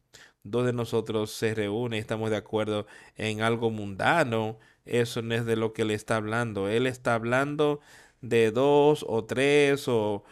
dos 0.43 0.65
de 0.65 0.73
nosotros 0.73 1.31
se 1.31 1.55
reúnen 1.55 1.97
y 1.97 2.01
estamos 2.01 2.31
de 2.31 2.37
acuerdo 2.37 2.87
en 3.17 3.41
algo 3.41 3.71
mundano, 3.71 4.59
eso 4.85 5.21
no 5.21 5.35
es 5.35 5.45
de 5.45 5.55
lo 5.57 5.73
que 5.73 5.83
Él 5.83 5.91
está 5.91 6.17
hablando. 6.17 6.69
Él 6.69 6.87
está 6.87 7.15
hablando 7.15 7.81
de 8.21 8.51
dos 8.51 9.05
o 9.07 9.25
tres 9.25 9.87
o 9.87 10.23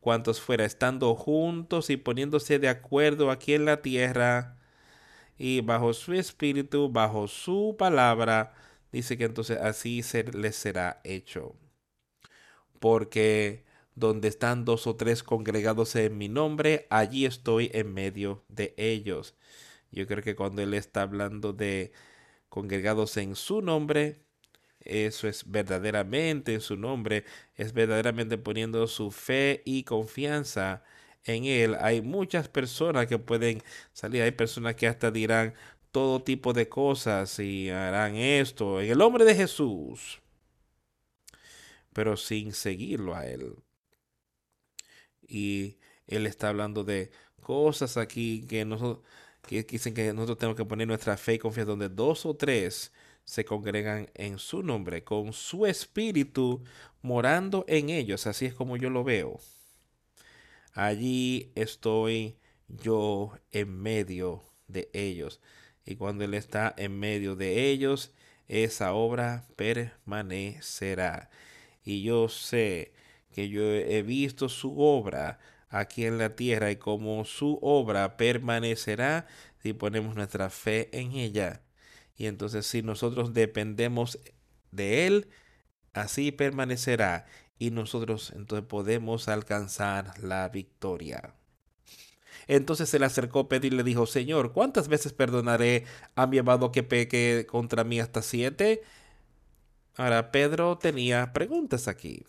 cuantos 0.00 0.40
fuera, 0.40 0.64
estando 0.64 1.14
juntos 1.16 1.90
y 1.90 1.96
poniéndose 1.96 2.58
de 2.58 2.68
acuerdo 2.68 3.30
aquí 3.30 3.54
en 3.54 3.64
la 3.66 3.82
tierra 3.82 4.56
y 5.38 5.62
bajo 5.62 5.94
su 5.94 6.12
espíritu, 6.14 6.90
bajo 6.90 7.28
su 7.28 7.76
palabra, 7.78 8.54
dice 8.92 9.16
que 9.18 9.24
entonces 9.24 9.58
así 9.58 10.02
se 10.02 10.24
les 10.24 10.56
será 10.56 11.00
hecho. 11.04 11.56
Porque 12.78 13.64
donde 13.94 14.28
están 14.28 14.64
dos 14.64 14.86
o 14.86 14.96
tres 14.96 15.22
congregados 15.22 15.96
en 15.96 16.18
mi 16.18 16.28
nombre, 16.28 16.86
allí 16.90 17.26
estoy 17.26 17.70
en 17.74 17.92
medio 17.92 18.44
de 18.48 18.74
ellos. 18.76 19.34
Yo 19.90 20.06
creo 20.06 20.22
que 20.22 20.36
cuando 20.36 20.62
él 20.62 20.74
está 20.74 21.02
hablando 21.02 21.52
de 21.52 21.92
congregados 22.48 23.16
en 23.16 23.36
su 23.36 23.62
nombre, 23.62 24.22
eso 24.80 25.28
es 25.28 25.50
verdaderamente 25.50 26.54
en 26.54 26.60
su 26.60 26.76
nombre, 26.76 27.24
es 27.56 27.72
verdaderamente 27.72 28.38
poniendo 28.38 28.86
su 28.86 29.10
fe 29.10 29.62
y 29.64 29.84
confianza 29.84 30.82
en 31.24 31.44
él. 31.44 31.76
Hay 31.80 32.02
muchas 32.02 32.48
personas 32.48 33.06
que 33.06 33.18
pueden 33.18 33.62
salir, 33.92 34.22
hay 34.22 34.32
personas 34.32 34.76
que 34.76 34.86
hasta 34.88 35.10
dirán 35.10 35.54
todo 35.92 36.22
tipo 36.22 36.52
de 36.52 36.68
cosas 36.68 37.38
y 37.38 37.70
harán 37.70 38.16
esto 38.16 38.80
en 38.80 38.90
el 38.92 38.98
nombre 38.98 39.24
de 39.24 39.34
Jesús, 39.34 40.20
pero 41.92 42.16
sin 42.16 42.52
seguirlo 42.52 43.14
a 43.14 43.26
él. 43.26 43.56
Y 45.30 45.78
él 46.06 46.26
está 46.26 46.48
hablando 46.50 46.84
de 46.84 47.10
cosas 47.40 47.96
aquí 47.96 48.44
que 48.48 48.64
nosotros 48.64 49.04
que 49.46 49.62
dicen 49.62 49.94
que 49.94 50.12
nosotros 50.12 50.38
tenemos 50.38 50.56
que 50.56 50.64
poner 50.64 50.86
nuestra 50.86 51.16
fe 51.16 51.34
y 51.34 51.38
confianza 51.38 51.70
donde 51.70 51.88
dos 51.88 52.26
o 52.26 52.34
tres 52.34 52.92
se 53.24 53.44
congregan 53.44 54.08
en 54.14 54.38
su 54.38 54.62
nombre, 54.62 55.04
con 55.04 55.32
su 55.32 55.66
espíritu 55.66 56.62
morando 57.02 57.64
en 57.68 57.90
ellos. 57.90 58.26
Así 58.26 58.46
es 58.46 58.54
como 58.54 58.76
yo 58.76 58.90
lo 58.90 59.04
veo. 59.04 59.40
Allí 60.74 61.52
estoy 61.54 62.36
yo 62.68 63.32
en 63.50 63.80
medio 63.80 64.44
de 64.68 64.90
ellos. 64.92 65.40
Y 65.84 65.96
cuando 65.96 66.24
Él 66.24 66.34
está 66.34 66.74
en 66.76 66.98
medio 66.98 67.36
de 67.36 67.70
ellos, 67.70 68.12
esa 68.48 68.92
obra 68.92 69.46
permanecerá. 69.56 71.30
Y 71.84 72.02
yo 72.02 72.28
sé 72.28 72.92
que 73.32 73.48
yo 73.48 73.62
he 73.62 74.02
visto 74.02 74.48
su 74.48 74.80
obra 74.80 75.38
aquí 75.68 76.04
en 76.04 76.18
la 76.18 76.34
tierra 76.36 76.70
y 76.70 76.76
como 76.76 77.24
su 77.24 77.58
obra 77.62 78.16
permanecerá 78.16 79.26
si 79.62 79.72
ponemos 79.72 80.14
nuestra 80.16 80.50
fe 80.50 80.88
en 80.92 81.12
ella. 81.12 81.62
Y 82.16 82.26
entonces 82.26 82.66
si 82.66 82.82
nosotros 82.82 83.32
dependemos 83.32 84.18
de 84.72 85.06
Él, 85.06 85.28
así 85.94 86.32
permanecerá 86.32 87.26
y 87.58 87.70
nosotros 87.70 88.32
entonces 88.34 88.66
podemos 88.66 89.28
alcanzar 89.28 90.18
la 90.22 90.48
victoria. 90.48 91.34
Entonces 92.48 92.88
se 92.88 92.98
le 92.98 93.06
acercó 93.06 93.48
Pedro 93.48 93.68
y 93.68 93.70
le 93.70 93.84
dijo, 93.84 94.06
Señor, 94.06 94.52
¿cuántas 94.52 94.88
veces 94.88 95.12
perdonaré 95.12 95.84
a 96.16 96.26
mi 96.26 96.38
amado 96.38 96.72
que 96.72 96.82
peque 96.82 97.46
contra 97.48 97.84
mí 97.84 98.00
hasta 98.00 98.22
siete? 98.22 98.82
Ahora 99.96 100.32
Pedro 100.32 100.78
tenía 100.78 101.32
preguntas 101.32 101.86
aquí. 101.86 102.24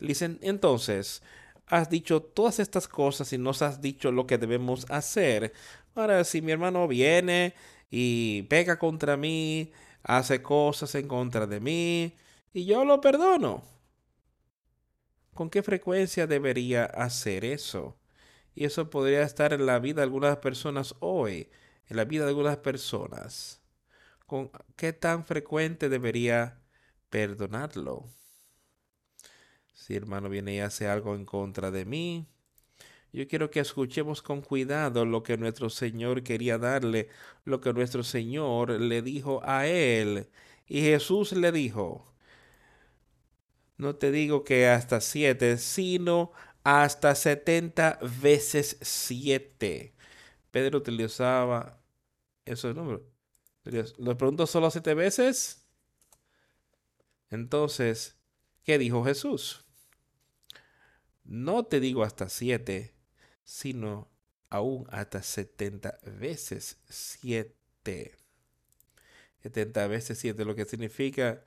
Dicen, 0.00 0.38
entonces, 0.42 1.22
has 1.66 1.90
dicho 1.90 2.22
todas 2.22 2.58
estas 2.58 2.88
cosas 2.88 3.32
y 3.32 3.38
nos 3.38 3.62
has 3.62 3.80
dicho 3.80 4.12
lo 4.12 4.26
que 4.26 4.38
debemos 4.38 4.86
hacer. 4.90 5.52
Ahora, 5.94 6.24
si 6.24 6.42
mi 6.42 6.52
hermano 6.52 6.86
viene 6.88 7.54
y 7.90 8.42
pega 8.44 8.78
contra 8.78 9.16
mí, 9.16 9.72
hace 10.02 10.42
cosas 10.42 10.94
en 10.94 11.08
contra 11.08 11.46
de 11.46 11.60
mí, 11.60 12.16
y 12.52 12.66
yo 12.66 12.84
lo 12.84 13.00
perdono. 13.00 13.64
¿Con 15.34 15.50
qué 15.50 15.62
frecuencia 15.62 16.26
debería 16.26 16.84
hacer 16.84 17.44
eso? 17.44 17.98
Y 18.54 18.64
eso 18.64 18.90
podría 18.90 19.22
estar 19.22 19.52
en 19.52 19.66
la 19.66 19.80
vida 19.80 19.96
de 19.96 20.02
algunas 20.04 20.36
personas 20.38 20.94
hoy, 21.00 21.50
en 21.88 21.96
la 21.96 22.04
vida 22.04 22.24
de 22.24 22.30
algunas 22.30 22.58
personas. 22.58 23.60
¿Con 24.26 24.50
qué 24.76 24.92
tan 24.92 25.24
frecuente 25.24 25.88
debería 25.88 26.60
perdonarlo? 27.10 28.08
Si 29.84 29.94
hermano 29.94 30.30
viene 30.30 30.54
y 30.54 30.60
hace 30.60 30.88
algo 30.88 31.14
en 31.14 31.26
contra 31.26 31.70
de 31.70 31.84
mí, 31.84 32.26
yo 33.12 33.28
quiero 33.28 33.50
que 33.50 33.60
escuchemos 33.60 34.22
con 34.22 34.40
cuidado 34.40 35.04
lo 35.04 35.22
que 35.22 35.36
nuestro 35.36 35.68
Señor 35.68 36.22
quería 36.22 36.56
darle, 36.56 37.10
lo 37.44 37.60
que 37.60 37.70
nuestro 37.74 38.02
Señor 38.02 38.70
le 38.70 39.02
dijo 39.02 39.42
a 39.44 39.66
él. 39.66 40.30
Y 40.66 40.80
Jesús 40.80 41.32
le 41.32 41.52
dijo, 41.52 42.14
no 43.76 43.94
te 43.96 44.10
digo 44.10 44.42
que 44.42 44.68
hasta 44.68 45.02
siete, 45.02 45.58
sino 45.58 46.32
hasta 46.62 47.14
setenta 47.14 47.98
veces 48.22 48.78
siete. 48.80 49.94
Pedro 50.50 50.78
utilizaba 50.78 51.78
esos 52.46 52.74
números. 52.74 53.02
¿Lo 53.98 54.16
pregunto 54.16 54.46
solo 54.46 54.70
siete 54.70 54.94
veces? 54.94 55.68
Entonces, 57.28 58.16
¿qué 58.62 58.78
dijo 58.78 59.04
Jesús? 59.04 59.63
No 61.24 61.64
te 61.64 61.80
digo 61.80 62.02
hasta 62.04 62.28
siete, 62.28 62.92
sino 63.44 64.08
aún 64.50 64.86
hasta 64.90 65.22
setenta 65.22 65.98
veces 66.04 66.78
siete. 66.88 68.14
Setenta 69.42 69.86
veces 69.86 70.18
siete, 70.18 70.44
lo 70.44 70.54
que 70.54 70.64
significa 70.64 71.42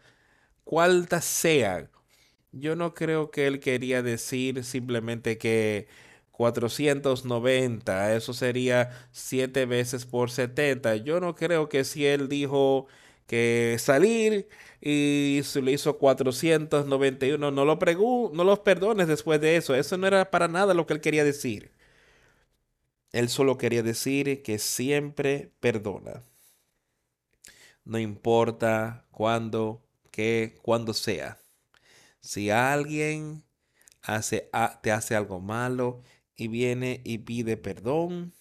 cuántas 0.63 1.25
sean. 1.25 1.89
Yo 2.51 2.75
no 2.75 2.93
creo 2.93 3.31
que 3.31 3.47
él 3.47 3.59
quería 3.59 4.01
decir 4.03 4.63
simplemente 4.63 5.37
que 5.37 5.87
490, 6.31 8.15
eso 8.15 8.33
sería 8.33 8.91
siete 9.11 9.65
veces 9.65 10.05
por 10.05 10.31
70. 10.31 10.97
Yo 10.97 11.19
no 11.19 11.35
creo 11.35 11.69
que 11.69 11.83
si 11.83 12.05
él 12.05 12.29
dijo 12.29 12.87
que 13.27 13.77
salir 13.79 14.49
y 14.81 15.41
se 15.43 15.61
le 15.61 15.73
hizo 15.73 15.97
491. 15.99 17.51
No, 17.51 17.65
lo 17.65 17.77
no 18.33 18.43
los 18.45 18.59
perdones 18.59 19.07
después 19.07 19.41
de 19.41 19.57
eso. 19.57 19.75
Eso 19.75 19.97
no 19.97 20.07
era 20.07 20.31
para 20.31 20.47
nada 20.47 20.73
lo 20.73 20.87
que 20.87 20.93
él 20.93 21.01
quería 21.01 21.23
decir. 21.25 21.71
Él 23.11 23.27
solo 23.27 23.57
quería 23.57 23.83
decir 23.83 24.41
que 24.43 24.59
siempre 24.59 25.51
perdona. 25.59 26.23
No 27.85 27.97
importa 27.99 29.05
cuándo, 29.11 29.83
qué, 30.11 30.55
cuándo 30.61 30.93
sea. 30.93 31.39
Si 32.21 32.49
alguien 32.51 33.43
hace, 34.03 34.49
te 34.83 34.91
hace 34.91 35.15
algo 35.15 35.39
malo 35.41 36.03
y 36.37 36.47
viene 36.49 37.01
y 37.05 37.19
pide 37.19 37.57
perdón, 37.57 38.33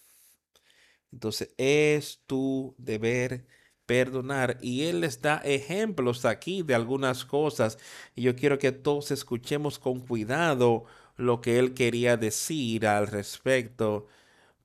Entonces 1.11 1.53
es 1.57 2.21
tu 2.27 2.75
deber 2.77 3.45
perdonar. 3.87 4.57
Y 4.61 4.83
Él 4.85 5.01
les 5.01 5.21
da 5.21 5.37
ejemplos 5.37 6.25
aquí 6.25 6.61
de 6.61 6.75
algunas 6.75 7.25
cosas. 7.25 7.79
Y 8.15 8.23
yo 8.23 8.35
quiero 8.35 8.59
que 8.59 8.71
todos 8.71 9.11
escuchemos 9.11 9.79
con 9.79 10.01
cuidado 10.01 10.85
lo 11.17 11.41
que 11.41 11.59
Él 11.59 11.73
quería 11.73 12.17
decir 12.17 12.87
al 12.87 13.07
respecto. 13.07 14.07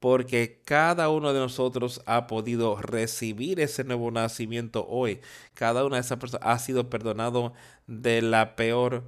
Porque 0.00 0.60
cada 0.64 1.08
uno 1.10 1.32
de 1.32 1.40
nosotros 1.40 2.02
ha 2.06 2.26
podido 2.26 2.76
recibir 2.76 3.60
ese 3.60 3.84
nuevo 3.84 4.10
nacimiento 4.10 4.86
hoy. 4.88 5.20
Cada 5.54 5.84
una 5.86 5.96
de 5.96 6.02
esas 6.02 6.18
personas 6.18 6.46
ha 6.46 6.58
sido 6.58 6.90
perdonado 6.90 7.54
de 7.86 8.22
la 8.22 8.56
peor 8.56 9.04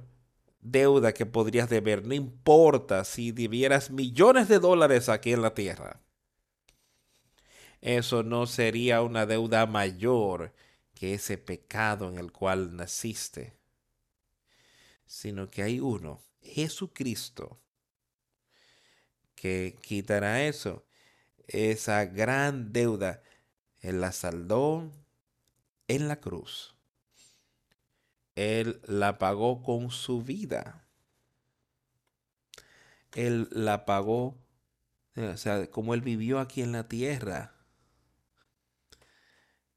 deuda 0.61 1.13
que 1.13 1.25
podrías 1.25 1.69
deber. 1.69 2.05
No 2.07 2.13
importa 2.15 3.03
si 3.05 3.31
debieras 3.31 3.91
millones 3.91 4.47
de 4.47 4.59
dólares 4.59 5.09
aquí 5.09 5.33
en 5.33 5.41
la 5.41 5.53
tierra 5.53 6.04
eso 7.85 8.23
no 8.23 8.47
sería 8.47 9.03
una 9.03 9.27
deuda 9.27 9.67
mayor 9.67 10.51
que 10.95 11.13
ese 11.13 11.37
pecado 11.37 12.09
en 12.09 12.17
el 12.17 12.31
cual 12.31 12.75
naciste, 12.75 13.53
sino 15.05 15.51
que 15.51 15.61
hay 15.61 15.79
uno, 15.79 16.19
Jesucristo, 16.41 17.59
que 19.35 19.77
quitará 19.83 20.45
eso, 20.45 20.83
esa 21.45 22.05
gran 22.05 22.73
deuda. 22.73 23.21
Él 23.81 24.01
la 24.01 24.11
saldó 24.13 24.91
en 25.87 26.07
la 26.07 26.19
cruz. 26.19 26.75
Él 28.33 28.81
la 28.87 29.19
pagó 29.19 29.61
con 29.61 29.91
su 29.91 30.23
vida. 30.23 30.87
Él 33.13 33.47
la 33.51 33.85
pagó, 33.85 34.39
o 35.15 35.37
sea, 35.37 35.69
como 35.69 35.93
él 35.93 36.01
vivió 36.01 36.39
aquí 36.39 36.63
en 36.63 36.71
la 36.71 36.87
tierra 36.87 37.54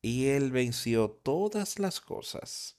y 0.03 0.27
Él 0.27 0.51
venció 0.51 1.11
todas 1.11 1.79
las 1.79 2.01
cosas 2.01 2.79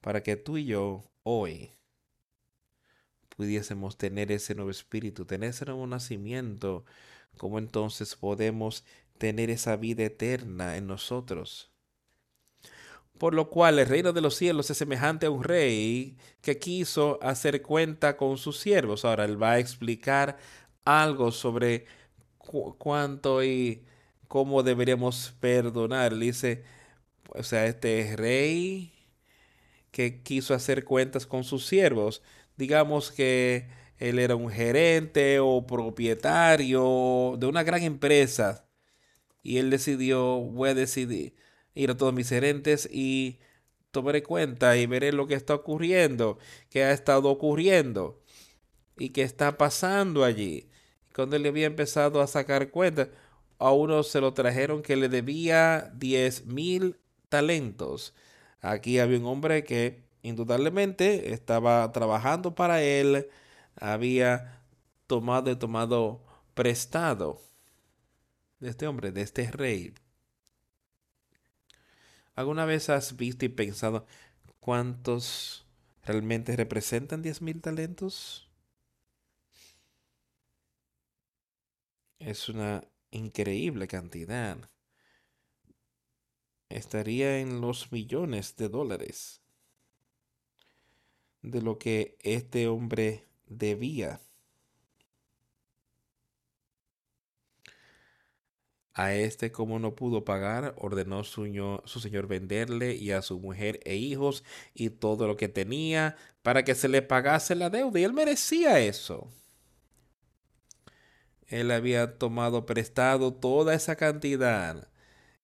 para 0.00 0.22
que 0.22 0.36
tú 0.36 0.56
y 0.56 0.66
yo 0.66 1.04
hoy 1.22 1.72
pudiésemos 3.36 3.98
tener 3.98 4.32
ese 4.32 4.54
nuevo 4.54 4.70
espíritu, 4.70 5.26
tener 5.26 5.50
ese 5.50 5.66
nuevo 5.66 5.86
nacimiento, 5.86 6.84
como 7.36 7.58
entonces 7.58 8.14
podemos 8.16 8.84
tener 9.18 9.50
esa 9.50 9.76
vida 9.76 10.04
eterna 10.04 10.76
en 10.76 10.86
nosotros. 10.86 11.70
Por 13.18 13.34
lo 13.34 13.48
cual 13.48 13.78
el 13.78 13.86
reino 13.86 14.12
de 14.12 14.20
los 14.20 14.36
cielos 14.36 14.70
es 14.70 14.78
semejante 14.78 15.26
a 15.26 15.30
un 15.30 15.42
rey 15.42 16.16
que 16.42 16.58
quiso 16.58 17.18
hacer 17.22 17.62
cuenta 17.62 18.16
con 18.16 18.36
sus 18.36 18.58
siervos. 18.58 19.04
Ahora 19.04 19.24
él 19.24 19.42
va 19.42 19.52
a 19.52 19.58
explicar 19.58 20.36
algo 20.84 21.32
sobre 21.32 21.86
cuánto 22.38 23.42
y 23.42 23.84
cómo 24.28 24.62
deberíamos 24.62 25.34
perdonar. 25.40 26.16
Dice, 26.16 26.64
o 27.28 27.42
sea, 27.42 27.66
este 27.66 28.16
rey 28.16 28.92
que 29.90 30.22
quiso 30.22 30.54
hacer 30.54 30.84
cuentas 30.84 31.26
con 31.26 31.44
sus 31.44 31.66
siervos. 31.66 32.22
Digamos 32.56 33.10
que 33.10 33.68
él 33.98 34.18
era 34.18 34.36
un 34.36 34.50
gerente 34.50 35.40
o 35.40 35.66
propietario 35.66 37.36
de 37.38 37.46
una 37.46 37.62
gran 37.62 37.82
empresa 37.82 38.66
y 39.42 39.58
él 39.58 39.70
decidió, 39.70 40.40
voy 40.40 40.70
a 40.70 40.74
decidir 40.74 41.34
ir 41.74 41.90
a 41.90 41.96
todos 41.96 42.12
mis 42.12 42.28
gerentes 42.28 42.88
y 42.92 43.38
tomaré 43.90 44.22
cuenta 44.22 44.76
y 44.76 44.86
veré 44.86 45.12
lo 45.12 45.26
que 45.26 45.34
está 45.34 45.54
ocurriendo, 45.54 46.38
que 46.68 46.84
ha 46.84 46.92
estado 46.92 47.30
ocurriendo 47.30 48.20
y 48.98 49.10
qué 49.10 49.22
está 49.22 49.56
pasando 49.56 50.24
allí. 50.24 50.68
Cuando 51.14 51.36
él 51.36 51.46
había 51.46 51.66
empezado 51.66 52.20
a 52.20 52.26
sacar 52.26 52.70
cuentas, 52.70 53.08
a 53.58 53.72
uno 53.72 54.02
se 54.02 54.20
lo 54.20 54.34
trajeron 54.34 54.82
que 54.82 54.96
le 54.96 55.08
debía 55.08 55.90
10 55.94 56.46
mil 56.46 56.98
talentos. 57.28 58.14
Aquí 58.60 58.98
había 58.98 59.18
un 59.18 59.26
hombre 59.26 59.64
que 59.64 60.04
indudablemente 60.22 61.32
estaba 61.32 61.90
trabajando 61.92 62.54
para 62.54 62.82
él, 62.82 63.28
había 63.76 64.62
tomado 65.06 65.50
y 65.50 65.56
tomado 65.56 66.24
prestado 66.54 67.40
de 68.60 68.70
este 68.70 68.86
hombre, 68.86 69.12
de 69.12 69.22
este 69.22 69.50
rey. 69.50 69.94
¿Alguna 72.34 72.64
vez 72.66 72.90
has 72.90 73.16
visto 73.16 73.44
y 73.44 73.48
pensado 73.48 74.06
cuántos 74.60 75.66
realmente 76.04 76.56
representan 76.56 77.22
10 77.22 77.42
mil 77.42 77.60
talentos? 77.62 78.48
Es 82.18 82.48
una 82.48 82.82
increíble 83.16 83.88
cantidad. 83.88 84.70
Estaría 86.68 87.38
en 87.38 87.60
los 87.60 87.92
millones 87.92 88.56
de 88.56 88.68
dólares 88.68 89.42
de 91.42 91.62
lo 91.62 91.78
que 91.78 92.16
este 92.22 92.68
hombre 92.68 93.24
debía. 93.46 94.20
A 98.94 99.14
este, 99.14 99.52
como 99.52 99.78
no 99.78 99.94
pudo 99.94 100.24
pagar, 100.24 100.74
ordenó 100.78 101.22
su, 101.22 101.44
su, 101.84 102.00
señor 102.00 102.26
venderle 102.26 102.94
y 102.94 103.10
a 103.10 103.20
su 103.20 103.38
mujer 103.38 103.78
e 103.84 103.96
hijos 103.96 104.42
y 104.72 104.88
todo 104.88 105.26
lo 105.26 105.36
que 105.36 105.48
tenía 105.48 106.16
para 106.42 106.64
que 106.64 106.74
se 106.74 106.88
le 106.88 107.02
pagase 107.02 107.54
la 107.54 107.68
deuda. 107.68 108.00
Y 108.00 108.04
él 108.04 108.14
merecía 108.14 108.80
eso. 108.80 109.28
Él 111.48 111.70
había 111.70 112.18
tomado 112.18 112.66
prestado 112.66 113.32
toda 113.32 113.74
esa 113.74 113.96
cantidad 113.96 114.88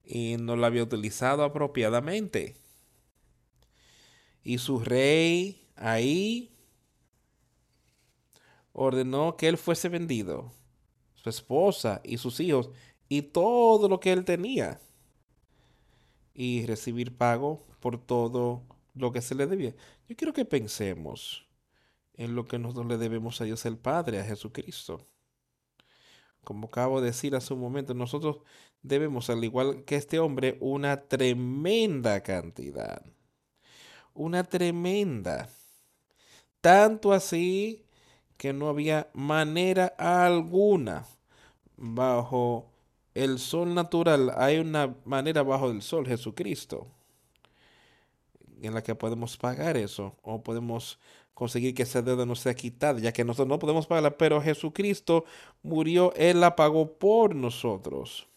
y 0.04 0.36
no 0.38 0.56
la 0.56 0.66
había 0.66 0.82
utilizado 0.82 1.44
apropiadamente. 1.44 2.56
Y 4.42 4.58
su 4.58 4.80
rey 4.80 5.68
ahí 5.76 6.56
ordenó 8.72 9.36
que 9.36 9.48
él 9.48 9.56
fuese 9.56 9.88
vendido, 9.88 10.52
su 11.14 11.30
esposa 11.30 12.00
y 12.02 12.18
sus 12.18 12.40
hijos 12.40 12.70
y 13.08 13.22
todo 13.22 13.88
lo 13.88 14.00
que 14.00 14.12
él 14.12 14.24
tenía 14.24 14.80
y 16.34 16.66
recibir 16.66 17.16
pago 17.16 17.64
por 17.78 18.04
todo 18.04 18.64
lo 18.94 19.12
que 19.12 19.20
se 19.20 19.36
le 19.36 19.46
debía. 19.46 19.74
Yo 20.08 20.16
quiero 20.16 20.32
que 20.32 20.44
pensemos 20.44 21.46
en 22.14 22.34
lo 22.34 22.46
que 22.46 22.58
nosotros 22.58 22.86
le 22.86 22.98
debemos 22.98 23.40
a 23.40 23.44
Dios 23.44 23.64
el 23.66 23.78
Padre, 23.78 24.20
a 24.20 24.24
Jesucristo 24.24 25.11
como 26.44 26.66
acabo 26.66 27.00
de 27.00 27.08
decir 27.08 27.34
hace 27.36 27.54
un 27.54 27.60
momento, 27.60 27.94
nosotros 27.94 28.38
debemos, 28.82 29.30
al 29.30 29.44
igual 29.44 29.84
que 29.84 29.96
este 29.96 30.18
hombre, 30.18 30.58
una 30.60 31.02
tremenda 31.02 32.22
cantidad. 32.22 33.02
Una 34.14 34.44
tremenda. 34.44 35.48
Tanto 36.60 37.12
así 37.12 37.86
que 38.36 38.52
no 38.52 38.68
había 38.68 39.08
manera 39.14 39.86
alguna 39.98 41.06
bajo 41.76 42.70
el 43.14 43.38
sol 43.38 43.74
natural. 43.74 44.32
Hay 44.36 44.58
una 44.58 44.96
manera 45.04 45.42
bajo 45.42 45.70
el 45.70 45.82
sol, 45.82 46.06
Jesucristo, 46.06 46.88
en 48.60 48.74
la 48.74 48.82
que 48.82 48.94
podemos 48.94 49.36
pagar 49.36 49.76
eso 49.76 50.16
o 50.22 50.42
podemos 50.42 50.98
conseguir 51.34 51.74
que 51.74 51.82
esa 51.82 52.02
deuda 52.02 52.26
no 52.26 52.34
sea 52.34 52.54
quitada, 52.54 53.00
ya 53.00 53.12
que 53.12 53.24
nosotros 53.24 53.48
no 53.48 53.58
podemos 53.58 53.86
pagarla, 53.86 54.16
pero 54.16 54.40
Jesucristo 54.40 55.24
murió, 55.62 56.12
Él 56.14 56.40
la 56.40 56.56
pagó 56.56 56.92
por 56.98 57.34
nosotros. 57.34 58.28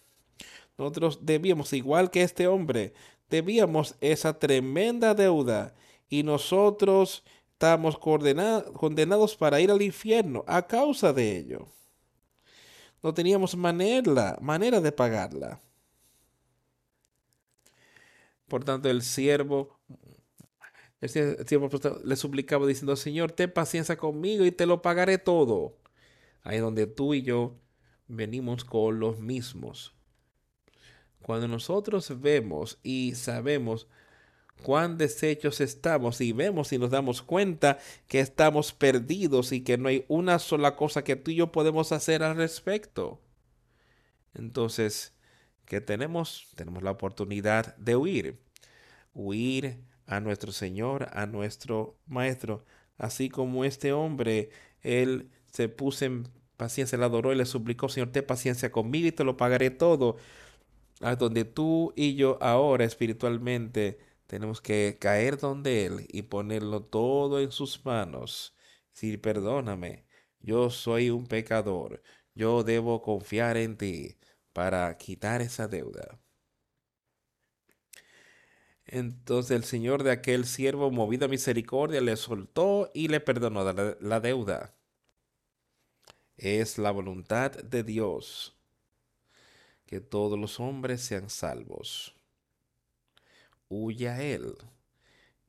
Nosotros 0.77 1.19
debíamos, 1.21 1.71
igual 1.73 2.11
que 2.11 2.23
este 2.23 2.47
hombre, 2.47 2.93
debíamos 3.29 3.95
esa 4.01 4.37
tremenda 4.37 5.13
deuda 5.13 5.73
y 6.09 6.23
nosotros 6.23 7.23
estábamos 7.53 7.97
condenados 7.97 9.35
para 9.35 9.61
ir 9.61 9.71
al 9.71 9.81
infierno 9.81 10.43
a 10.47 10.67
causa 10.67 11.13
de 11.13 11.37
ello. 11.37 11.67
No 13.01 13.13
teníamos 13.13 13.55
manera, 13.55 14.37
manera 14.41 14.81
de 14.81 14.91
pagarla. 14.91 15.59
Por 18.47 18.63
tanto, 18.63 18.89
el 18.89 19.01
siervo 19.01 19.74
le 21.13 22.15
suplicaba 22.15 22.67
diciendo, 22.67 22.95
Señor, 22.95 23.31
ten 23.31 23.51
paciencia 23.51 23.97
conmigo 23.97 24.45
y 24.45 24.51
te 24.51 24.65
lo 24.65 24.81
pagaré 24.81 25.17
todo. 25.17 25.77
Ahí 26.43 26.59
donde 26.59 26.87
tú 26.87 27.13
y 27.13 27.21
yo 27.21 27.55
venimos 28.07 28.63
con 28.65 28.99
los 28.99 29.19
mismos. 29.19 29.93
Cuando 31.21 31.47
nosotros 31.47 32.21
vemos 32.21 32.77
y 32.83 33.15
sabemos 33.15 33.87
cuán 34.61 34.97
deshechos 34.97 35.59
estamos 35.59 36.21
y 36.21 36.31
vemos 36.31 36.71
y 36.71 36.77
nos 36.77 36.91
damos 36.91 37.21
cuenta 37.21 37.79
que 38.07 38.19
estamos 38.19 38.73
perdidos 38.73 39.51
y 39.51 39.61
que 39.61 39.77
no 39.77 39.89
hay 39.89 40.05
una 40.07 40.39
sola 40.39 40.75
cosa 40.75 41.03
que 41.03 41.15
tú 41.15 41.31
y 41.31 41.35
yo 41.35 41.51
podemos 41.51 41.91
hacer 41.91 42.23
al 42.23 42.35
respecto. 42.35 43.19
Entonces, 44.33 45.13
¿qué 45.65 45.81
tenemos? 45.81 46.49
Tenemos 46.55 46.83
la 46.83 46.91
oportunidad 46.91 47.75
de 47.77 47.95
huir. 47.95 48.39
Huir 49.13 49.79
a 50.05 50.19
nuestro 50.19 50.51
Señor, 50.51 51.09
a 51.13 51.25
nuestro 51.25 51.97
Maestro, 52.07 52.65
así 52.97 53.29
como 53.29 53.65
este 53.65 53.93
hombre, 53.93 54.49
él 54.81 55.29
se 55.51 55.69
puso 55.69 56.05
en 56.05 56.27
paciencia, 56.57 56.97
le 56.97 57.05
adoró 57.05 57.33
y 57.33 57.35
le 57.35 57.45
suplicó, 57.45 57.89
Señor, 57.89 58.11
ten 58.11 58.25
paciencia 58.25 58.71
conmigo 58.71 59.07
y 59.07 59.11
te 59.11 59.23
lo 59.23 59.37
pagaré 59.37 59.71
todo. 59.71 60.17
A 61.01 61.15
donde 61.15 61.45
tú 61.45 61.93
y 61.95 62.15
yo 62.15 62.37
ahora 62.41 62.85
espiritualmente 62.85 63.99
tenemos 64.27 64.61
que 64.61 64.97
caer 64.99 65.37
donde 65.37 65.85
Él 65.85 66.05
y 66.09 66.23
ponerlo 66.23 66.83
todo 66.83 67.39
en 67.41 67.51
sus 67.51 67.83
manos. 67.85 68.55
Sí, 68.93 69.17
perdóname, 69.17 70.05
yo 70.39 70.69
soy 70.69 71.09
un 71.09 71.27
pecador, 71.27 72.01
yo 72.33 72.63
debo 72.63 73.01
confiar 73.01 73.57
en 73.57 73.77
ti 73.77 74.17
para 74.53 74.97
quitar 74.97 75.41
esa 75.41 75.67
deuda. 75.67 76.19
Entonces 78.95 79.51
el 79.51 79.65
señor 79.65 80.03
de 80.03 80.11
aquel 80.11 80.45
siervo, 80.45 80.89
movido 80.89 81.25
a 81.25 81.27
misericordia, 81.27 81.99
le 81.99 82.15
soltó 82.15 82.91
y 82.93 83.09
le 83.09 83.19
perdonó 83.19 83.65
la, 83.99 84.19
deuda. 84.21 84.73
Es 86.37 86.77
la 86.77 86.91
voluntad 86.91 87.51
de 87.51 87.83
Dios 87.83 88.55
que 89.85 89.99
todos 89.99 90.39
los 90.39 90.61
hombres 90.61 91.01
sean 91.01 91.29
salvos. 91.29 92.15
Huye 93.67 94.07
a 94.07 94.21
Él. 94.23 94.55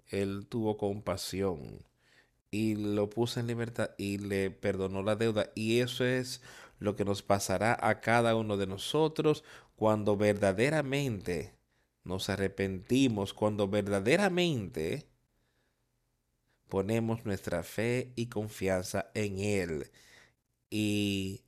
Él 0.08 0.48
tuvo 0.48 0.76
compasión 0.76 1.84
y 2.50 2.74
lo 2.74 3.08
puso 3.08 3.38
en 3.38 3.46
libertad 3.46 3.90
y 3.96 4.18
le 4.18 4.50
perdonó 4.50 5.04
la 5.04 5.14
deuda. 5.14 5.52
Y 5.54 5.78
eso 5.78 6.04
es 6.04 6.42
lo 6.80 6.96
que 6.96 7.04
nos 7.04 7.22
pasará 7.22 7.78
a 7.80 8.00
cada 8.00 8.34
uno 8.34 8.56
de 8.56 8.66
nosotros 8.66 9.44
cuando 9.76 10.16
verdaderamente 10.16 11.55
nos 12.06 12.30
arrepentimos, 12.30 13.34
cuando 13.34 13.68
verdaderamente 13.68 15.08
ponemos 16.68 17.24
nuestra 17.24 17.62
fe 17.62 18.12
y 18.16 18.26
confianza 18.26 19.10
en 19.14 19.38
Él 19.38 19.90
y 20.70 21.42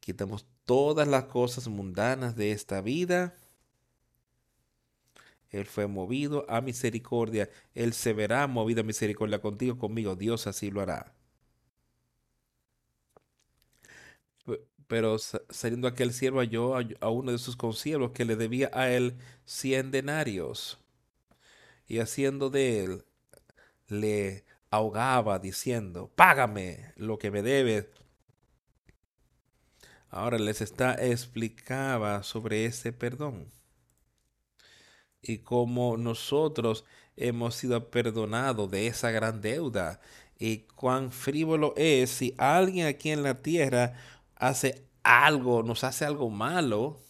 quitamos 0.00 0.46
todas 0.64 1.08
las 1.08 1.24
cosas 1.24 1.68
mundanas 1.68 2.36
de 2.36 2.52
esta 2.52 2.80
vida. 2.80 3.36
Él 5.50 5.66
fue 5.66 5.86
movido 5.86 6.46
a 6.48 6.60
misericordia. 6.60 7.50
Él 7.74 7.92
se 7.92 8.12
verá 8.12 8.46
movido 8.46 8.80
a 8.80 8.84
misericordia 8.84 9.40
contigo, 9.40 9.78
conmigo. 9.78 10.16
Dios 10.16 10.46
así 10.46 10.70
lo 10.70 10.80
hará. 10.80 11.14
Pero 14.92 15.16
saliendo 15.18 15.88
aquel 15.88 16.12
siervo 16.12 16.40
halló 16.40 16.74
a 17.00 17.08
uno 17.08 17.32
de 17.32 17.38
sus 17.38 17.56
conciervos 17.56 18.10
que 18.10 18.26
le 18.26 18.36
debía 18.36 18.70
a 18.74 18.90
él 18.90 19.16
cien 19.46 19.90
denarios. 19.90 20.78
Y 21.86 22.00
haciendo 22.00 22.50
de 22.50 22.84
él, 22.84 23.04
le 23.88 24.44
ahogaba 24.68 25.38
diciendo, 25.38 26.12
págame 26.14 26.92
lo 26.96 27.18
que 27.18 27.30
me 27.30 27.40
debes. 27.40 27.86
Ahora 30.10 30.38
les 30.38 30.60
está 30.60 30.92
explicaba 30.92 32.22
sobre 32.22 32.66
ese 32.66 32.92
perdón 32.92 33.50
y 35.22 35.38
cómo 35.38 35.96
nosotros 35.96 36.84
hemos 37.16 37.54
sido 37.54 37.90
perdonados 37.90 38.70
de 38.70 38.88
esa 38.88 39.10
gran 39.10 39.40
deuda 39.40 40.02
y 40.38 40.66
cuán 40.74 41.12
frívolo 41.12 41.72
es 41.76 42.10
si 42.10 42.34
alguien 42.36 42.88
aquí 42.88 43.10
en 43.10 43.22
la 43.22 43.38
tierra 43.38 43.94
hace 44.42 44.88
algo, 45.04 45.62
nos 45.62 45.84
hace 45.84 46.04
algo 46.04 46.28
malo, 46.28 47.00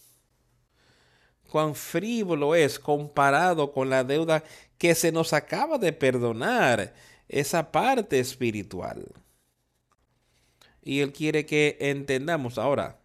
cuán 1.49 1.73
frívolo 1.73 2.53
es 2.53 2.77
comparado 2.77 3.71
con 3.73 3.89
la 3.89 4.03
deuda 4.03 4.43
que 4.77 4.93
se 4.93 5.11
nos 5.11 5.33
acaba 5.33 5.79
de 5.79 5.93
perdonar, 5.93 6.93
esa 7.27 7.71
parte 7.71 8.19
espiritual. 8.19 9.07
Y 10.83 10.99
Él 10.99 11.11
quiere 11.11 11.45
que 11.47 11.77
entendamos 11.79 12.59
ahora. 12.59 12.99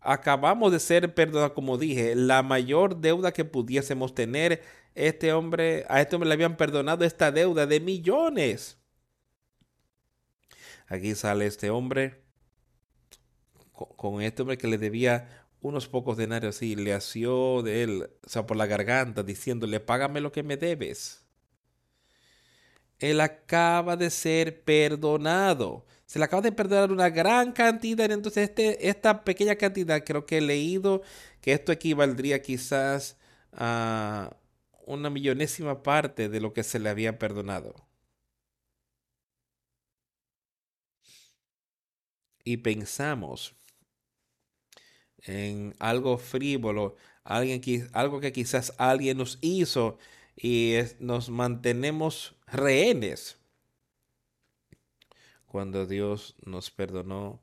Acabamos 0.00 0.70
de 0.70 0.78
ser 0.78 1.12
perdonados, 1.12 1.52
como 1.52 1.76
dije, 1.76 2.14
la 2.14 2.44
mayor 2.44 2.98
deuda 3.00 3.32
que 3.32 3.44
pudiésemos 3.44 4.14
tener. 4.14 4.62
Este 4.94 5.32
hombre, 5.32 5.84
a 5.88 6.00
este 6.00 6.14
hombre 6.14 6.28
le 6.28 6.34
habían 6.34 6.56
perdonado 6.56 7.04
esta 7.04 7.32
deuda 7.32 7.66
de 7.66 7.80
millones. 7.80 8.78
Aquí 10.86 11.14
sale 11.16 11.46
este 11.46 11.70
hombre 11.70 12.27
con, 13.96 14.22
este 14.22 14.42
hombre 14.42 14.58
que 14.58 14.68
le 14.68 14.78
debía 14.78 15.46
unos 15.60 15.88
pocos 15.88 16.16
denarios 16.16 16.62
y 16.62 16.76
le 16.76 16.92
asió 16.92 17.62
de 17.62 17.82
él, 17.82 18.10
o 18.24 18.28
sea, 18.28 18.46
por 18.46 18.56
la 18.56 18.66
garganta, 18.66 19.22
diciéndole, 19.22 19.80
págame 19.80 20.20
lo 20.20 20.32
que 20.32 20.42
me 20.42 20.56
debes. 20.56 21.24
Él 22.98 23.20
acaba 23.20 23.96
de 23.96 24.10
ser 24.10 24.62
perdonado. 24.64 25.86
Se 26.06 26.18
le 26.18 26.24
acaba 26.24 26.42
de 26.42 26.52
perdonar 26.52 26.90
una 26.92 27.10
gran 27.10 27.52
cantidad. 27.52 28.10
Entonces, 28.10 28.48
este, 28.48 28.88
esta 28.88 29.24
pequeña 29.24 29.56
cantidad, 29.56 30.02
creo 30.04 30.26
que 30.26 30.38
he 30.38 30.40
leído 30.40 31.02
que 31.40 31.52
esto 31.52 31.72
equivaldría 31.72 32.42
quizás 32.42 33.16
a 33.52 34.36
una 34.86 35.10
millonésima 35.10 35.82
parte 35.82 36.28
de 36.28 36.40
lo 36.40 36.52
que 36.52 36.64
se 36.64 36.78
le 36.78 36.88
había 36.88 37.18
perdonado. 37.18 37.74
Y 42.44 42.56
pensamos 42.58 43.57
en 45.22 45.74
algo 45.78 46.18
frívolo, 46.18 46.96
alguien, 47.24 47.88
algo 47.92 48.20
que 48.20 48.32
quizás 48.32 48.72
alguien 48.78 49.18
nos 49.18 49.38
hizo 49.40 49.98
y 50.36 50.74
nos 51.00 51.30
mantenemos 51.30 52.36
rehenes 52.46 53.38
cuando 55.46 55.86
Dios 55.86 56.36
nos 56.44 56.70
perdonó 56.70 57.42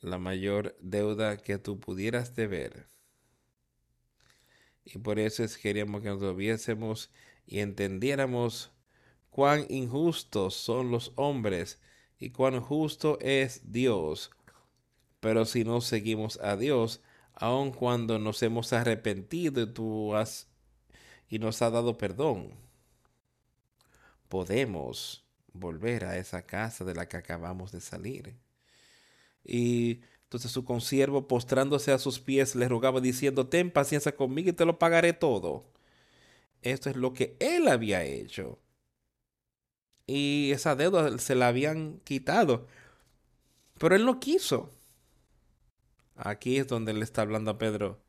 la 0.00 0.18
mayor 0.18 0.76
deuda 0.80 1.36
que 1.38 1.58
tú 1.58 1.80
pudieras 1.80 2.36
deber. 2.36 2.86
Y 4.84 4.98
por 4.98 5.18
eso 5.18 5.44
es 5.44 5.56
queríamos 5.56 6.02
que 6.02 6.08
nos 6.08 6.36
viésemos 6.36 7.10
y 7.46 7.60
entendiéramos 7.60 8.70
cuán 9.30 9.66
injustos 9.68 10.54
son 10.54 10.90
los 10.90 11.12
hombres 11.16 11.80
y 12.18 12.30
cuán 12.30 12.60
justo 12.60 13.18
es 13.20 13.72
Dios. 13.72 14.30
Pero 15.20 15.44
si 15.44 15.64
no 15.64 15.80
seguimos 15.80 16.38
a 16.40 16.56
Dios, 16.56 17.00
aun 17.34 17.72
cuando 17.72 18.18
nos 18.18 18.42
hemos 18.42 18.72
arrepentido 18.72 19.62
y 19.62 19.72
tú 19.72 20.14
has 20.14 20.48
y 21.28 21.38
nos 21.38 21.62
ha 21.62 21.70
dado 21.70 21.96
perdón, 21.96 22.54
podemos 24.28 25.24
volver 25.52 26.04
a 26.04 26.16
esa 26.18 26.42
casa 26.42 26.84
de 26.84 26.94
la 26.94 27.08
que 27.08 27.16
acabamos 27.16 27.72
de 27.72 27.80
salir. 27.80 28.36
Y 29.44 30.00
entonces 30.24 30.52
su 30.52 30.64
consiervo, 30.64 31.28
postrándose 31.28 31.92
a 31.92 31.98
sus 31.98 32.20
pies, 32.20 32.54
le 32.54 32.68
rogaba 32.68 33.00
diciendo, 33.00 33.48
ten 33.48 33.70
paciencia 33.70 34.16
conmigo 34.16 34.50
y 34.50 34.52
te 34.52 34.64
lo 34.64 34.78
pagaré 34.78 35.12
todo. 35.12 35.64
Esto 36.62 36.90
es 36.90 36.96
lo 36.96 37.14
que 37.14 37.36
él 37.40 37.68
había 37.68 38.04
hecho. 38.04 38.58
Y 40.06 40.50
esa 40.52 40.76
deuda 40.76 41.18
se 41.18 41.34
la 41.34 41.48
habían 41.48 42.00
quitado. 42.04 42.66
Pero 43.78 43.96
él 43.96 44.04
no 44.04 44.20
quiso. 44.20 44.70
Aquí 46.20 46.58
es 46.58 46.68
donde 46.68 46.92
le 46.94 47.02
está 47.04 47.22
hablando 47.22 47.50
a 47.52 47.58
Pedro. 47.58 48.00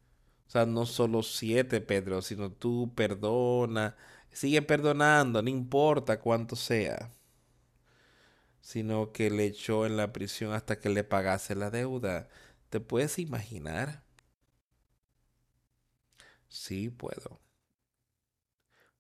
O 0.48 0.52
sea, 0.52 0.66
no 0.66 0.86
solo 0.86 1.24
siete, 1.24 1.82
Pedro, 1.82 2.22
sino 2.22 2.52
tú 2.52 2.94
perdona, 2.96 3.96
sigue 4.32 4.62
perdonando, 4.62 5.42
no 5.42 5.50
importa 5.50 6.20
cuánto 6.20 6.56
sea 6.56 7.12
sino 8.62 9.12
que 9.12 9.30
le 9.30 9.46
echó 9.46 9.86
en 9.86 9.98
la 9.98 10.14
prisión 10.14 10.54
hasta 10.54 10.80
que 10.80 10.90
le 10.90 11.04
pagase 11.04 11.56
la 11.56 11.70
deuda. 11.72 12.30
¿Te 12.70 12.80
puedes 12.80 13.20
imaginar? 13.20 14.04
Sí, 16.50 16.90
puedo. 16.90 17.40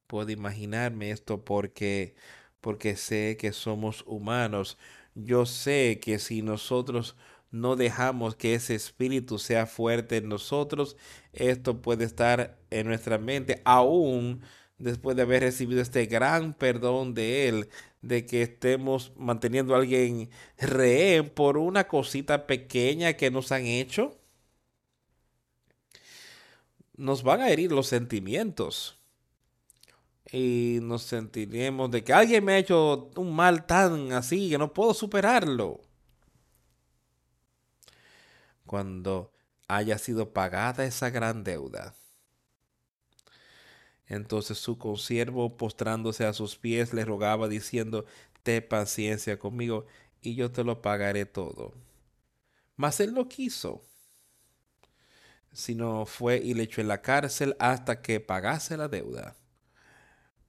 Puedo 0.08 0.30
imaginarme 0.32 1.12
esto 1.12 1.44
porque 1.46 2.16
porque 2.62 2.96
sé 2.96 3.38
que 3.40 3.54
somos 3.54 4.04
humanos. 4.08 4.78
Yo 5.16 5.46
sé 5.46 6.00
que 6.02 6.20
si 6.20 6.42
nosotros 6.44 7.16
no 7.52 7.76
dejamos 7.76 8.36
que 8.36 8.56
ese 8.56 8.76
espíritu 8.76 9.38
sea 9.40 9.66
fuerte 9.68 10.18
en 10.18 10.30
nosotros, 10.30 10.98
esto 11.34 11.82
puede 11.82 12.06
estar 12.06 12.58
en 12.70 12.88
nuestra 12.88 13.18
mente 13.18 13.62
aún 13.66 14.42
después 14.78 15.16
de 15.16 15.24
haber 15.24 15.44
recibido 15.44 15.82
este 15.82 16.06
gran 16.08 16.54
perdón 16.54 17.14
de 17.14 17.48
Él, 17.50 17.70
de 18.02 18.26
que 18.26 18.42
estemos 18.42 19.12
manteniendo 19.16 19.76
a 19.76 19.80
alguien 19.80 20.30
rehén 20.58 21.30
por 21.30 21.58
una 21.58 21.88
cosita 21.88 22.48
pequeña 22.48 23.14
que 23.14 23.32
nos 23.32 23.52
han 23.52 23.66
hecho, 23.66 24.18
nos 26.96 27.24
van 27.24 27.42
a 27.42 27.50
herir 27.50 27.72
los 27.72 27.88
sentimientos. 27.88 28.98
Y 30.32 30.80
nos 30.82 31.04
sentiremos 31.04 31.92
de 31.92 32.04
que 32.04 32.14
alguien 32.14 32.46
me 32.46 32.54
ha 32.54 32.58
hecho 32.58 33.12
un 33.18 33.36
mal 33.36 33.66
tan 33.66 34.14
así 34.14 34.50
que 34.50 34.58
no 34.58 34.74
puedo 34.74 34.94
superarlo. 34.94 35.82
Cuando 38.72 39.34
haya 39.68 39.98
sido 39.98 40.32
pagada 40.32 40.86
esa 40.86 41.10
gran 41.10 41.44
deuda 41.44 41.94
entonces 44.12 44.58
su 44.58 44.78
consiervo, 44.78 45.56
postrándose 45.56 46.26
a 46.26 46.34
sus 46.34 46.58
pies, 46.58 46.94
le 46.94 47.06
rogaba 47.06 47.48
diciendo, 47.48 48.04
Ten 48.44 48.68
paciencia 48.68 49.40
conmigo 49.40 49.86
y 50.22 50.36
yo 50.36 50.52
te 50.52 50.66
lo 50.66 50.82
pagaré 50.82 51.26
todo. 51.26 51.74
Mas 52.76 53.00
él 53.00 53.14
no 53.14 53.30
quiso, 53.30 53.86
sino 55.54 56.06
fue 56.06 56.40
y 56.40 56.54
le 56.54 56.64
echó 56.64 56.82
en 56.82 56.90
la 56.90 57.02
cárcel 57.02 57.56
hasta 57.58 58.02
que 58.02 58.20
pagase 58.20 58.76
la 58.76 58.90
deuda. 58.90 59.38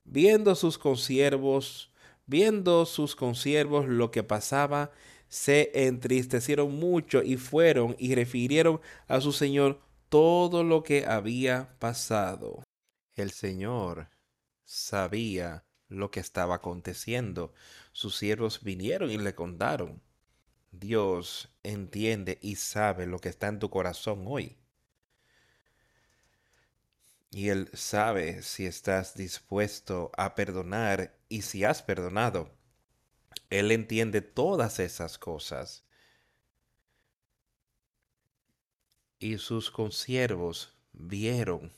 Viendo 0.02 0.56
sus 0.56 0.76
consiervos, 0.76 1.92
viendo 2.26 2.84
sus 2.84 3.14
consiervos 3.14 3.86
lo 3.86 4.10
que 4.10 4.24
pasaba, 4.24 4.90
se 5.32 5.86
entristecieron 5.86 6.74
mucho 6.74 7.22
y 7.22 7.38
fueron 7.38 7.96
y 7.98 8.14
refirieron 8.14 8.82
a 9.08 9.22
su 9.22 9.32
señor 9.32 9.80
todo 10.10 10.62
lo 10.62 10.82
que 10.82 11.06
había 11.06 11.74
pasado. 11.78 12.62
El 13.14 13.30
señor 13.30 14.10
sabía 14.66 15.64
lo 15.88 16.10
que 16.10 16.20
estaba 16.20 16.56
aconteciendo. 16.56 17.54
Sus 17.92 18.14
siervos 18.18 18.62
vinieron 18.62 19.10
y 19.10 19.16
le 19.16 19.34
contaron. 19.34 20.02
Dios 20.70 21.48
entiende 21.62 22.38
y 22.42 22.56
sabe 22.56 23.06
lo 23.06 23.18
que 23.18 23.30
está 23.30 23.48
en 23.48 23.58
tu 23.58 23.70
corazón 23.70 24.24
hoy. 24.26 24.58
Y 27.30 27.48
Él 27.48 27.70
sabe 27.72 28.42
si 28.42 28.66
estás 28.66 29.14
dispuesto 29.14 30.10
a 30.14 30.34
perdonar 30.34 31.18
y 31.30 31.40
si 31.40 31.64
has 31.64 31.82
perdonado. 31.82 32.50
Él 33.50 33.70
entiende 33.72 34.22
todas 34.22 34.80
esas 34.80 35.18
cosas. 35.18 35.84
Y 39.18 39.38
sus 39.38 39.70
consiervos 39.70 40.76
vieron 40.92 41.72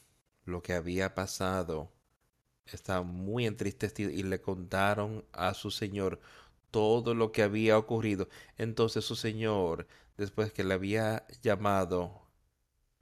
lo 0.44 0.62
que 0.62 0.72
había 0.74 1.14
pasado. 1.14 1.92
Estaban 2.66 3.06
muy 3.08 3.46
entristecidos 3.46 4.12
y 4.14 4.22
le 4.22 4.40
contaron 4.40 5.24
a 5.32 5.54
su 5.54 5.70
señor 5.70 6.20
todo 6.70 7.14
lo 7.14 7.32
que 7.32 7.42
había 7.42 7.78
ocurrido. 7.78 8.28
Entonces 8.56 9.04
su 9.04 9.16
señor, 9.16 9.86
después 10.16 10.52
que 10.52 10.64
le 10.64 10.74
había 10.74 11.26
llamado, 11.42 12.26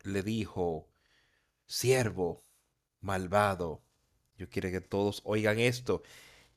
le 0.02 0.22
dijo, 0.22 0.88
siervo 1.66 2.44
malvado. 3.00 3.82
Yo 4.36 4.48
quiero 4.48 4.70
que 4.70 4.80
todos 4.80 5.22
oigan 5.24 5.58
esto. 5.58 6.02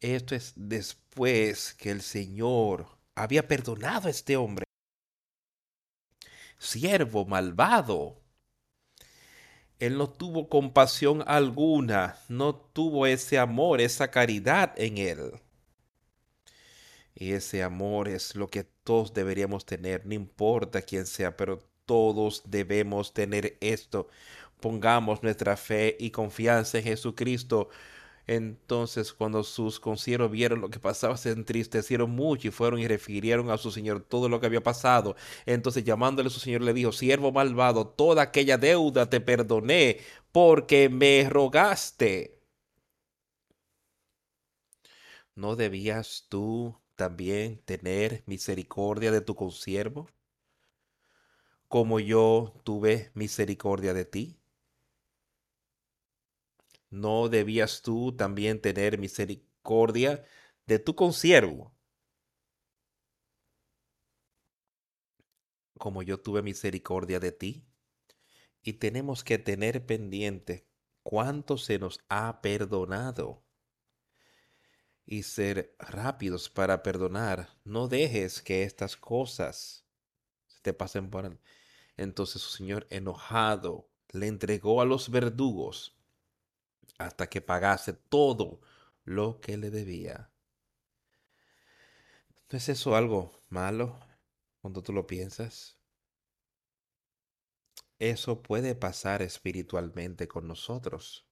Esto 0.02 0.36
es 0.36 0.54
después 0.56 1.74
que 1.74 1.92
el 1.92 2.02
Señor 2.02 2.88
había 3.16 3.48
perdonado 3.48 4.08
a 4.08 4.12
este 4.12 4.38
hombre. 4.38 4.66
Siervo 6.58 7.26
malvado. 7.26 8.22
Él 9.80 9.98
no 9.98 10.10
tuvo 10.10 10.48
compasión 10.50 11.24
alguna, 11.28 12.18
no 12.30 12.56
tuvo 12.56 13.06
ese 13.08 13.38
amor, 13.38 13.82
esa 13.82 14.10
caridad 14.10 14.74
en 14.78 14.98
él. 14.98 15.32
Y 17.14 17.32
ese 17.34 17.64
amor 17.64 18.08
es 18.08 18.36
lo 18.36 18.50
que 18.50 18.64
todos 18.64 19.14
deberíamos 19.14 19.66
tener, 19.66 20.06
no 20.06 20.14
importa 20.14 20.82
quién 20.82 21.06
sea, 21.06 21.36
pero 21.36 21.64
todos 21.86 22.44
debemos 22.46 23.14
tener 23.14 23.58
esto. 23.62 24.08
Pongamos 24.60 25.24
nuestra 25.24 25.58
fe 25.58 25.96
y 26.00 26.12
confianza 26.12 26.78
en 26.80 26.86
Jesucristo. 26.86 27.70
Entonces, 28.28 29.14
cuando 29.14 29.44
sus 29.44 29.80
conciervos 29.80 30.32
vieron 30.32 30.62
lo 30.62 30.70
que 30.70 30.80
pasaba, 30.80 31.18
se 31.18 31.32
entristecieron 31.32 32.12
mucho 32.12 32.48
y 32.48 32.52
fueron 32.52 32.80
y 32.80 32.88
refirieron 32.88 33.50
a 33.52 33.58
su 33.58 33.72
señor 33.72 34.02
todo 34.02 34.30
lo 34.30 34.40
que 34.40 34.48
había 34.48 34.64
pasado. 34.64 35.16
Entonces, 35.46 35.84
llamándole 35.84 36.28
a 36.28 36.32
su 36.32 36.40
señor, 36.40 36.62
le 36.62 36.74
dijo: 36.74 36.92
Siervo 36.92 37.32
malvado, 37.32 37.88
toda 37.88 38.24
aquella 38.24 38.58
deuda 38.58 39.10
te 39.10 39.22
perdoné 39.22 40.00
porque 40.32 40.90
me 40.90 41.28
rogaste. 41.30 42.40
¿No 45.36 45.56
debías 45.56 46.26
tú 46.30 46.82
también 46.96 47.62
tener 47.64 48.24
misericordia 48.26 49.12
de 49.12 49.22
tu 49.22 49.36
consiervo? 49.36 50.10
Como 51.68 52.00
yo 52.00 52.54
tuve 52.64 53.12
misericordia 53.14 53.94
de 53.94 54.06
ti. 54.06 54.40
¿No 56.96 57.28
debías 57.28 57.82
tú 57.82 58.16
también 58.16 58.62
tener 58.62 58.98
misericordia 58.98 60.24
de 60.66 60.80
tu 60.80 60.96
consiervo? 60.96 61.76
Como 65.78 66.04
yo 66.04 66.22
tuve 66.22 66.42
misericordia 66.42 67.20
de 67.20 67.34
ti. 67.34 67.68
Y 68.62 68.74
tenemos 68.74 69.26
que 69.26 69.38
tener 69.38 69.86
pendiente 69.86 70.70
cuánto 71.04 71.58
se 71.58 71.80
nos 71.80 72.00
ha 72.08 72.42
perdonado 72.42 73.44
y 75.06 75.24
ser 75.24 75.76
rápidos 75.78 76.50
para 76.50 76.82
perdonar. 76.82 77.60
No 77.66 77.90
dejes 77.90 78.42
que 78.42 78.64
estas 78.64 78.96
cosas 78.96 79.86
se 80.48 80.62
te 80.62 80.74
pasen 80.74 81.10
por... 81.10 81.42
Entonces 81.98 82.42
su 82.42 82.52
señor 82.52 82.88
enojado 82.90 83.90
le 84.12 84.28
entregó 84.28 84.80
a 84.80 84.86
los 84.86 85.10
verdugos 85.10 85.96
hasta 86.98 87.28
que 87.30 87.42
pagase 87.42 87.94
todo 87.94 88.62
lo 89.04 89.40
que 89.42 89.58
le 89.58 89.70
debía. 89.72 90.32
¿No 92.50 92.58
es 92.58 92.70
eso 92.70 92.96
algo 92.96 93.32
malo 93.50 94.00
cuando 94.62 94.82
tú 94.82 94.94
lo 94.94 95.06
piensas? 95.06 95.78
Eso 98.00 98.42
puede 98.42 98.74
pasar 98.74 99.22
espiritualmente 99.22 100.30
con 100.30 100.48
nosotros. 100.48 101.28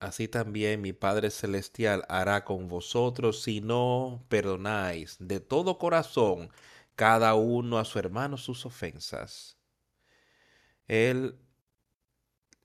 Así 0.00 0.26
también 0.26 0.80
mi 0.80 0.94
Padre 0.94 1.30
Celestial 1.30 2.06
hará 2.08 2.44
con 2.46 2.66
vosotros 2.66 3.42
si 3.42 3.60
no 3.60 4.24
perdonáis 4.30 5.16
de 5.20 5.38
todo 5.40 5.76
corazón 5.78 6.50
cada 6.94 7.34
uno 7.34 7.78
a 7.78 7.84
su 7.84 7.98
hermano 7.98 8.38
sus 8.38 8.64
ofensas. 8.64 9.55
Él, 10.88 11.38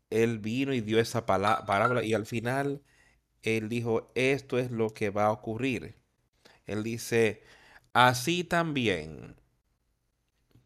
él 0.09 0.39
vino 0.39 0.73
y 0.73 0.81
dio 0.81 0.99
esa 0.99 1.25
parábola 1.25 2.03
y 2.03 2.13
al 2.13 2.25
final 2.25 2.83
él 3.43 3.69
dijo, 3.69 4.11
esto 4.15 4.59
es 4.59 4.71
lo 4.71 4.93
que 4.93 5.09
va 5.09 5.25
a 5.25 5.31
ocurrir. 5.31 5.97
Él 6.65 6.83
dice, 6.83 7.43
así 7.93 8.43
también 8.43 9.35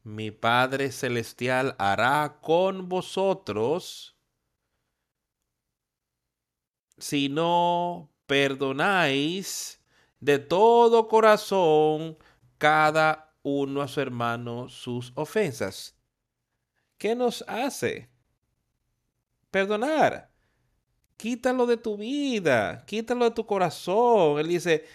mi 0.03 0.31
Padre 0.31 0.91
Celestial 0.91 1.75
hará 1.79 2.39
con 2.41 2.89
vosotros 2.89 4.15
si 6.97 7.29
no 7.29 8.11
perdonáis 8.27 9.81
de 10.19 10.39
todo 10.39 11.07
corazón 11.07 12.17
cada 12.57 13.35
uno 13.43 13.81
a 13.81 13.87
su 13.87 14.01
hermano 14.01 14.69
sus 14.69 15.11
ofensas. 15.15 15.94
¿Qué 17.05 17.13
nos 17.13 17.45
hace? 17.47 18.09
Perdonar. 19.51 20.31
Quítalo 21.17 21.67
de 21.67 21.77
tu 21.77 21.97
vida, 21.97 22.83
quítalo 22.87 23.25
de 23.25 23.29
tu 23.35 23.45
corazón. 23.45 24.39
Él 24.39 24.47
dice, 24.47 24.85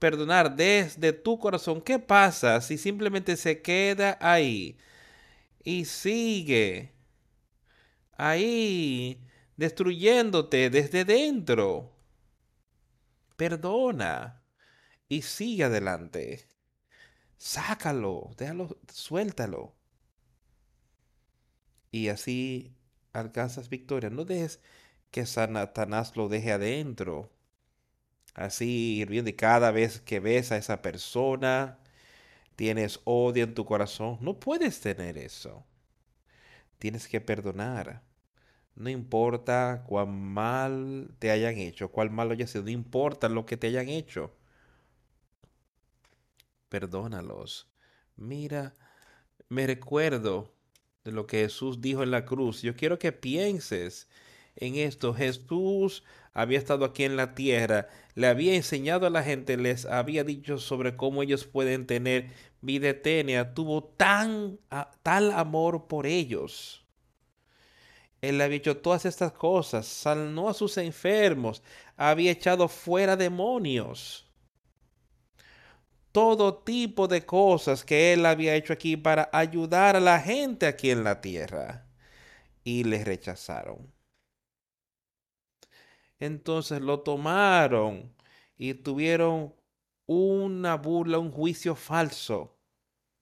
perdonar 0.00 0.56
desde 0.56 1.12
tu 1.12 1.38
corazón. 1.38 1.80
¿Qué 1.80 2.00
pasa 2.00 2.60
si 2.60 2.76
simplemente 2.76 3.36
se 3.36 3.62
queda 3.62 4.18
ahí 4.20 4.78
y 5.62 5.84
sigue 5.84 6.92
ahí 8.16 9.24
destruyéndote 9.56 10.70
desde 10.70 11.04
dentro? 11.04 11.92
Perdona 13.36 14.42
y 15.08 15.22
sigue 15.22 15.62
adelante. 15.62 16.48
Sácalo, 17.38 18.30
déjalo, 18.36 18.76
suéltalo 18.92 19.79
y 21.90 22.08
así 22.08 22.74
alcanzas 23.12 23.68
victoria. 23.68 24.10
No 24.10 24.24
dejes 24.24 24.60
que 25.10 25.26
Satanás 25.26 26.16
lo 26.16 26.28
deje 26.28 26.52
adentro. 26.52 27.30
Así 28.34 28.98
hirviendo 29.00 29.30
y 29.30 29.34
cada 29.34 29.70
vez 29.72 30.00
que 30.00 30.20
ves 30.20 30.52
a 30.52 30.56
esa 30.56 30.82
persona, 30.82 31.78
tienes 32.56 33.00
odio 33.04 33.44
en 33.44 33.54
tu 33.54 33.64
corazón. 33.64 34.18
No 34.20 34.38
puedes 34.40 34.80
tener 34.80 35.18
eso. 35.18 35.64
Tienes 36.78 37.08
que 37.08 37.20
perdonar. 37.20 38.02
No 38.76 38.88
importa 38.90 39.84
cuán 39.86 40.10
mal 40.32 41.14
te 41.18 41.30
hayan 41.30 41.58
hecho, 41.58 41.90
cuán 41.90 42.14
malo 42.14 42.32
haya 42.32 42.46
sido, 42.46 42.64
no 42.64 42.70
importa 42.70 43.28
lo 43.28 43.44
que 43.46 43.56
te 43.56 43.66
hayan 43.68 43.88
hecho. 43.88 44.32
Perdónalos. 46.68 47.68
Mira, 48.16 48.74
me 49.48 49.66
recuerdo 49.66 50.54
de 51.04 51.12
lo 51.12 51.26
que 51.26 51.38
Jesús 51.38 51.80
dijo 51.80 52.02
en 52.02 52.10
la 52.10 52.24
cruz. 52.24 52.62
Yo 52.62 52.76
quiero 52.76 52.98
que 52.98 53.12
pienses 53.12 54.08
en 54.56 54.76
esto. 54.76 55.14
Jesús 55.14 56.04
había 56.32 56.58
estado 56.58 56.84
aquí 56.84 57.04
en 57.04 57.16
la 57.16 57.34
tierra, 57.34 57.88
le 58.14 58.26
había 58.26 58.54
enseñado 58.54 59.06
a 59.06 59.10
la 59.10 59.22
gente, 59.22 59.56
les 59.56 59.84
había 59.86 60.24
dicho 60.24 60.58
sobre 60.58 60.96
cómo 60.96 61.22
ellos 61.22 61.44
pueden 61.44 61.86
tener 61.86 62.30
vida 62.60 62.90
eterna. 62.90 63.54
Tuvo 63.54 63.84
tan, 63.84 64.58
tal 65.02 65.32
amor 65.32 65.88
por 65.88 66.06
ellos. 66.06 66.84
Él 68.20 68.40
había 68.40 68.58
hecho 68.58 68.76
todas 68.76 69.06
estas 69.06 69.32
cosas, 69.32 69.86
sanó 69.86 70.50
a 70.50 70.54
sus 70.54 70.76
enfermos, 70.76 71.62
había 71.96 72.30
echado 72.30 72.68
fuera 72.68 73.16
demonios. 73.16 74.29
Todo 76.12 76.58
tipo 76.58 77.08
de 77.08 77.24
cosas 77.24 77.84
que 77.84 78.12
él 78.12 78.26
había 78.26 78.54
hecho 78.54 78.72
aquí 78.72 78.96
para 78.96 79.28
ayudar 79.32 79.96
a 79.96 80.00
la 80.00 80.20
gente 80.20 80.66
aquí 80.66 80.90
en 80.90 81.04
la 81.04 81.20
tierra. 81.20 81.86
Y 82.64 82.84
le 82.84 83.04
rechazaron. 83.04 83.92
Entonces 86.18 86.80
lo 86.82 87.00
tomaron 87.00 88.14
y 88.56 88.74
tuvieron 88.74 89.54
una 90.06 90.76
burla, 90.76 91.18
un 91.18 91.32
juicio 91.32 91.74
falso, 91.74 92.58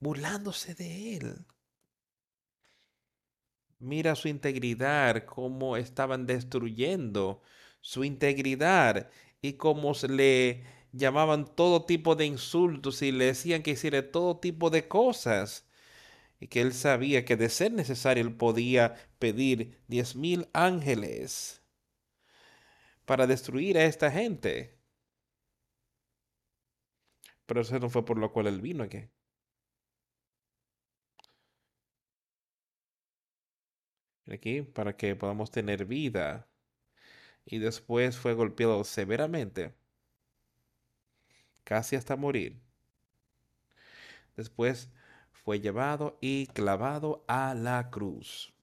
burlándose 0.01 0.75
de 0.75 1.17
él. 1.17 1.47
Mira 3.79 4.17
su 4.17 4.27
integridad, 4.27 5.25
cómo 5.25 5.77
estaban 5.77 6.27
destruyendo 6.27 7.43
su 7.81 8.03
integridad 8.03 9.09
y 9.41 9.53
cómo 9.53 9.95
se 9.95 10.09
le 10.09 10.78
llamaban 10.93 11.47
todo 11.55 11.85
tipo 11.87 12.15
de 12.17 12.27
insultos 12.27 13.03
y 13.03 13.13
le 13.13 13.27
decían 13.27 13.63
que 13.63 13.73
hiciera 13.73 14.11
todo 14.11 14.39
tipo 14.39 14.71
de 14.71 14.89
cosas. 14.89 15.67
Y 16.41 16.49
que 16.49 16.61
él 16.63 16.73
sabía 16.75 17.25
que 17.25 17.37
de 17.37 17.49
ser 17.51 17.73
necesario 17.73 18.23
él 18.25 18.37
podía 18.37 18.95
pedir 19.19 19.79
diez 19.89 20.17
mil 20.17 20.49
ángeles 20.53 21.63
para 23.05 23.27
destruir 23.27 23.77
a 23.79 23.85
esta 23.87 24.11
gente. 24.11 24.79
Pero 27.47 27.63
eso 27.63 27.79
no 27.81 27.91
fue 27.91 28.05
por 28.05 28.17
lo 28.19 28.33
cual 28.33 28.47
él 28.47 28.61
vino 28.61 28.85
aquí. 28.85 29.09
Aquí, 34.31 34.63
para 34.63 34.97
que 34.97 35.17
podamos 35.17 35.51
tener 35.51 35.85
vida. 35.85 36.49
Y 37.47 37.59
después 37.59 38.17
fue 38.17 38.35
golpeado 38.35 38.85
severamente 38.85 39.75
casi 41.69 41.97
hasta 41.97 42.17
morir. 42.17 42.59
Después 44.37 44.89
fue 45.33 45.61
llevado 45.61 46.17
y 46.23 46.47
clavado 46.47 47.27
a 47.29 47.53
la 47.53 47.91
cruz. 47.91 48.55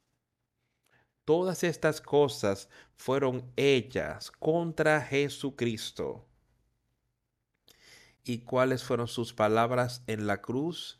Todas 1.23 1.63
estas 1.63 2.01
cosas 2.01 2.67
fueron 2.95 3.53
hechas 3.57 4.31
contra 4.31 5.01
Jesucristo. 5.01 6.27
¿Y 8.23 8.39
cuáles 8.39 8.83
fueron 8.83 9.07
sus 9.07 9.33
palabras 9.33 10.03
en 10.07 10.25
la 10.25 10.41
cruz? 10.41 10.99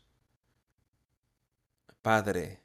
Padre, 2.02 2.62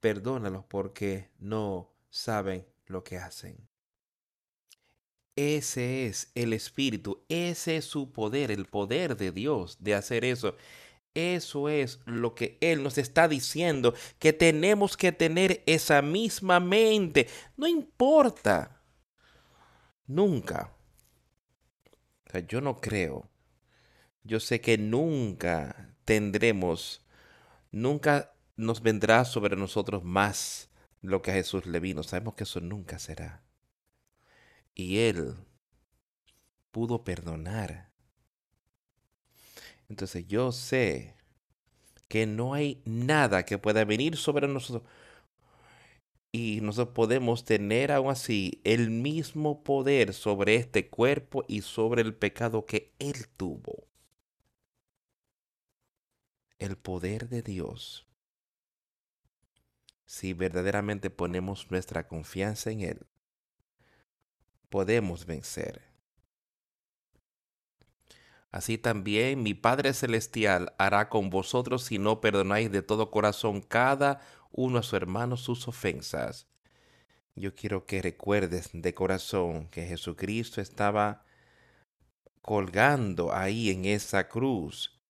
perdónalos 0.00 0.64
porque 0.64 1.30
no 1.38 1.94
saben 2.10 2.66
lo 2.86 3.04
que 3.04 3.16
hacen. 3.16 3.68
Ese 5.36 6.06
es 6.06 6.30
el 6.36 6.52
Espíritu, 6.52 7.24
ese 7.28 7.78
es 7.78 7.84
su 7.86 8.12
poder, 8.12 8.52
el 8.52 8.66
poder 8.66 9.16
de 9.16 9.32
Dios 9.32 9.78
de 9.80 9.94
hacer 9.94 10.24
eso. 10.24 10.56
Eso 11.14 11.68
es 11.68 12.00
lo 12.06 12.34
que 12.34 12.58
Él 12.60 12.82
nos 12.82 12.98
está 12.98 13.28
diciendo, 13.28 13.94
que 14.18 14.32
tenemos 14.32 14.96
que 14.96 15.12
tener 15.12 15.62
esa 15.66 16.02
misma 16.02 16.60
mente. 16.60 17.28
No 17.56 17.66
importa. 17.66 18.82
Nunca. 20.06 20.72
O 22.26 22.30
sea, 22.30 22.40
yo 22.46 22.60
no 22.60 22.80
creo. 22.80 23.28
Yo 24.22 24.40
sé 24.40 24.60
que 24.60 24.78
nunca 24.78 25.96
tendremos, 26.04 27.04
nunca 27.72 28.34
nos 28.56 28.82
vendrá 28.82 29.24
sobre 29.24 29.56
nosotros 29.56 30.04
más 30.04 30.70
lo 31.02 31.22
que 31.22 31.32
a 31.32 31.34
Jesús 31.34 31.66
le 31.66 31.80
vino. 31.80 32.02
Sabemos 32.02 32.34
que 32.34 32.44
eso 32.44 32.60
nunca 32.60 32.98
será 32.98 33.44
y 34.74 34.98
Él 34.98 35.36
pudo 36.70 37.04
perdonar. 37.04 37.92
Entonces 39.88 40.26
yo 40.26 40.52
sé 40.52 41.14
que 42.08 42.26
no 42.26 42.54
hay 42.54 42.82
nada 42.84 43.44
que 43.44 43.58
pueda 43.58 43.84
venir 43.84 44.16
sobre 44.16 44.48
nosotros. 44.48 44.88
Y 46.32 46.60
nosotros 46.62 46.94
podemos 46.94 47.44
tener 47.44 47.92
aún 47.92 48.10
así 48.10 48.60
el 48.64 48.90
mismo 48.90 49.62
poder 49.62 50.14
sobre 50.14 50.56
este 50.56 50.88
cuerpo 50.88 51.44
y 51.46 51.62
sobre 51.62 52.02
el 52.02 52.14
pecado 52.14 52.66
que 52.66 52.92
Él 52.98 53.28
tuvo. 53.36 53.86
El 56.58 56.76
poder 56.76 57.28
de 57.28 57.42
Dios. 57.42 58.08
Si 60.06 60.32
verdaderamente 60.32 61.08
ponemos 61.08 61.70
nuestra 61.70 62.08
confianza 62.08 62.72
en 62.72 62.80
Él 62.80 63.06
podemos 64.74 65.24
vencer. 65.24 65.82
Así 68.50 68.76
también 68.76 69.40
mi 69.40 69.54
Padre 69.54 69.94
Celestial 69.94 70.74
hará 70.78 71.08
con 71.08 71.30
vosotros 71.30 71.84
si 71.84 71.98
no 71.98 72.20
perdonáis 72.20 72.72
de 72.72 72.82
todo 72.82 73.12
corazón 73.12 73.60
cada 73.60 74.20
uno 74.50 74.80
a 74.80 74.82
su 74.82 74.96
hermano 74.96 75.36
sus 75.36 75.68
ofensas. 75.68 76.48
Yo 77.36 77.54
quiero 77.54 77.86
que 77.86 78.02
recuerdes 78.02 78.70
de 78.72 78.94
corazón 78.94 79.68
que 79.68 79.86
Jesucristo 79.86 80.60
estaba 80.60 81.24
colgando 82.42 83.32
ahí 83.32 83.70
en 83.70 83.84
esa 83.84 84.28
cruz 84.28 85.00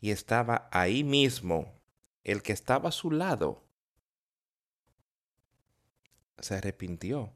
y 0.00 0.10
estaba 0.10 0.70
ahí 0.72 1.04
mismo 1.04 1.78
el 2.24 2.40
que 2.40 2.54
estaba 2.54 2.88
a 2.88 2.92
su 2.92 3.10
lado. 3.10 3.62
Se 6.38 6.54
arrepintió 6.54 7.34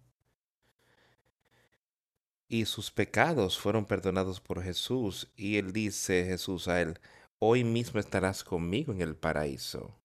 y 2.55 2.67
sus 2.67 2.93
pecados 2.93 3.59
fueron 3.59 3.85
perdonados 3.85 4.41
por 4.41 4.63
Jesús. 4.63 5.29
Y 5.35 5.57
él 5.57 5.73
dice 5.73 6.25
Jesús 6.25 6.69
a 6.69 6.81
él, 6.81 7.01
hoy 7.41 7.65
mismo 7.65 7.99
estarás 7.99 8.45
conmigo 8.45 8.93
en 8.93 9.01
el 9.01 9.17
paraíso. 9.17 9.99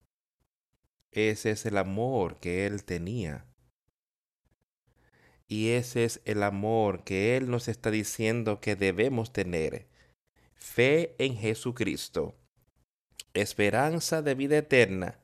Ese 1.12 1.52
es 1.52 1.68
el 1.68 1.78
amor 1.78 2.40
que 2.40 2.66
él 2.66 2.84
tenía. 2.84 3.46
Y 5.48 5.70
ese 5.70 6.06
es 6.06 6.22
el 6.26 6.42
amor 6.42 7.04
que 7.04 7.36
Él 7.38 7.50
nos 7.50 7.68
está 7.68 7.90
diciendo 7.90 8.60
que 8.62 8.76
debemos 8.76 9.34
tener. 9.34 9.88
Fe 10.54 11.16
en 11.18 11.36
Jesucristo, 11.38 12.36
esperanza 13.34 14.22
de 14.22 14.36
vida 14.36 14.58
eterna 14.58 15.20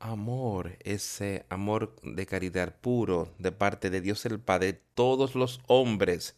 amor, 0.00 0.76
ese 0.80 1.46
amor 1.50 1.94
de 2.02 2.26
caridad 2.26 2.80
puro 2.80 3.34
de 3.38 3.52
parte 3.52 3.90
de 3.90 4.00
Dios 4.00 4.26
el 4.26 4.40
Padre, 4.40 4.82
todos 4.94 5.34
los 5.34 5.60
hombres, 5.68 6.36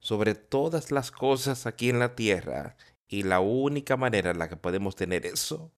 sobre 0.00 0.34
todas 0.34 0.92
las 0.92 1.10
cosas 1.10 1.66
aquí 1.66 1.90
en 1.90 1.98
la 1.98 2.14
tierra. 2.14 2.76
Y 3.08 3.24
la 3.24 3.40
única 3.40 3.96
manera 3.96 4.30
en 4.30 4.38
la 4.38 4.48
que 4.48 4.56
podemos 4.56 4.94
tener 4.96 5.26
eso 5.26 5.72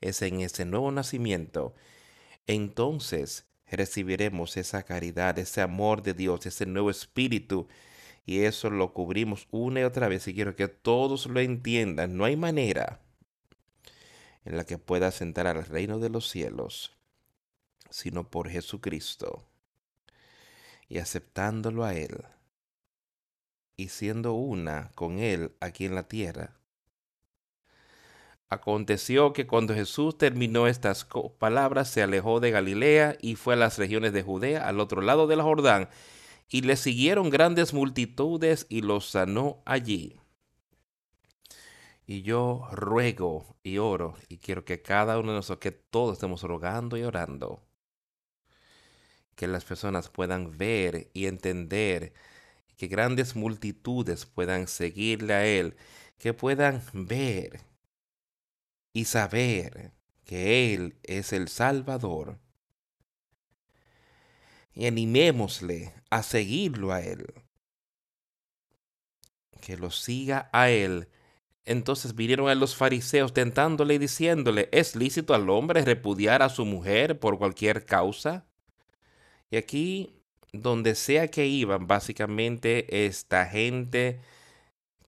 es 0.00 0.22
en 0.22 0.40
ese 0.40 0.64
nuevo 0.64 0.90
nacimiento. 0.90 1.74
Entonces 2.46 3.46
recibiremos 3.66 4.56
esa 4.56 4.82
caridad, 4.84 5.38
ese 5.38 5.60
amor 5.62 6.02
de 6.02 6.14
Dios, 6.14 6.46
ese 6.46 6.66
nuevo 6.66 6.90
espíritu. 6.90 7.68
Y 8.26 8.40
eso 8.40 8.70
lo 8.70 8.92
cubrimos 8.92 9.46
una 9.52 9.80
y 9.80 9.84
otra 9.84 10.08
vez. 10.08 10.26
Y 10.28 10.34
quiero 10.34 10.56
que 10.56 10.68
todos 10.68 11.26
lo 11.26 11.40
entiendan. 11.40 12.16
No 12.16 12.24
hay 12.24 12.36
manera 12.36 13.05
en 14.46 14.56
la 14.56 14.64
que 14.64 14.78
puedas 14.78 15.20
entrar 15.20 15.56
al 15.56 15.66
reino 15.66 15.98
de 15.98 16.08
los 16.08 16.28
cielos, 16.28 16.96
sino 17.90 18.30
por 18.30 18.48
Jesucristo, 18.48 19.44
y 20.88 20.98
aceptándolo 20.98 21.84
a 21.84 21.94
Él, 21.94 22.24
y 23.76 23.88
siendo 23.88 24.34
una 24.34 24.92
con 24.94 25.18
Él 25.18 25.52
aquí 25.60 25.84
en 25.84 25.96
la 25.96 26.06
tierra. 26.06 26.54
Aconteció 28.48 29.32
que 29.32 29.48
cuando 29.48 29.74
Jesús 29.74 30.16
terminó 30.16 30.68
estas 30.68 31.08
palabras, 31.38 31.90
se 31.90 32.04
alejó 32.04 32.38
de 32.38 32.52
Galilea 32.52 33.18
y 33.20 33.34
fue 33.34 33.54
a 33.54 33.56
las 33.56 33.76
regiones 33.76 34.12
de 34.12 34.22
Judea, 34.22 34.68
al 34.68 34.78
otro 34.78 35.02
lado 35.02 35.26
del 35.26 35.42
Jordán, 35.42 35.88
y 36.48 36.60
le 36.60 36.76
siguieron 36.76 37.30
grandes 37.30 37.74
multitudes 37.74 38.66
y 38.68 38.82
los 38.82 39.10
sanó 39.10 39.60
allí. 39.64 40.20
Y 42.06 42.22
yo 42.22 42.68
ruego 42.70 43.56
y 43.64 43.78
oro 43.78 44.14
y 44.28 44.38
quiero 44.38 44.64
que 44.64 44.80
cada 44.80 45.18
uno 45.18 45.32
de 45.32 45.38
nosotros, 45.38 45.58
que 45.60 45.72
todos 45.72 46.14
estemos 46.14 46.42
rogando 46.42 46.96
y 46.96 47.02
orando, 47.02 47.66
que 49.34 49.48
las 49.48 49.64
personas 49.64 50.08
puedan 50.08 50.56
ver 50.56 51.10
y 51.14 51.26
entender, 51.26 52.12
que 52.76 52.86
grandes 52.86 53.34
multitudes 53.34 54.24
puedan 54.24 54.68
seguirle 54.68 55.34
a 55.34 55.46
Él, 55.46 55.76
que 56.18 56.32
puedan 56.32 56.82
ver 56.92 57.60
y 58.92 59.06
saber 59.06 59.92
que 60.24 60.74
Él 60.74 60.98
es 61.02 61.32
el 61.32 61.48
Salvador. 61.48 62.38
Y 64.74 64.86
animémosle 64.86 65.92
a 66.10 66.22
seguirlo 66.22 66.92
a 66.92 67.00
Él. 67.00 67.26
Que 69.60 69.76
lo 69.76 69.90
siga 69.90 70.48
a 70.52 70.70
Él 70.70 71.08
entonces 71.66 72.14
vinieron 72.14 72.48
a 72.48 72.54
los 72.54 72.76
fariseos 72.76 73.34
tentándole 73.34 73.94
y 73.94 73.98
diciéndole, 73.98 74.68
¿es 74.72 74.96
lícito 74.96 75.34
al 75.34 75.50
hombre 75.50 75.84
repudiar 75.84 76.42
a 76.42 76.48
su 76.48 76.64
mujer 76.64 77.18
por 77.18 77.38
cualquier 77.38 77.84
causa? 77.84 78.46
Y 79.50 79.56
aquí, 79.56 80.22
donde 80.52 80.94
sea 80.94 81.28
que 81.28 81.46
iban, 81.46 81.86
básicamente 81.86 83.06
esta 83.06 83.46
gente 83.46 84.20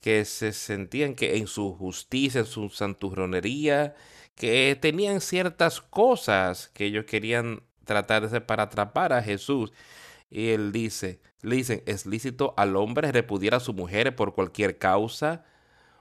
que 0.01 0.25
se 0.25 0.53
sentían 0.53 1.15
que 1.15 1.37
en 1.37 1.47
su 1.47 1.75
justicia, 1.75 2.41
en 2.41 2.47
su 2.47 2.69
santurronería, 2.71 3.95
que 4.35 4.77
tenían 4.81 5.21
ciertas 5.21 5.81
cosas 5.81 6.69
que 6.75 6.87
ellos 6.87 7.05
querían 7.07 7.63
tratar 7.85 8.23
de 8.23 8.29
hacer 8.29 8.47
para 8.47 8.65
atrapar 8.65 9.13
a 9.13 9.23
Jesús. 9.23 9.73
Y 10.31 10.51
él 10.51 10.73
dice, 10.73 11.21
le 11.43 11.57
dicen, 11.57 11.83
¿es 11.87 12.07
lícito 12.07 12.55
al 12.57 12.77
hombre 12.77 13.13
repudiar 13.13 13.55
a 13.55 13.61
su 13.61 13.75
mujer 13.75 14.17
por 14.17 14.35
cualquier 14.35 14.79
causa? 14.79 15.45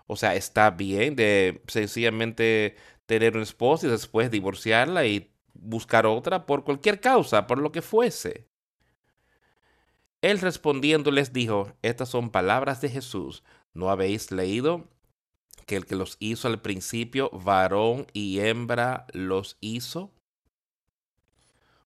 O 0.07 0.15
sea, 0.15 0.35
está 0.35 0.71
bien 0.71 1.15
de 1.15 1.61
sencillamente 1.67 2.75
tener 3.05 3.35
un 3.35 3.43
esposo 3.43 3.87
y 3.87 3.89
después 3.89 4.31
divorciarla 4.31 5.05
y 5.05 5.31
buscar 5.53 6.05
otra 6.05 6.45
por 6.45 6.63
cualquier 6.63 6.99
causa, 6.99 7.45
por 7.47 7.59
lo 7.59 7.71
que 7.71 7.81
fuese. 7.81 8.47
Él 10.21 10.39
respondiendo 10.39 11.11
les 11.11 11.33
dijo, 11.33 11.73
estas 11.81 12.09
son 12.09 12.31
palabras 12.31 12.81
de 12.81 12.89
Jesús. 12.89 13.43
¿No 13.73 13.89
habéis 13.89 14.31
leído 14.31 14.89
que 15.65 15.75
el 15.75 15.85
que 15.85 15.95
los 15.95 16.17
hizo 16.19 16.47
al 16.47 16.61
principio, 16.61 17.29
varón 17.31 18.07
y 18.13 18.39
hembra 18.39 19.05
los 19.13 19.57
hizo? 19.61 20.11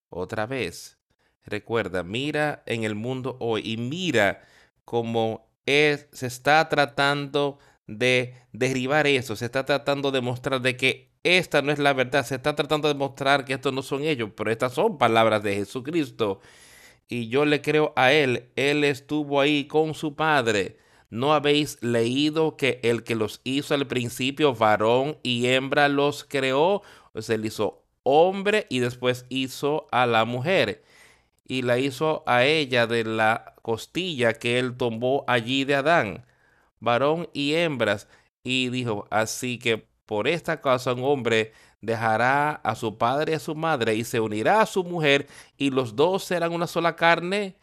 Otra 0.10 0.46
vez, 0.46 0.98
recuerda, 1.44 2.04
mira 2.04 2.64
en 2.66 2.84
el 2.84 2.96
mundo 2.96 3.38
hoy 3.40 3.62
y 3.66 3.78
mira 3.78 4.42
cómo 4.86 5.50
es, 5.66 6.08
se 6.12 6.28
está 6.28 6.68
tratando 6.70 7.60
de 7.98 8.36
derribar 8.54 9.08
eso, 9.08 9.36
se 9.36 9.46
está 9.46 9.66
tratando 9.66 10.12
de 10.12 10.22
mostrar 10.22 10.62
de 10.62 10.78
que 10.78 11.12
esta 11.24 11.62
no 11.62 11.72
es 11.72 11.80
la 11.80 11.94
verdad, 11.94 12.26
se 12.26 12.36
está 12.36 12.56
tratando 12.56 12.88
de 12.88 12.96
mostrar 12.96 13.46
que 13.46 13.54
estos 13.54 13.74
no 13.74 13.84
son 13.84 14.04
ellos, 14.04 14.32
pero 14.36 14.52
estas 14.52 14.74
son 14.74 14.98
palabras 14.98 15.44
de 15.44 15.56
Jesucristo. 15.56 16.40
Y 17.08 17.28
yo 17.28 17.46
le 17.46 17.62
creo 17.62 17.94
a 17.96 18.14
él, 18.14 18.50
él 18.56 18.84
estuvo 18.84 19.42
ahí 19.42 19.66
con 19.66 19.94
su 19.94 20.16
padre. 20.16 20.78
¿No 21.10 21.34
habéis 21.34 21.78
leído 21.84 22.56
que 22.56 22.80
el 22.84 23.04
que 23.04 23.16
los 23.16 23.42
hizo 23.44 23.74
al 23.74 23.86
principio, 23.86 24.56
varón 24.56 25.18
y 25.22 25.48
hembra, 25.48 25.90
los 25.90 26.24
creó? 26.24 26.82
Pues 27.12 27.30
él 27.30 27.46
hizo 27.46 27.84
hombre 28.04 28.66
y 28.70 28.80
después 28.80 29.26
hizo 29.30 29.88
a 29.92 30.06
la 30.06 30.26
mujer. 30.26 30.84
Y 31.46 31.64
la 31.64 31.78
hizo 31.78 32.24
a 32.28 32.46
ella 32.46 32.88
de 32.88 33.04
la 33.04 33.56
costilla 33.62 34.34
que 34.34 34.58
él 34.58 34.78
tomó 34.78 35.26
allí 35.28 35.66
de 35.66 35.76
Adán 35.76 36.26
varón 36.82 37.30
y 37.34 37.54
hembras. 37.54 38.10
Y 38.44 38.70
dijo, 38.70 39.08
así 39.12 39.58
que 39.60 39.88
por 40.06 40.28
esta 40.28 40.60
causa 40.60 40.94
un 40.94 41.04
hombre 41.06 41.54
dejará 41.80 42.52
a 42.52 42.76
su 42.76 42.98
padre 42.98 43.32
y 43.32 43.36
a 43.36 43.40
su 43.40 43.56
madre 43.56 43.96
y 43.96 44.04
se 44.04 44.20
unirá 44.20 44.62
a 44.62 44.66
su 44.66 44.84
mujer 44.84 45.28
y 45.58 45.72
los 45.72 45.96
dos 45.96 46.26
serán 46.26 46.54
una 46.54 46.68
sola 46.68 46.96
carne. 46.98 47.56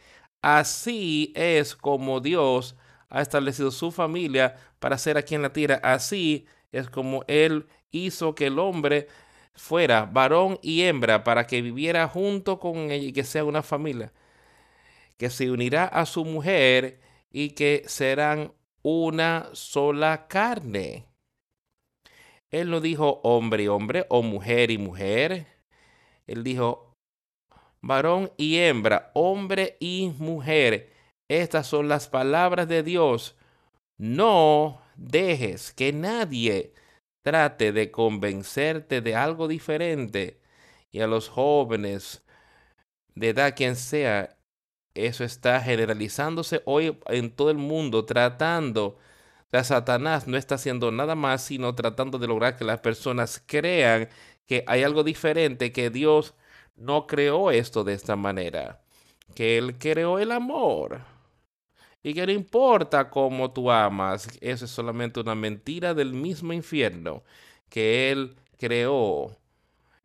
Así 0.43 1.33
es 1.37 1.77
como 1.77 2.21
Dios 2.21 2.77
ha 3.11 3.23
establecido 3.23 3.71
su 3.71 3.91
familia 3.91 4.57
para 4.79 4.99
ser 4.99 5.19
aquí 5.19 5.35
en 5.35 5.43
la 5.43 5.53
tierra. 5.53 5.81
Así 5.83 6.47
es 6.73 6.89
como 6.91 7.25
Él 7.29 7.69
hizo 7.91 8.35
que 8.35 8.47
el 8.47 8.59
hombre 8.59 9.09
fuera 9.55 10.05
varón 10.07 10.59
y 10.63 10.83
hembra 10.83 11.25
para 11.25 11.47
que 11.47 11.63
viviera 11.63 12.09
junto 12.09 12.59
con 12.61 12.91
ella 12.91 13.09
y 13.09 13.13
que 13.13 13.25
sea 13.25 13.45
una 13.45 13.63
familia. 13.63 14.13
Que 15.17 15.31
se 15.31 15.51
unirá 15.51 15.85
a 15.87 16.07
su 16.07 16.25
mujer 16.25 17.01
y 17.31 17.51
que 17.51 17.85
serán 17.87 18.53
una 18.89 19.51
sola 19.53 20.29
carne. 20.29 21.05
Él 22.51 22.71
no 22.71 22.81
dijo 22.81 23.21
hombre 23.23 23.65
y 23.65 23.69
hombre 23.69 24.07
o 24.09 24.23
mujer 24.23 24.71
y 24.71 24.79
mujer. 24.79 25.47
Él 26.27 26.43
dijo 26.43 26.95
varón 27.83 28.33
y 28.39 28.57
hembra, 28.57 29.11
hombre 29.13 29.77
y 29.79 30.15
mujer. 30.19 30.91
Estas 31.29 31.67
son 31.67 31.89
las 31.89 32.09
palabras 32.09 32.67
de 32.67 32.83
Dios. 32.83 33.37
No 33.99 34.81
dejes 34.97 35.75
que 35.75 35.93
nadie 35.93 36.73
trate 37.23 37.73
de 37.73 37.91
convencerte 37.91 39.03
de 39.03 39.15
algo 39.15 39.49
diferente. 39.49 40.41
Y 40.91 41.01
a 41.01 41.07
los 41.07 41.29
jóvenes, 41.29 42.25
de 43.15 43.29
edad 43.29 43.55
quien 43.55 43.77
sea, 43.77 44.38
eso 45.07 45.25
está 45.25 45.61
generalizándose 45.61 46.63
hoy 46.65 46.99
en 47.07 47.31
todo 47.31 47.51
el 47.51 47.59
mundo, 47.59 48.05
tratando. 48.05 48.99
O 49.53 49.65
Satanás 49.65 50.27
no 50.27 50.37
está 50.37 50.57
haciendo 50.57 50.91
nada 50.91 51.15
más, 51.15 51.43
sino 51.43 51.75
tratando 51.75 52.19
de 52.19 52.27
lograr 52.27 52.57
que 52.57 52.65
las 52.65 52.81
personas 52.81 53.43
crean 53.47 54.09
que 54.47 54.65
hay 54.67 54.83
algo 54.83 55.05
diferente, 55.05 55.73
que 55.73 55.91
Dios 55.91 56.35
no 56.77 57.07
creó 57.07 57.51
esto 57.51 57.85
de 57.85 57.95
esta 57.95 58.17
manera, 58.17 58.81
que 59.35 59.59
Él 59.59 59.79
creó 59.79 60.19
el 60.19 60.33
amor 60.33 61.01
y 62.03 62.15
que 62.15 62.27
no 62.27 62.33
importa 62.33 63.11
cómo 63.11 63.53
tú 63.53 63.71
amas, 63.71 64.29
eso 64.41 64.65
es 64.65 64.71
solamente 64.71 65.21
una 65.21 65.35
mentira 65.35 65.95
del 65.95 66.13
mismo 66.13 66.53
infierno 66.53 67.23
que 67.69 68.11
Él 68.11 68.37
creó. 68.59 69.37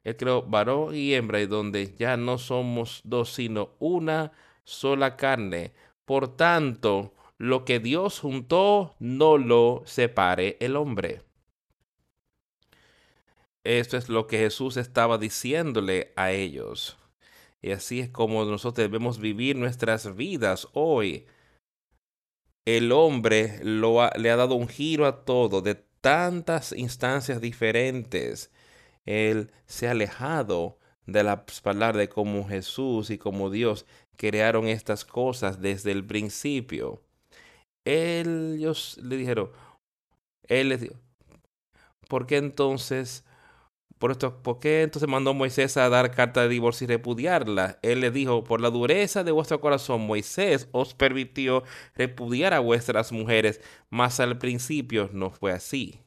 Él 0.04 0.18
creó 0.18 0.42
varón 0.42 0.96
y 0.96 1.14
hembra 1.14 1.40
y 1.40 1.46
donde 1.46 1.96
ya 1.98 2.18
no 2.18 2.38
somos 2.38 3.02
dos, 3.06 3.32
sino 3.34 3.72
una 3.80 4.34
sola 4.64 5.16
carne. 5.16 5.74
Por 6.06 6.36
tanto, 6.36 7.14
lo 7.38 7.66
que 7.66 7.80
Dios 7.80 8.20
juntó, 8.20 8.96
no 9.00 9.38
lo 9.38 9.84
separe 9.86 10.58
el 10.60 10.76
hombre. 10.76 11.22
Esto 13.64 13.98
es 13.98 14.10
lo 14.10 14.28
que 14.28 14.38
Jesús 14.40 14.78
estaba 14.78 15.18
diciéndole 15.18 16.12
a 16.16 16.32
ellos. 16.32 16.98
Y 17.62 17.72
así 17.72 18.02
es 18.02 18.10
como 18.10 18.44
nosotros 18.44 18.90
debemos 18.90 19.20
vivir 19.20 19.56
nuestras 19.56 20.16
vidas 20.16 20.68
hoy. 20.74 21.26
El 22.66 22.92
hombre 22.92 23.62
le 23.64 24.32
ha 24.32 24.36
dado 24.36 24.56
un 24.56 24.68
giro 24.68 25.06
a 25.06 25.24
todo 25.24 25.62
de 25.62 25.76
tantas 25.76 26.74
instancias 26.74 27.40
diferentes. 27.40 28.52
Él 29.06 29.52
se 29.66 29.88
ha 29.88 29.92
alejado 29.92 30.78
de 31.06 31.24
las 31.24 31.62
palabras 31.62 31.98
de 31.98 32.10
cómo 32.10 32.48
Jesús 32.48 33.10
y 33.10 33.18
como 33.18 33.50
Dios 33.50 33.86
crearon 34.18 34.68
estas 34.68 35.06
cosas 35.06 35.62
desde 35.62 35.92
el 35.92 36.06
principio. 36.06 37.02
Ellos 37.86 38.98
le 39.04 39.18
dijeron, 39.18 39.52
él 40.48 40.70
les 40.70 40.82
dijo, 40.82 40.96
¿por 42.08 42.28
qué 42.28 42.38
entonces, 42.38 43.26
por 43.98 44.12
esto, 44.12 44.42
por 44.42 44.60
qué 44.60 44.84
entonces 44.84 45.10
mandó 45.10 45.34
Moisés 45.34 45.78
a 45.78 45.90
dar 45.90 46.12
carta 46.12 46.42
de 46.42 46.50
divorcio 46.50 46.86
y 46.86 46.88
repudiarla? 46.88 47.80
Él 47.82 48.02
le 48.02 48.12
dijo, 48.12 48.44
por 48.44 48.62
la 48.62 48.70
dureza 48.70 49.24
de 49.24 49.32
vuestro 49.32 49.60
corazón, 49.62 50.02
Moisés 50.02 50.70
os 50.72 50.94
permitió 50.94 51.64
repudiar 51.96 52.54
a 52.54 52.60
vuestras 52.60 53.12
mujeres, 53.12 53.62
mas 53.90 54.20
al 54.20 54.38
principio 54.38 55.10
no 55.14 55.30
fue 55.30 55.52
así 55.52 56.04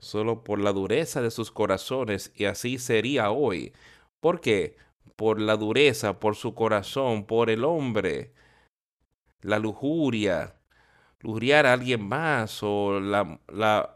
solo 0.00 0.42
por 0.44 0.58
la 0.60 0.72
dureza 0.72 1.22
de 1.22 1.30
sus 1.30 1.50
corazones, 1.50 2.32
y 2.34 2.46
así 2.46 2.78
sería 2.78 3.30
hoy. 3.30 3.72
¿Por 4.20 4.40
qué? 4.40 4.76
Por 5.16 5.40
la 5.40 5.56
dureza, 5.56 6.18
por 6.20 6.36
su 6.36 6.54
corazón, 6.54 7.26
por 7.26 7.50
el 7.50 7.64
hombre, 7.64 8.32
la 9.42 9.58
lujuria, 9.58 10.56
lujuriar 11.20 11.66
a 11.66 11.72
alguien 11.72 12.02
más, 12.06 12.62
o 12.62 13.00
la, 13.00 13.40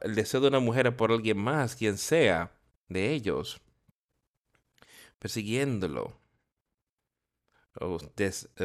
el 0.03 0.15
deseo 0.15 0.41
de 0.41 0.49
una 0.49 0.61
mujer 0.61 0.97
por 0.97 1.13
alguien 1.13 1.39
más, 1.39 1.77
quien 1.77 1.99
sea 1.99 2.53
de 2.89 3.13
ellos, 3.13 3.61
persiguiéndolo, 5.19 6.19
o 7.81 7.99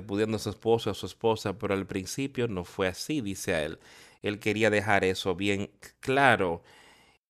pudiendo 0.05 0.37
a 0.37 0.39
su 0.39 0.49
esposo 0.49 0.89
o 0.89 0.91
a 0.91 0.95
su 0.95 1.05
esposa, 1.05 1.57
pero 1.57 1.73
al 1.73 1.87
principio 1.87 2.47
no 2.47 2.63
fue 2.63 2.87
así, 2.87 3.21
dice 3.21 3.55
a 3.55 3.63
él. 3.63 3.79
Él 4.21 4.39
quería 4.39 4.69
dejar 4.69 5.03
eso 5.03 5.35
bien 5.35 5.71
claro 5.99 6.61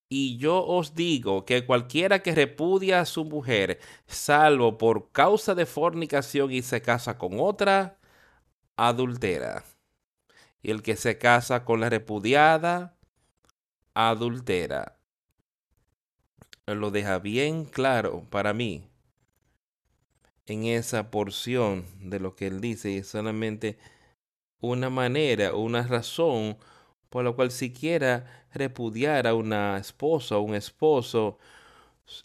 y 0.10 0.38
yo 0.38 0.66
os 0.66 0.96
digo 0.96 1.46
que 1.46 1.66
cualquiera 1.66 2.24
que 2.24 2.34
repudia 2.34 3.02
a 3.02 3.06
su 3.06 3.26
mujer, 3.26 3.80
salvo 4.08 4.78
por 4.78 5.12
causa 5.12 5.54
de 5.54 5.68
fornicación 5.68 6.52
y 6.52 6.64
se 6.64 6.82
casa 6.82 7.18
con 7.20 7.40
otra, 7.40 8.00
adultera. 8.76 9.64
Y 10.64 10.72
el 10.72 10.82
que 10.82 10.96
se 10.96 11.18
casa 11.20 11.64
con 11.64 11.80
la 11.80 11.90
repudiada, 11.90 12.98
adultera. 13.94 14.98
Lo 16.66 16.92
deja 16.92 17.20
bien 17.20 17.66
claro 17.66 18.26
para 18.30 18.54
mí 18.54 18.90
en 20.46 20.66
esa 20.66 21.12
porción 21.12 21.86
de 22.00 22.20
lo 22.20 22.36
que 22.36 22.48
él 22.48 22.62
dice. 22.62 22.92
Y 22.92 23.04
solamente 23.04 23.78
una 24.60 24.90
manera, 24.90 25.56
una 25.56 25.84
razón 25.84 26.58
por 27.10 27.24
lo 27.24 27.36
cual 27.36 27.52
siquiera 27.52 28.46
repudiar 28.54 29.28
a 29.28 29.36
una 29.36 29.78
esposa 29.78 30.38
o 30.38 30.42
un 30.42 30.56
esposo, 30.56 31.40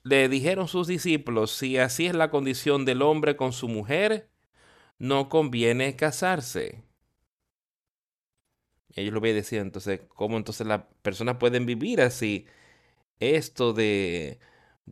le 0.05 0.29
dijeron 0.29 0.69
sus 0.69 0.87
discípulos, 0.87 1.51
si 1.53 1.79
así 1.79 2.07
es 2.07 2.15
la 2.15 2.31
condición 2.31 2.85
del 2.85 3.03
hombre 3.03 3.37
con 3.37 3.53
su 3.53 3.69
mujer, 3.69 4.31
no 4.99 5.29
conviene 5.29 5.97
casarse. 5.97 6.83
Ellos 8.97 9.13
lo 9.13 9.21
decir 9.21 9.59
entonces, 9.61 10.03
¿cómo 10.09 10.37
entonces 10.37 10.67
las 10.67 10.83
personas 11.03 11.37
pueden 11.39 11.67
vivir 11.67 12.01
así? 12.01 12.47
Esto 13.21 13.73
de 13.73 14.39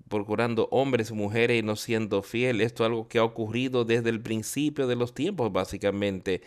procurando 0.09 0.69
hombres 0.71 1.11
y 1.11 1.15
mujeres 1.15 1.61
y 1.61 1.63
no 1.63 1.77
siendo 1.77 2.23
fiel, 2.23 2.61
esto 2.61 2.85
es 2.85 2.89
algo 2.89 3.09
que 3.09 3.19
ha 3.19 3.25
ocurrido 3.25 3.85
desde 3.85 4.11
el 4.11 4.23
principio 4.23 4.87
de 4.87 4.97
los 4.97 5.15
tiempos, 5.15 5.53
básicamente 5.53 6.43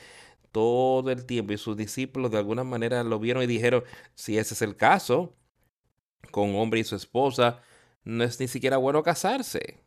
todo 0.55 1.11
el 1.11 1.25
tiempo 1.25 1.51
y 1.51 1.57
sus 1.57 1.75
discípulos 1.75 2.31
de 2.31 2.37
alguna 2.37 2.63
manera 2.63 3.03
lo 3.03 3.19
vieron 3.19 3.43
y 3.43 3.45
dijeron, 3.45 3.83
si 4.13 4.37
ese 4.37 4.53
es 4.53 4.61
el 4.61 4.77
caso, 4.77 5.35
con 6.31 6.55
hombre 6.55 6.79
y 6.79 6.85
su 6.85 6.95
esposa, 6.95 7.61
no 8.05 8.23
es 8.23 8.39
ni 8.39 8.47
siquiera 8.47 8.77
bueno 8.77 9.03
casarse. 9.03 9.83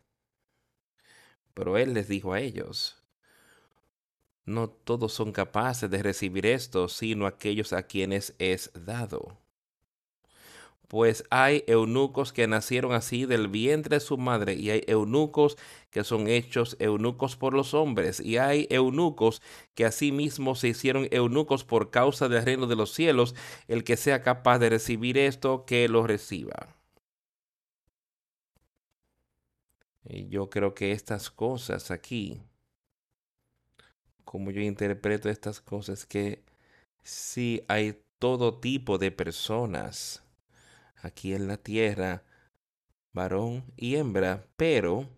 Pero 1.55 1.79
él 1.79 1.95
les 1.95 2.07
dijo 2.09 2.35
a 2.35 2.41
ellos, 2.41 3.03
no 4.45 4.69
todos 4.69 5.15
son 5.15 5.33
capaces 5.33 5.89
de 5.89 6.03
recibir 6.03 6.45
esto, 6.45 6.89
sino 6.91 7.27
aquellos 7.27 7.73
a 7.73 7.85
quienes 7.85 8.35
es 8.39 8.71
dado 8.75 9.39
pues 10.89 11.25
hay 11.31 11.65
eunucos 11.67 12.33
que 12.33 12.47
nacieron 12.49 12.93
así 12.93 13.27
del 13.27 13.49
vientre 13.49 13.97
de 13.97 14.01
su 14.01 14.17
madre, 14.17 14.55
y 14.55 14.71
hay 14.71 14.83
eunucos 14.87 15.59
que 15.91 16.03
son 16.03 16.29
hechos 16.29 16.77
eunucos 16.81 17.37
por 17.37 17.53
los 17.53 17.75
hombres, 17.75 18.21
y 18.21 18.39
hay 18.39 18.67
eunucos 18.71 19.43
que 19.75 19.85
asimismo 19.85 20.55
se 20.55 20.69
hicieron 20.69 21.07
eunucos 21.11 21.65
por 21.65 21.91
causa 21.91 22.29
del 22.29 22.45
reino 22.45 22.67
de 22.67 22.77
los 22.77 22.93
cielos. 22.93 23.35
El 23.69 23.85
que 23.85 23.97
sea 23.99 24.23
capaz 24.23 24.59
de 24.59 24.71
recibir 24.71 25.19
esto, 25.19 25.65
que 25.67 25.89
lo 25.89 26.07
reciba. 26.07 26.75
Y 30.05 30.29
yo 30.29 30.49
creo 30.49 30.75
que 30.75 30.93
estas 30.93 31.31
cosas 31.31 31.91
aquí, 31.91 32.41
como 34.25 34.51
yo 34.51 34.63
interpreto 34.63 35.29
estas 35.29 35.61
cosas, 35.61 36.07
que 36.07 36.43
sí 37.03 37.63
hay 37.69 38.01
todo 38.19 38.59
tipo 38.59 38.97
de 38.97 39.11
personas 39.11 40.25
aquí 41.03 41.35
en 41.35 41.49
la 41.49 41.57
tierra, 41.57 42.25
varón 43.13 43.65
y 43.77 43.97
hembra, 43.97 44.47
pero 44.57 45.09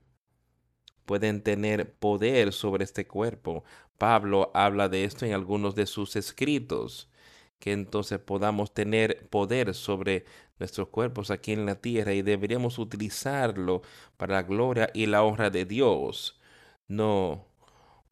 pueden 1.06 1.42
tener 1.42 1.92
poder 1.94 2.52
sobre 2.52 2.84
este 2.84 3.06
cuerpo. 3.06 3.64
Pablo 3.98 4.50
habla 4.54 4.88
de 4.88 5.04
esto 5.04 5.26
en 5.26 5.34
algunos 5.34 5.74
de 5.74 5.86
sus 5.86 6.16
escritos, 6.16 7.10
que 7.58 7.72
entonces 7.72 8.18
podamos 8.18 8.72
tener 8.72 9.28
poder 9.28 9.74
sobre 9.74 10.24
nuestros 10.58 10.88
cuerpos 10.88 11.30
aquí 11.30 11.52
en 11.52 11.66
la 11.66 11.74
tierra 11.74 12.12
y 12.14 12.22
deberíamos 12.22 12.78
utilizarlo 12.78 13.82
para 14.16 14.36
la 14.36 14.42
gloria 14.42 14.90
y 14.94 15.06
la 15.06 15.22
honra 15.22 15.50
de 15.50 15.64
Dios, 15.64 16.40
no 16.88 17.46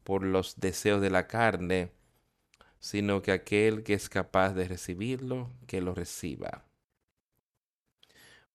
por 0.03 0.23
los 0.23 0.59
deseos 0.59 1.01
de 1.01 1.09
la 1.09 1.27
carne, 1.27 1.91
sino 2.79 3.21
que 3.21 3.31
aquel 3.31 3.83
que 3.83 3.93
es 3.93 4.09
capaz 4.09 4.53
de 4.53 4.67
recibirlo, 4.67 5.49
que 5.67 5.81
lo 5.81 5.93
reciba. 5.93 6.68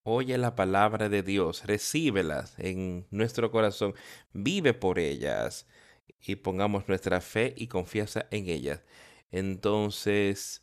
Oye 0.07 0.37
la 0.37 0.55
palabra 0.55 1.09
de 1.09 1.23
Dios, 1.23 1.65
recíbelas 1.65 2.59
en 2.59 3.07
nuestro 3.11 3.51
corazón, 3.51 3.95
vive 4.35 4.75
por 4.75 4.99
ellas 4.99 5.67
y 6.21 6.37
pongamos 6.37 6.89
nuestra 6.89 7.23
fe 7.23 7.55
y 7.57 7.69
confianza 7.69 8.27
en 8.31 8.51
ellas. 8.51 8.83
Entonces 9.31 10.63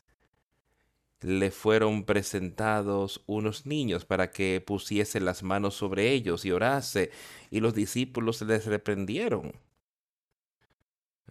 le 1.21 1.49
fueron 1.49 2.05
presentados 2.05 3.23
unos 3.25 3.65
niños 3.65 4.05
para 4.05 4.31
que 4.31 4.61
pusiese 4.61 5.19
las 5.19 5.41
manos 5.41 5.73
sobre 5.75 6.11
ellos 6.11 6.45
y 6.45 6.51
orase, 6.51 7.11
y 7.49 7.61
los 7.61 7.73
discípulos 7.73 8.41
les 8.43 8.65
reprendieron. 8.67 9.53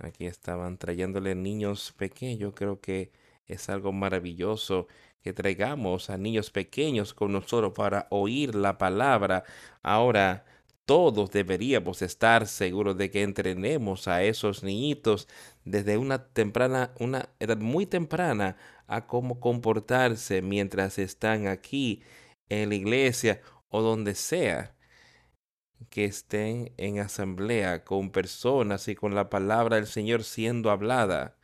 Aquí 0.01 0.27
estaban 0.27 0.79
trayéndole 0.79 1.35
niños 1.37 1.93
pequeños, 1.93 2.55
creo 2.57 2.81
que 2.81 3.13
es 3.47 3.69
algo 3.69 3.93
maravilloso 3.93 4.87
que 5.23 5.33
traigamos 5.33 6.11
a 6.11 6.17
niños 6.17 6.51
pequeños 6.51 7.15
con 7.15 7.33
nosotros 7.33 7.73
para 7.75 8.07
oír 8.11 8.55
la 8.55 8.79
palabra. 8.79 9.45
Ahora, 9.83 10.45
todos 10.87 11.31
deberíamos 11.31 12.03
estar 12.03 12.47
seguros 12.47 12.97
de 12.97 13.11
que 13.11 13.23
entrenemos 13.23 14.09
a 14.09 14.23
esos 14.25 14.65
niñitos 14.65 15.29
desde 15.65 15.99
una 15.99 16.27
temprana, 16.33 16.93
una 16.99 17.29
edad 17.39 17.59
muy 17.59 17.87
temprana 17.87 18.57
a 18.89 19.07
cómo 19.07 19.41
comportarse 19.41 20.43
mientras 20.43 20.99
están 20.99 21.47
aquí 21.47 22.03
en 22.49 22.71
la 22.71 22.75
iglesia 22.75 23.41
o 23.69 23.83
donde 23.83 24.15
sea 24.15 24.75
que 25.91 26.05
estén 26.05 26.73
en 26.77 26.99
asamblea 26.99 27.85
con 27.85 28.11
personas 28.11 28.89
y 28.89 28.95
con 28.95 29.15
la 29.15 29.31
palabra 29.31 29.77
del 29.77 29.87
Señor 29.87 30.25
siendo 30.25 30.71
hablada. 30.71 31.37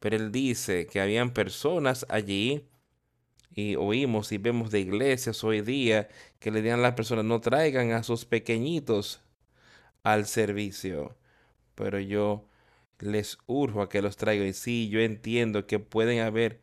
Pero 0.00 0.16
él 0.16 0.32
dice 0.32 0.86
que 0.86 1.00
habían 1.00 1.32
personas 1.32 2.06
allí 2.08 2.69
y 3.60 3.76
oímos 3.76 4.32
y 4.32 4.38
vemos 4.38 4.70
de 4.70 4.80
iglesias 4.80 5.44
hoy 5.44 5.60
día 5.60 6.08
que 6.38 6.50
le 6.50 6.62
digan 6.62 6.80
a 6.80 6.82
las 6.82 6.94
personas 6.94 7.24
no 7.24 7.40
traigan 7.40 7.92
a 7.92 8.02
sus 8.02 8.24
pequeñitos 8.24 9.22
al 10.02 10.26
servicio. 10.26 11.16
Pero 11.74 12.00
yo 12.00 12.46
les 13.00 13.38
urjo 13.46 13.82
a 13.82 13.88
que 13.88 14.02
los 14.02 14.16
traigan. 14.16 14.48
Y 14.48 14.52
sí, 14.54 14.88
yo 14.90 15.00
entiendo 15.00 15.66
que 15.66 15.78
pueden 15.78 16.20
haber 16.20 16.60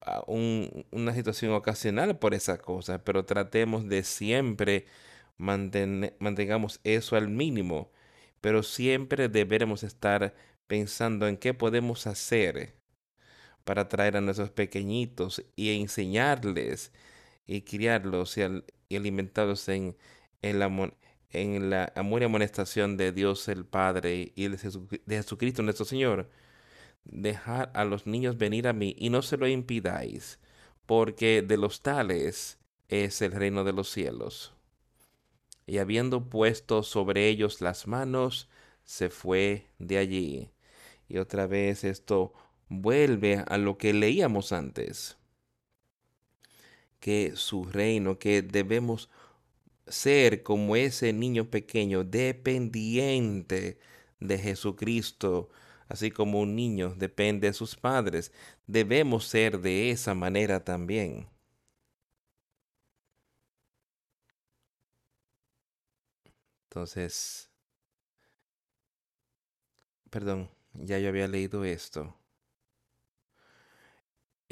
ah, 0.00 0.24
una 0.26 1.14
situación 1.14 1.52
ocasional 1.52 2.18
por 2.18 2.34
esa 2.34 2.58
cosa, 2.58 3.04
pero 3.04 3.24
tratemos 3.24 3.88
de 3.88 4.04
siempre 4.04 4.86
mantener, 5.38 6.16
mantengamos 6.20 6.80
eso 6.84 7.16
al 7.16 7.28
mínimo. 7.28 7.90
Pero 8.40 8.62
siempre 8.62 9.28
deberemos 9.28 9.82
estar 9.84 10.34
pensando 10.66 11.28
en 11.28 11.36
qué 11.36 11.54
podemos 11.54 12.06
hacer 12.06 12.74
para 13.64 13.88
traer 13.88 14.16
a 14.16 14.20
nuestros 14.20 14.50
pequeñitos 14.50 15.44
y 15.56 15.70
enseñarles 15.80 16.92
y 17.46 17.62
criarlos 17.62 18.36
y, 18.38 18.96
alimentarlos 18.96 19.68
en, 19.68 19.96
en, 20.42 20.58
la, 20.58 20.92
en 21.30 21.70
la 21.70 21.92
amor 21.96 22.22
y 22.22 22.24
amonestación 22.24 22.96
de 22.96 23.12
Dios 23.12 23.48
el 23.48 23.64
Padre 23.64 24.32
y 24.34 24.48
de 24.48 24.58
Jesucristo 25.06 25.62
nuestro 25.62 25.84
Señor. 25.84 26.30
Dejar 27.04 27.72
a 27.74 27.84
los 27.84 28.06
niños 28.06 28.38
venir 28.38 28.68
a 28.68 28.72
mí 28.72 28.94
y 28.98 29.10
no 29.10 29.22
se 29.22 29.36
lo 29.36 29.48
impidáis, 29.48 30.38
porque 30.86 31.42
de 31.42 31.56
los 31.56 31.82
tales 31.82 32.58
es 32.88 33.22
el 33.22 33.32
reino 33.32 33.64
de 33.64 33.72
los 33.72 33.90
cielos. 33.90 34.54
Y 35.66 35.78
habiendo 35.78 36.28
puesto 36.28 36.82
sobre 36.82 37.28
ellos 37.28 37.60
las 37.60 37.86
manos, 37.86 38.48
se 38.84 39.10
fue 39.10 39.66
de 39.78 39.98
allí. 39.98 40.50
Y 41.08 41.18
otra 41.18 41.46
vez 41.46 41.84
esto 41.84 42.32
vuelve 42.68 43.44
a 43.46 43.58
lo 43.58 43.78
que 43.78 43.92
leíamos 43.92 44.52
antes, 44.52 45.16
que 47.00 47.32
su 47.36 47.64
reino, 47.64 48.18
que 48.18 48.42
debemos 48.42 49.10
ser 49.88 50.42
como 50.42 50.76
ese 50.76 51.12
niño 51.12 51.50
pequeño, 51.50 52.04
dependiente 52.04 53.78
de 54.20 54.38
Jesucristo, 54.38 55.50
así 55.88 56.10
como 56.10 56.40
un 56.40 56.56
niño 56.56 56.94
depende 56.96 57.48
de 57.48 57.54
sus 57.54 57.76
padres, 57.76 58.32
debemos 58.66 59.26
ser 59.26 59.60
de 59.60 59.90
esa 59.90 60.14
manera 60.14 60.64
también. 60.64 61.28
Entonces, 66.68 67.50
perdón, 70.10 70.48
ya 70.74 70.98
yo 70.98 71.08
había 71.08 71.28
leído 71.28 71.64
esto 71.64 72.14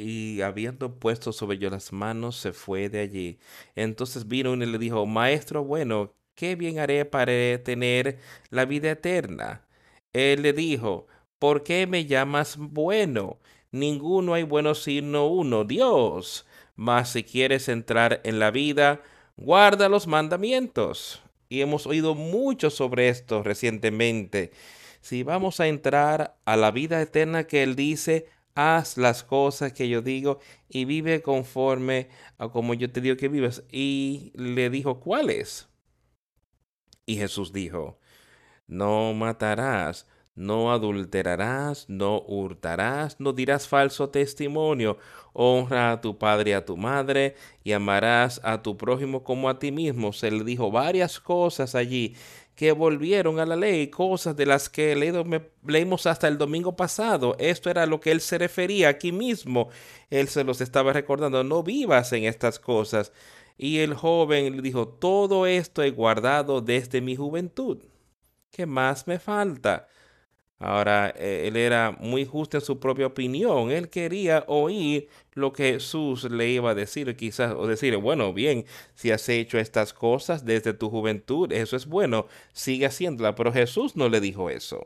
y 0.01 0.41
habiendo 0.43 0.99
puesto 0.99 1.33
sobre 1.33 1.57
ellos 1.57 1.73
las 1.73 1.93
manos, 1.93 2.37
se 2.37 2.53
fue 2.53 2.89
de 2.89 3.01
allí. 3.01 3.39
Entonces 3.75 4.27
vino 4.29 4.55
y 4.55 4.67
le 4.67 4.79
dijo, 4.79 5.07
Maestro 5.07 5.65
bueno, 5.65 6.15
¿qué 6.35 6.57
bien 6.57 6.79
haré 6.79 7.05
para 7.05 7.33
tener 7.63 8.19
la 8.51 8.65
vida 8.65 8.91
eterna? 8.93 9.67
Él 10.13 10.43
le 10.43 10.53
dijo, 10.53 11.07
¿por 11.39 11.63
qué 11.63 11.87
me 11.87 12.07
llamas 12.07 12.57
bueno? 12.59 13.39
Ninguno 13.73 14.35
hay 14.35 14.43
bueno 14.43 14.75
sino 14.75 15.29
uno, 15.29 15.65
Dios. 15.65 16.47
Mas 16.77 17.11
si 17.11 17.23
quieres 17.23 17.69
entrar 17.69 18.21
en 18.25 18.39
la 18.39 18.51
vida, 18.51 19.03
guarda 19.37 19.89
los 19.89 20.07
mandamientos. 20.07 21.23
Y 21.49 21.61
hemos 21.61 21.87
oído 21.87 22.15
mucho 22.15 22.71
sobre 22.71 23.09
esto 23.09 23.43
recientemente. 23.43 24.53
Si 25.01 25.23
vamos 25.23 25.61
a 25.61 25.67
entrar 25.69 26.37
a 26.45 26.57
la 26.57 26.71
vida 26.71 27.01
eterna 27.01 27.45
que 27.45 27.63
Él 27.63 27.77
dice, 27.77 28.27
haz 28.55 28.97
las 28.97 29.25
cosas 29.25 29.73
que 29.73 29.89
yo 29.89 30.03
digo 30.03 30.39
y 30.69 30.85
vive 30.85 31.23
conforme 31.23 32.09
a 32.39 32.49
como 32.49 32.75
yo 32.75 32.91
te 32.91 33.01
digo 33.01 33.17
que 33.17 33.29
vivas. 33.29 33.65
Y 33.71 34.33
le 34.35 34.71
dijo, 34.71 35.01
¿cuáles? 35.01 35.69
Y 37.07 37.17
Jesús 37.17 37.53
dijo, 37.53 37.99
no 38.67 39.15
matarás, 39.15 40.07
no 40.35 40.73
adulterarás, 40.73 41.87
no 41.89 42.23
hurtarás, 42.27 43.19
no 43.21 43.33
dirás 43.33 43.69
falso 43.69 44.11
testimonio, 44.11 44.97
honra 45.33 45.93
a 45.93 46.01
tu 46.01 46.19
padre 46.19 46.51
y 46.51 46.55
a 46.55 46.65
tu 46.65 46.77
madre, 46.77 47.35
y 47.65 47.73
amarás 47.73 48.41
a 48.45 48.63
tu 48.63 48.77
prójimo 48.77 49.25
como 49.25 49.49
a 49.49 49.59
ti 49.59 49.73
mismo. 49.73 50.13
Se 50.13 50.31
le 50.31 50.45
dijo 50.45 50.71
varias 50.71 51.21
cosas 51.21 51.75
allí 51.75 52.17
que 52.61 52.73
volvieron 52.73 53.41
a 53.41 53.47
la 53.47 53.57
ley, 53.57 53.89
cosas 53.89 54.37
de 54.37 54.45
las 54.45 54.69
que 54.69 54.95
leímos 55.65 56.05
hasta 56.05 56.29
el 56.29 56.37
domingo 56.37 56.77
pasado. 56.77 57.35
Esto 57.39 57.71
era 57.71 57.87
lo 57.87 58.01
que 58.01 58.11
él 58.11 58.21
se 58.21 58.37
refería 58.37 58.91
aquí 58.91 59.13
mismo. 59.13 59.71
Él 60.11 60.29
se 60.29 60.45
los 60.45 60.61
estaba 60.61 60.93
recordando, 60.93 61.43
no 61.43 61.63
vivas 61.63 62.13
en 62.13 62.25
estas 62.25 62.59
cosas. 62.59 63.13
Y 63.57 63.79
el 63.79 63.95
joven 63.95 64.57
le 64.57 64.61
dijo, 64.61 64.89
todo 64.89 65.47
esto 65.47 65.83
he 65.83 65.91
guardado 65.91 66.61
desde 66.61 67.01
mi 67.01 67.17
juventud. 67.17 67.79
¿Qué 68.51 68.67
más 68.67 69.07
me 69.07 69.19
falta? 69.19 69.89
Ahora, 70.61 71.15
eh, 71.17 71.49
él 71.49 71.57
era 71.57 71.97
muy 72.01 72.27
justo 72.27 72.59
en 72.59 72.61
su 72.63 72.79
propia 72.79 73.07
opinión. 73.07 73.71
Él 73.71 73.89
quería 73.89 74.45
oír 74.47 75.09
lo 75.33 75.55
que 75.55 75.73
Jesús 75.73 76.25
le 76.31 76.51
iba 76.51 76.71
a 76.71 76.75
decir, 76.75 77.17
quizás, 77.17 77.55
o 77.57 77.67
decir, 77.67 77.97
bueno, 77.97 78.35
bien, 78.35 78.67
si 78.95 79.11
has 79.11 79.27
hecho 79.31 79.59
estas 79.59 79.95
cosas 79.95 80.45
desde 80.45 80.75
tu 80.75 80.91
juventud, 80.91 81.51
eso 81.51 81.77
es 81.77 81.87
bueno, 81.87 82.27
sigue 82.53 82.85
haciéndola. 82.87 83.35
Pero 83.35 83.53
Jesús 83.55 83.97
no 83.97 84.11
le 84.11 84.21
dijo 84.21 84.51
eso. 84.51 84.85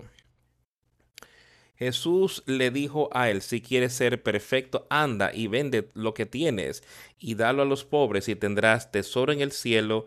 Jesús 1.77 2.45
le 2.47 2.71
dijo 2.71 3.11
a 3.13 3.31
él, 3.31 3.43
si 3.43 3.61
quieres 3.61 3.95
ser 3.95 4.23
perfecto, 4.23 4.87
anda 4.91 5.35
y 5.35 5.49
vende 5.49 5.91
lo 5.95 6.15
que 6.15 6.25
tienes 6.25 6.85
y 7.19 7.35
dalo 7.35 7.63
a 7.63 7.67
los 7.67 7.85
pobres 7.85 8.29
y 8.29 8.37
tendrás 8.37 8.93
tesoro 8.93 9.33
en 9.33 9.41
el 9.41 9.51
cielo 9.51 10.07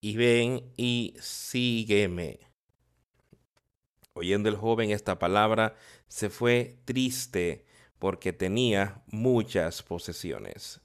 y 0.00 0.16
ven 0.16 0.64
y 0.76 1.14
sígueme. 1.20 2.45
Oyendo 4.16 4.48
el 4.48 4.56
joven 4.56 4.90
esta 4.90 5.18
palabra, 5.18 5.74
se 6.08 6.30
fue 6.30 6.78
triste 6.86 7.66
porque 7.98 8.32
tenía 8.32 9.02
muchas 9.08 9.82
posesiones. 9.82 10.80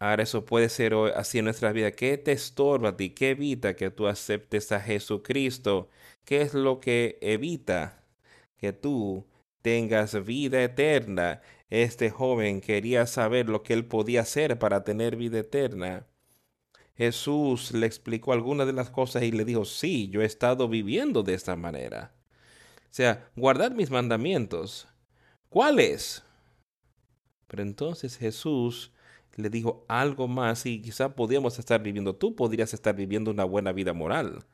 Ahora 0.00 0.24
eso 0.24 0.44
puede 0.44 0.68
ser 0.68 0.94
así 1.14 1.38
en 1.38 1.44
nuestra 1.44 1.70
vida. 1.72 1.92
¿Qué 1.92 2.18
te 2.18 2.32
estorba 2.32 2.88
a 2.90 2.96
ti? 2.96 3.10
¿Qué 3.10 3.30
evita 3.30 3.76
que 3.76 3.90
tú 3.90 4.08
aceptes 4.08 4.72
a 4.72 4.80
Jesucristo? 4.80 5.90
¿Qué 6.24 6.42
es 6.42 6.54
lo 6.54 6.80
que 6.80 7.18
evita 7.22 8.04
que 8.56 8.72
tú 8.72 9.26
tengas 9.62 10.24
vida 10.24 10.60
eterna? 10.62 11.40
Este 11.70 12.10
joven 12.10 12.60
quería 12.60 13.06
saber 13.06 13.48
lo 13.48 13.62
que 13.62 13.74
él 13.74 13.86
podía 13.86 14.22
hacer 14.22 14.58
para 14.58 14.82
tener 14.82 15.14
vida 15.14 15.38
eterna. 15.38 16.06
Jesús 16.96 17.72
le 17.72 17.86
explicó 17.86 18.32
algunas 18.32 18.66
de 18.66 18.72
las 18.72 18.90
cosas 18.90 19.22
y 19.22 19.30
le 19.30 19.44
dijo, 19.44 19.64
sí, 19.64 20.08
yo 20.08 20.22
he 20.22 20.24
estado 20.24 20.68
viviendo 20.68 21.22
de 21.22 21.34
esta 21.34 21.54
manera. 21.54 22.14
O 22.84 22.94
sea, 22.96 23.28
guardar 23.36 23.74
mis 23.74 23.90
mandamientos. 23.90 24.88
¿Cuáles? 25.50 26.24
Pero 27.46 27.62
entonces 27.62 28.16
Jesús 28.16 28.92
le 29.36 29.50
dijo 29.50 29.84
algo 29.88 30.28
más 30.28 30.64
y 30.64 30.80
quizá 30.80 31.14
podíamos 31.14 31.58
estar 31.58 31.82
viviendo, 31.82 32.16
tú 32.16 32.34
podrías 32.34 32.72
estar 32.72 32.96
viviendo 32.96 33.30
una 33.30 33.44
buena 33.44 33.72
vida 33.72 33.92
moral. 33.92 34.46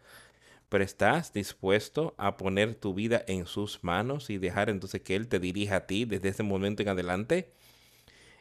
Pero 0.69 0.83
estás 0.83 1.33
dispuesto 1.33 2.15
a 2.19 2.37
poner 2.37 2.75
tu 2.75 2.95
vida 2.95 3.23
en 3.29 3.47
sus 3.47 3.85
manos 3.85 4.31
y 4.31 4.39
dejar 4.39 4.71
entonces 4.71 5.03
que 5.03 5.15
Él 5.15 5.29
te 5.29 5.39
dirija 5.39 5.77
a 5.77 5.87
ti 5.87 6.05
desde 6.07 6.31
ese 6.31 6.43
momento 6.43 6.83
en 6.83 6.89
adelante. 6.89 7.53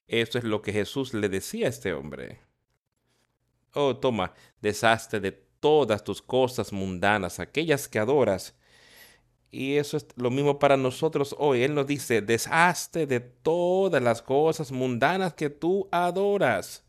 Eso 0.07 0.39
es 0.39 0.43
lo 0.43 0.61
que 0.61 0.73
Jesús 0.73 1.13
le 1.13 1.29
decía 1.29 1.67
a 1.67 1.69
este 1.69 1.93
hombre. 1.93 2.39
Oh, 3.73 3.95
toma, 3.95 4.33
deshazte 4.61 5.19
de 5.19 5.31
todas 5.31 6.03
tus 6.03 6.21
cosas 6.21 6.73
mundanas, 6.73 7.39
aquellas 7.39 7.87
que 7.87 7.99
adoras. 7.99 8.55
Y 9.51 9.75
eso 9.75 9.97
es 9.97 10.07
lo 10.15 10.29
mismo 10.31 10.59
para 10.59 10.77
nosotros 10.77 11.35
hoy. 11.37 11.63
Él 11.63 11.73
nos 11.75 11.87
dice, 11.87 12.21
deshazte 12.21 13.05
de 13.05 13.19
todas 13.19 14.01
las 14.01 14.21
cosas 14.21 14.71
mundanas 14.71 15.33
que 15.33 15.49
tú 15.49 15.87
adoras, 15.91 16.83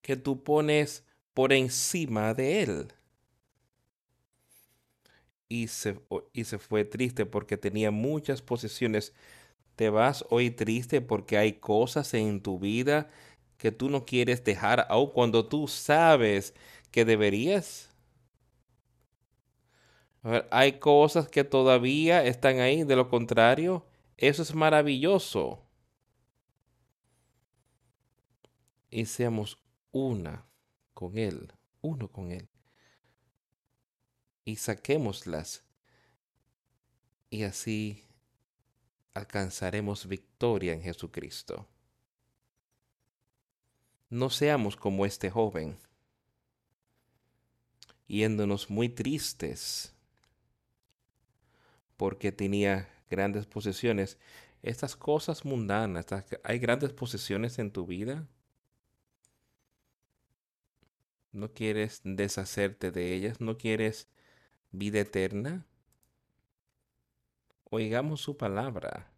que 0.00 0.16
tú 0.16 0.42
pones 0.42 1.04
por 1.34 1.52
encima 1.52 2.34
de 2.34 2.62
Él. 2.62 2.92
Y 5.48 5.68
se, 5.68 6.00
y 6.32 6.44
se 6.44 6.58
fue 6.58 6.84
triste 6.86 7.26
porque 7.26 7.58
tenía 7.58 7.90
muchas 7.90 8.40
posesiones. 8.40 9.14
Te 9.76 9.90
vas 9.90 10.24
hoy 10.30 10.50
triste 10.50 11.02
porque 11.02 11.36
hay 11.36 11.54
cosas 11.54 12.14
en 12.14 12.42
tu 12.42 12.58
vida 12.58 13.10
que 13.62 13.70
tú 13.70 13.88
no 13.88 14.04
quieres 14.04 14.42
dejar, 14.42 14.88
aun 14.90 15.12
cuando 15.12 15.46
tú 15.46 15.68
sabes 15.68 16.52
que 16.90 17.04
deberías. 17.04 17.90
hay 20.50 20.80
cosas 20.80 21.28
que 21.28 21.44
todavía 21.44 22.24
están 22.24 22.58
ahí, 22.58 22.82
de 22.82 22.96
lo 22.96 23.08
contrario, 23.08 23.86
eso 24.16 24.42
es 24.42 24.52
maravilloso. 24.52 25.64
Y 28.90 29.04
seamos 29.04 29.62
una 29.92 30.44
con 30.92 31.16
Él, 31.16 31.52
uno 31.82 32.10
con 32.10 32.32
Él. 32.32 32.48
Y 34.44 34.56
saquémoslas. 34.56 35.64
Y 37.30 37.44
así 37.44 38.02
alcanzaremos 39.14 40.08
victoria 40.08 40.72
en 40.72 40.82
Jesucristo. 40.82 41.68
No 44.12 44.28
seamos 44.28 44.76
como 44.76 45.06
este 45.06 45.30
joven, 45.30 45.78
yéndonos 48.06 48.68
muy 48.68 48.90
tristes 48.90 49.94
porque 51.96 52.30
tenía 52.30 52.90
grandes 53.08 53.46
posesiones. 53.46 54.18
Estas 54.62 54.96
cosas 54.96 55.46
mundanas, 55.46 56.04
¿hay 56.44 56.58
grandes 56.58 56.92
posesiones 56.92 57.58
en 57.58 57.70
tu 57.72 57.86
vida? 57.86 58.28
¿No 61.32 61.54
quieres 61.54 62.02
deshacerte 62.04 62.90
de 62.90 63.14
ellas? 63.14 63.40
¿No 63.40 63.56
quieres 63.56 64.08
vida 64.72 65.00
eterna? 65.00 65.64
Oigamos 67.70 68.20
su 68.20 68.36
palabra 68.36 69.10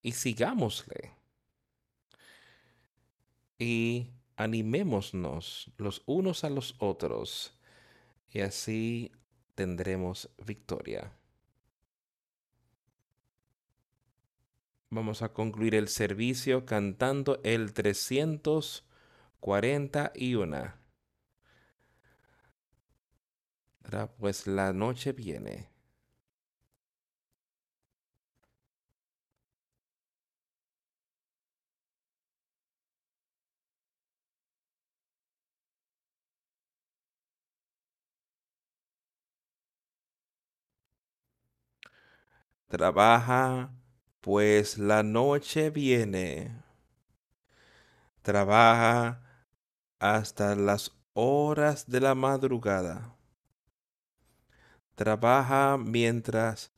y 0.00 0.12
sigámosle 0.12 1.19
y 3.60 4.10
animémonos 4.36 5.70
los 5.76 6.02
unos 6.06 6.42
a 6.44 6.50
los 6.50 6.74
otros 6.78 7.58
y 8.30 8.40
así 8.40 9.12
tendremos 9.54 10.30
victoria. 10.44 11.12
Vamos 14.88 15.22
a 15.22 15.32
concluir 15.32 15.76
el 15.76 15.86
servicio 15.88 16.64
cantando 16.64 17.40
el 17.44 17.74
341. 17.74 20.74
Pues 24.18 24.46
la 24.46 24.72
noche 24.72 25.12
viene. 25.12 25.69
Trabaja, 42.70 43.72
pues 44.20 44.78
la 44.78 45.02
noche 45.02 45.70
viene. 45.70 46.56
Trabaja 48.22 49.20
hasta 49.98 50.54
las 50.54 50.92
horas 51.12 51.90
de 51.90 51.98
la 51.98 52.14
madrugada. 52.14 53.16
Trabaja 54.94 55.78
mientras 55.78 56.70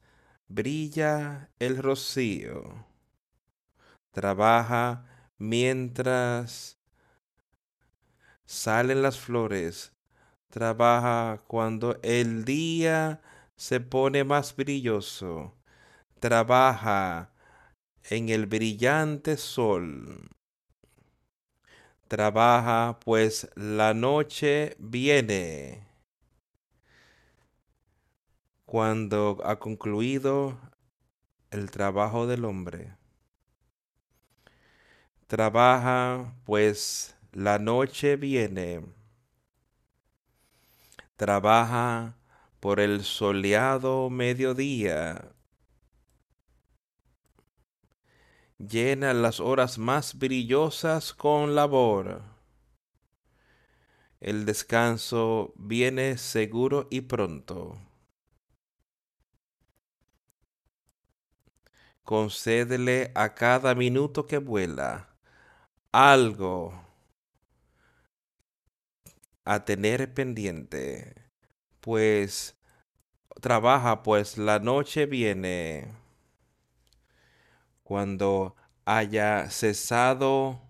brilla 0.48 1.50
el 1.58 1.76
rocío. 1.76 2.86
Trabaja 4.12 5.04
mientras 5.36 6.78
salen 8.46 9.02
las 9.02 9.18
flores. 9.18 9.92
Trabaja 10.48 11.42
cuando 11.46 12.00
el 12.02 12.46
día 12.46 13.20
se 13.56 13.80
pone 13.80 14.24
más 14.24 14.56
brilloso 14.56 15.54
trabaja 16.22 17.32
en 18.08 18.28
el 18.28 18.46
brillante 18.46 19.36
sol. 19.36 20.30
Trabaja, 22.06 23.00
pues 23.04 23.50
la 23.56 23.92
noche 23.92 24.76
viene. 24.78 25.84
Cuando 28.64 29.40
ha 29.44 29.58
concluido 29.58 30.60
el 31.50 31.72
trabajo 31.72 32.28
del 32.28 32.44
hombre. 32.44 32.96
Trabaja, 35.26 36.36
pues 36.44 37.16
la 37.32 37.58
noche 37.58 38.14
viene. 38.14 38.86
Trabaja 41.16 42.16
por 42.60 42.78
el 42.78 43.02
soleado 43.02 44.08
mediodía 44.08 45.32
llena 48.68 49.12
las 49.12 49.40
horas 49.40 49.78
más 49.78 50.18
brillosas 50.18 51.12
con 51.12 51.54
labor. 51.54 52.22
El 54.20 54.44
descanso 54.46 55.52
viene 55.56 56.16
seguro 56.16 56.86
y 56.90 57.02
pronto. 57.02 57.76
Concédele 62.04 63.10
a 63.14 63.34
cada 63.34 63.74
minuto 63.74 64.26
que 64.26 64.38
vuela 64.38 65.16
algo 65.92 66.72
a 69.44 69.64
tener 69.64 70.12
pendiente, 70.14 71.14
pues 71.80 72.56
trabaja, 73.40 74.02
pues 74.02 74.38
la 74.38 74.58
noche 74.58 75.06
viene 75.06 76.01
cuando 77.82 78.56
haya 78.84 79.50
cesado 79.50 80.60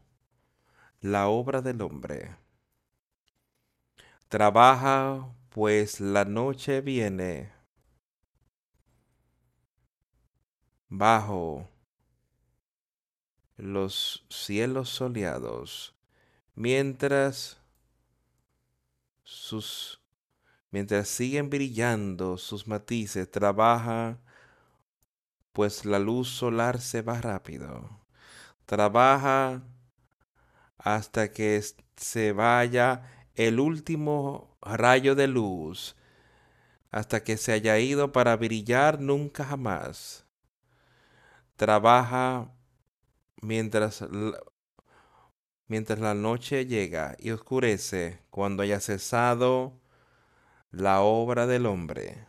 la 1.00 1.28
obra 1.28 1.62
del 1.62 1.80
hombre. 1.82 2.36
Trabaja, 4.28 5.34
pues 5.50 6.00
la 6.00 6.24
noche 6.24 6.80
viene 6.80 7.52
bajo 10.88 11.68
los 13.56 14.26
cielos 14.28 14.88
soleados, 14.90 15.94
mientras 16.54 17.58
sus 19.22 20.00
mientras 20.70 21.08
siguen 21.08 21.50
brillando 21.50 22.38
sus 22.38 22.66
matices, 22.66 23.30
trabaja, 23.30 24.18
pues 25.52 25.84
la 25.84 25.98
luz 25.98 26.28
solar 26.28 26.80
se 26.80 27.02
va 27.02 27.20
rápido. 27.20 28.00
Trabaja 28.66 29.62
hasta 30.78 31.32
que 31.32 31.62
se 31.96 32.32
vaya 32.32 33.02
el 33.34 33.60
último 33.60 34.56
rayo 34.62 35.14
de 35.14 35.28
luz, 35.28 35.96
hasta 36.90 37.24
que 37.24 37.36
se 37.36 37.52
haya 37.52 37.78
ido 37.78 38.12
para 38.12 38.36
brillar 38.36 39.00
nunca 39.00 39.44
jamás. 39.44 40.26
Trabaja 41.56 42.52
mientras 43.40 44.04
mientras 45.68 46.00
la 46.00 46.14
noche 46.14 46.66
llega 46.66 47.16
y 47.18 47.30
oscurece, 47.30 48.20
cuando 48.30 48.62
haya 48.62 48.80
cesado 48.80 49.80
la 50.70 51.00
obra 51.00 51.46
del 51.46 51.66
hombre. 51.66 52.26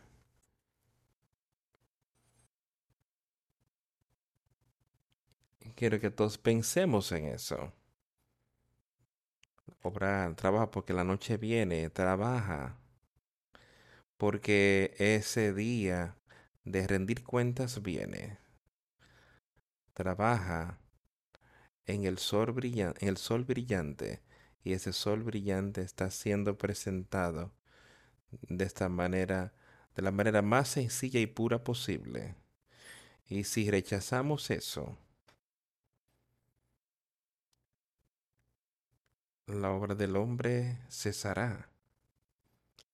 Quiero 5.74 5.98
que 6.00 6.10
todos 6.10 6.38
pensemos 6.38 7.10
en 7.12 7.26
eso. 7.26 7.72
Obrar, 9.82 10.34
trabaja 10.36 10.70
porque 10.70 10.92
la 10.92 11.04
noche 11.04 11.36
viene, 11.36 11.90
trabaja. 11.90 12.78
Porque 14.16 14.94
ese 14.98 15.52
día 15.52 16.16
de 16.64 16.86
rendir 16.86 17.24
cuentas 17.24 17.82
viene. 17.82 18.38
Trabaja 19.92 20.78
en 21.86 22.04
el 22.04 22.18
sol 22.18 22.52
brillante, 22.52 23.04
en 23.04 23.08
el 23.08 23.16
sol 23.16 23.44
brillante 23.44 24.22
y 24.62 24.72
ese 24.72 24.92
sol 24.92 25.22
brillante 25.22 25.82
está 25.82 26.10
siendo 26.10 26.56
presentado 26.56 27.52
de 28.48 28.64
esta 28.64 28.88
manera, 28.88 29.52
de 29.94 30.02
la 30.02 30.10
manera 30.10 30.42
más 30.42 30.68
sencilla 30.68 31.20
y 31.20 31.26
pura 31.26 31.62
posible. 31.62 32.36
Y 33.28 33.44
si 33.44 33.70
rechazamos 33.70 34.50
eso, 34.50 34.98
la 39.46 39.70
obra 39.70 39.94
del 39.94 40.16
hombre 40.16 40.78
cesará 40.88 41.68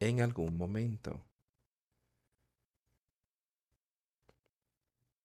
en 0.00 0.20
algún 0.20 0.56
momento. 0.56 1.20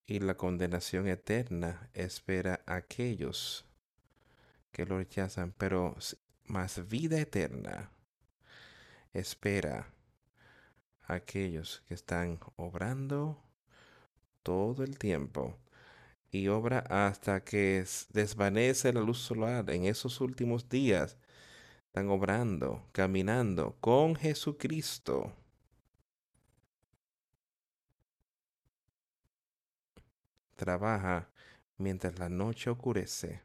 Y 0.06 0.20
la 0.20 0.36
condenación 0.36 1.08
eterna 1.08 1.90
espera 1.92 2.60
a 2.66 2.76
aquellos 2.76 3.64
que 4.70 4.86
lo 4.86 4.98
rechazan, 4.98 5.52
pero 5.58 5.96
más 6.44 6.86
vida 6.88 7.18
eterna 7.18 7.90
espera 9.12 9.88
a 11.08 11.14
aquellos 11.14 11.82
que 11.88 11.94
están 11.94 12.38
obrando 12.56 13.42
todo 14.44 14.84
el 14.84 14.96
tiempo 14.96 15.58
y 16.36 16.48
obra 16.48 16.80
hasta 16.88 17.42
que 17.42 17.84
desvanece 18.12 18.92
la 18.92 19.00
luz 19.00 19.18
solar 19.18 19.70
en 19.70 19.84
esos 19.84 20.20
últimos 20.20 20.68
días. 20.68 21.16
Están 21.86 22.10
obrando, 22.10 22.86
caminando 22.92 23.76
con 23.80 24.14
Jesucristo. 24.16 25.32
Trabaja 30.56 31.30
mientras 31.78 32.18
la 32.18 32.28
noche 32.28 32.70
ocurece. 32.70 33.42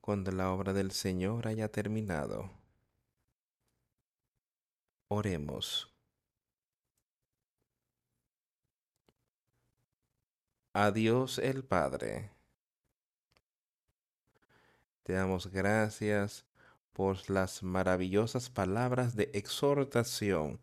Cuando 0.00 0.30
la 0.32 0.50
obra 0.50 0.72
del 0.72 0.90
Señor 0.92 1.46
haya 1.46 1.68
terminado. 1.68 2.50
Oremos. 5.08 5.87
A 10.72 10.90
Dios 10.90 11.38
el 11.38 11.64
Padre. 11.64 12.30
Te 15.02 15.14
damos 15.14 15.48
gracias 15.48 16.44
por 16.92 17.30
las 17.30 17.62
maravillosas 17.62 18.50
palabras 18.50 19.16
de 19.16 19.30
exhortación 19.32 20.60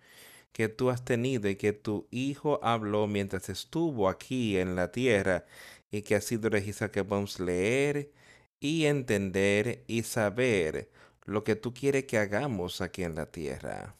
que 0.52 0.69
tú 0.69 0.90
has 0.90 1.03
tenido 1.03 1.49
y 1.49 1.56
que 1.56 1.73
tu 1.73 2.07
Hijo 2.11 2.60
habló 2.64 3.07
mientras 3.07 3.49
estuvo 3.49 4.07
aquí 4.07 4.57
en 4.57 4.76
la 4.76 4.91
tierra 4.91 5.45
y 5.91 6.02
que 6.02 6.15
ha 6.15 6.22
sido 6.22 6.49
registrado 6.49 6.91
que 6.91 7.03
podemos 7.03 7.40
leer 7.40 8.11
y 8.60 8.86
entender 8.86 9.84
y 9.88 10.03
saber 10.03 10.90
lo 11.26 11.44
que 11.44 11.56
tú 11.56 11.73
quieres 11.73 12.06
que 12.06 12.18
hagamos 12.18 12.82
aquí 12.82 13.03
en 13.03 13.15
la 13.15 13.26
tierra. 13.26 13.95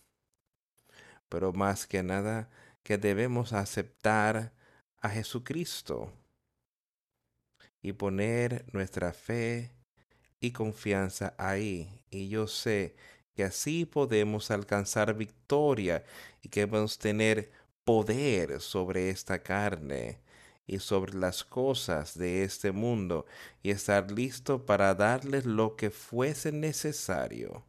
Pero 1.30 1.54
más 1.54 1.88
que 1.88 2.04
nada, 2.04 2.50
que 2.84 2.98
debemos 2.98 3.52
aceptar 3.54 4.54
a 5.06 5.10
Jesucristo 5.10 6.12
y 7.84 7.94
poner 7.94 8.66
nuestra 8.74 9.14
fe 9.14 9.72
y 10.40 10.52
confianza 10.52 11.36
ahí. 11.38 12.02
Y 12.10 12.30
yo 12.30 12.48
sé 12.48 12.96
que 13.36 13.44
así 13.44 13.86
podemos 13.86 14.50
alcanzar 14.50 15.14
victoria 15.14 16.04
y 16.42 16.50
que 16.50 16.68
podemos 16.68 16.98
tener 16.98 17.52
poder 17.84 18.62
sobre 18.62 19.12
esta 19.12 19.44
carne 19.44 20.20
y 20.66 20.80
sobre 20.80 21.14
las 21.14 21.44
cosas 21.44 22.18
de 22.18 22.44
este 22.44 22.72
mundo 22.72 23.28
y 23.62 23.70
estar 23.70 24.10
listo 24.10 24.66
para 24.66 24.96
darles 24.96 25.46
lo 25.46 25.76
que 25.76 25.92
fuese 25.92 26.52
necesario. 26.52 27.64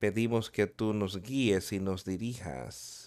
Pedimos 0.00 0.50
que 0.50 0.66
tú 0.66 0.92
nos 0.92 1.22
guíes 1.22 1.72
y 1.72 1.78
nos 1.78 2.04
dirijas 2.04 3.01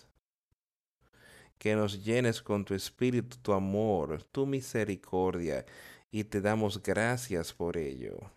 que 1.58 1.76
nos 1.76 2.04
llenes 2.04 2.42
con 2.42 2.66
tu 2.66 2.74
espíritu, 2.74 3.38
tu 3.38 3.54
amor, 3.54 4.24
tu 4.24 4.46
misericordia, 4.46 5.66
y 6.12 6.24
te 6.26 6.42
damos 6.42 6.82
gracias 6.82 7.54
por 7.54 7.78
ello. 7.78 8.32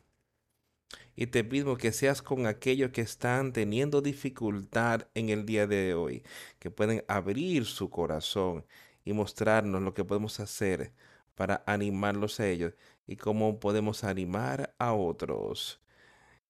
Y 1.14 1.26
te 1.26 1.44
pido 1.44 1.76
que 1.76 1.92
seas 1.92 2.22
con 2.22 2.46
aquellos 2.46 2.90
que 2.92 3.00
están 3.00 3.52
teniendo 3.52 4.00
dificultad 4.00 5.08
en 5.14 5.30
el 5.30 5.46
día 5.46 5.66
de 5.66 5.94
hoy, 5.94 6.22
que 6.58 6.70
pueden 6.70 7.04
abrir 7.08 7.64
su 7.66 7.90
corazón 7.90 8.64
y 9.04 9.12
mostrarnos 9.12 9.82
lo 9.82 9.94
que 9.94 10.04
podemos 10.04 10.38
hacer 10.40 10.92
para 11.34 11.62
animarlos 11.66 12.40
a 12.40 12.48
ellos 12.48 12.74
y 13.06 13.16
cómo 13.16 13.58
podemos 13.60 14.04
animar 14.04 14.74
a 14.78 14.92
otros. 14.92 15.80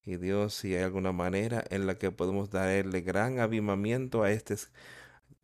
Y 0.05 0.17
Dios, 0.17 0.55
si 0.55 0.75
hay 0.75 0.83
alguna 0.83 1.13
manera 1.13 1.63
en 1.71 1.87
la 1.87 1.97
que 1.99 2.11
podemos 2.11 2.51
darle 2.51 3.03
gran 3.03 3.41
avivamiento 3.41 4.23
a 4.23 4.33
este 4.33 4.57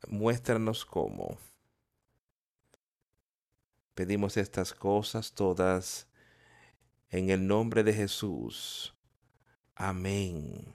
muéstranos 0.09 0.85
cómo. 0.85 1.39
Pedimos 3.95 4.37
estas 4.37 4.75
cosas 4.75 5.33
todas 5.33 6.09
en 7.11 7.31
el 7.31 7.47
nombre 7.47 7.85
de 7.85 7.93
Jesús. 7.93 8.95
Amén. 9.77 10.74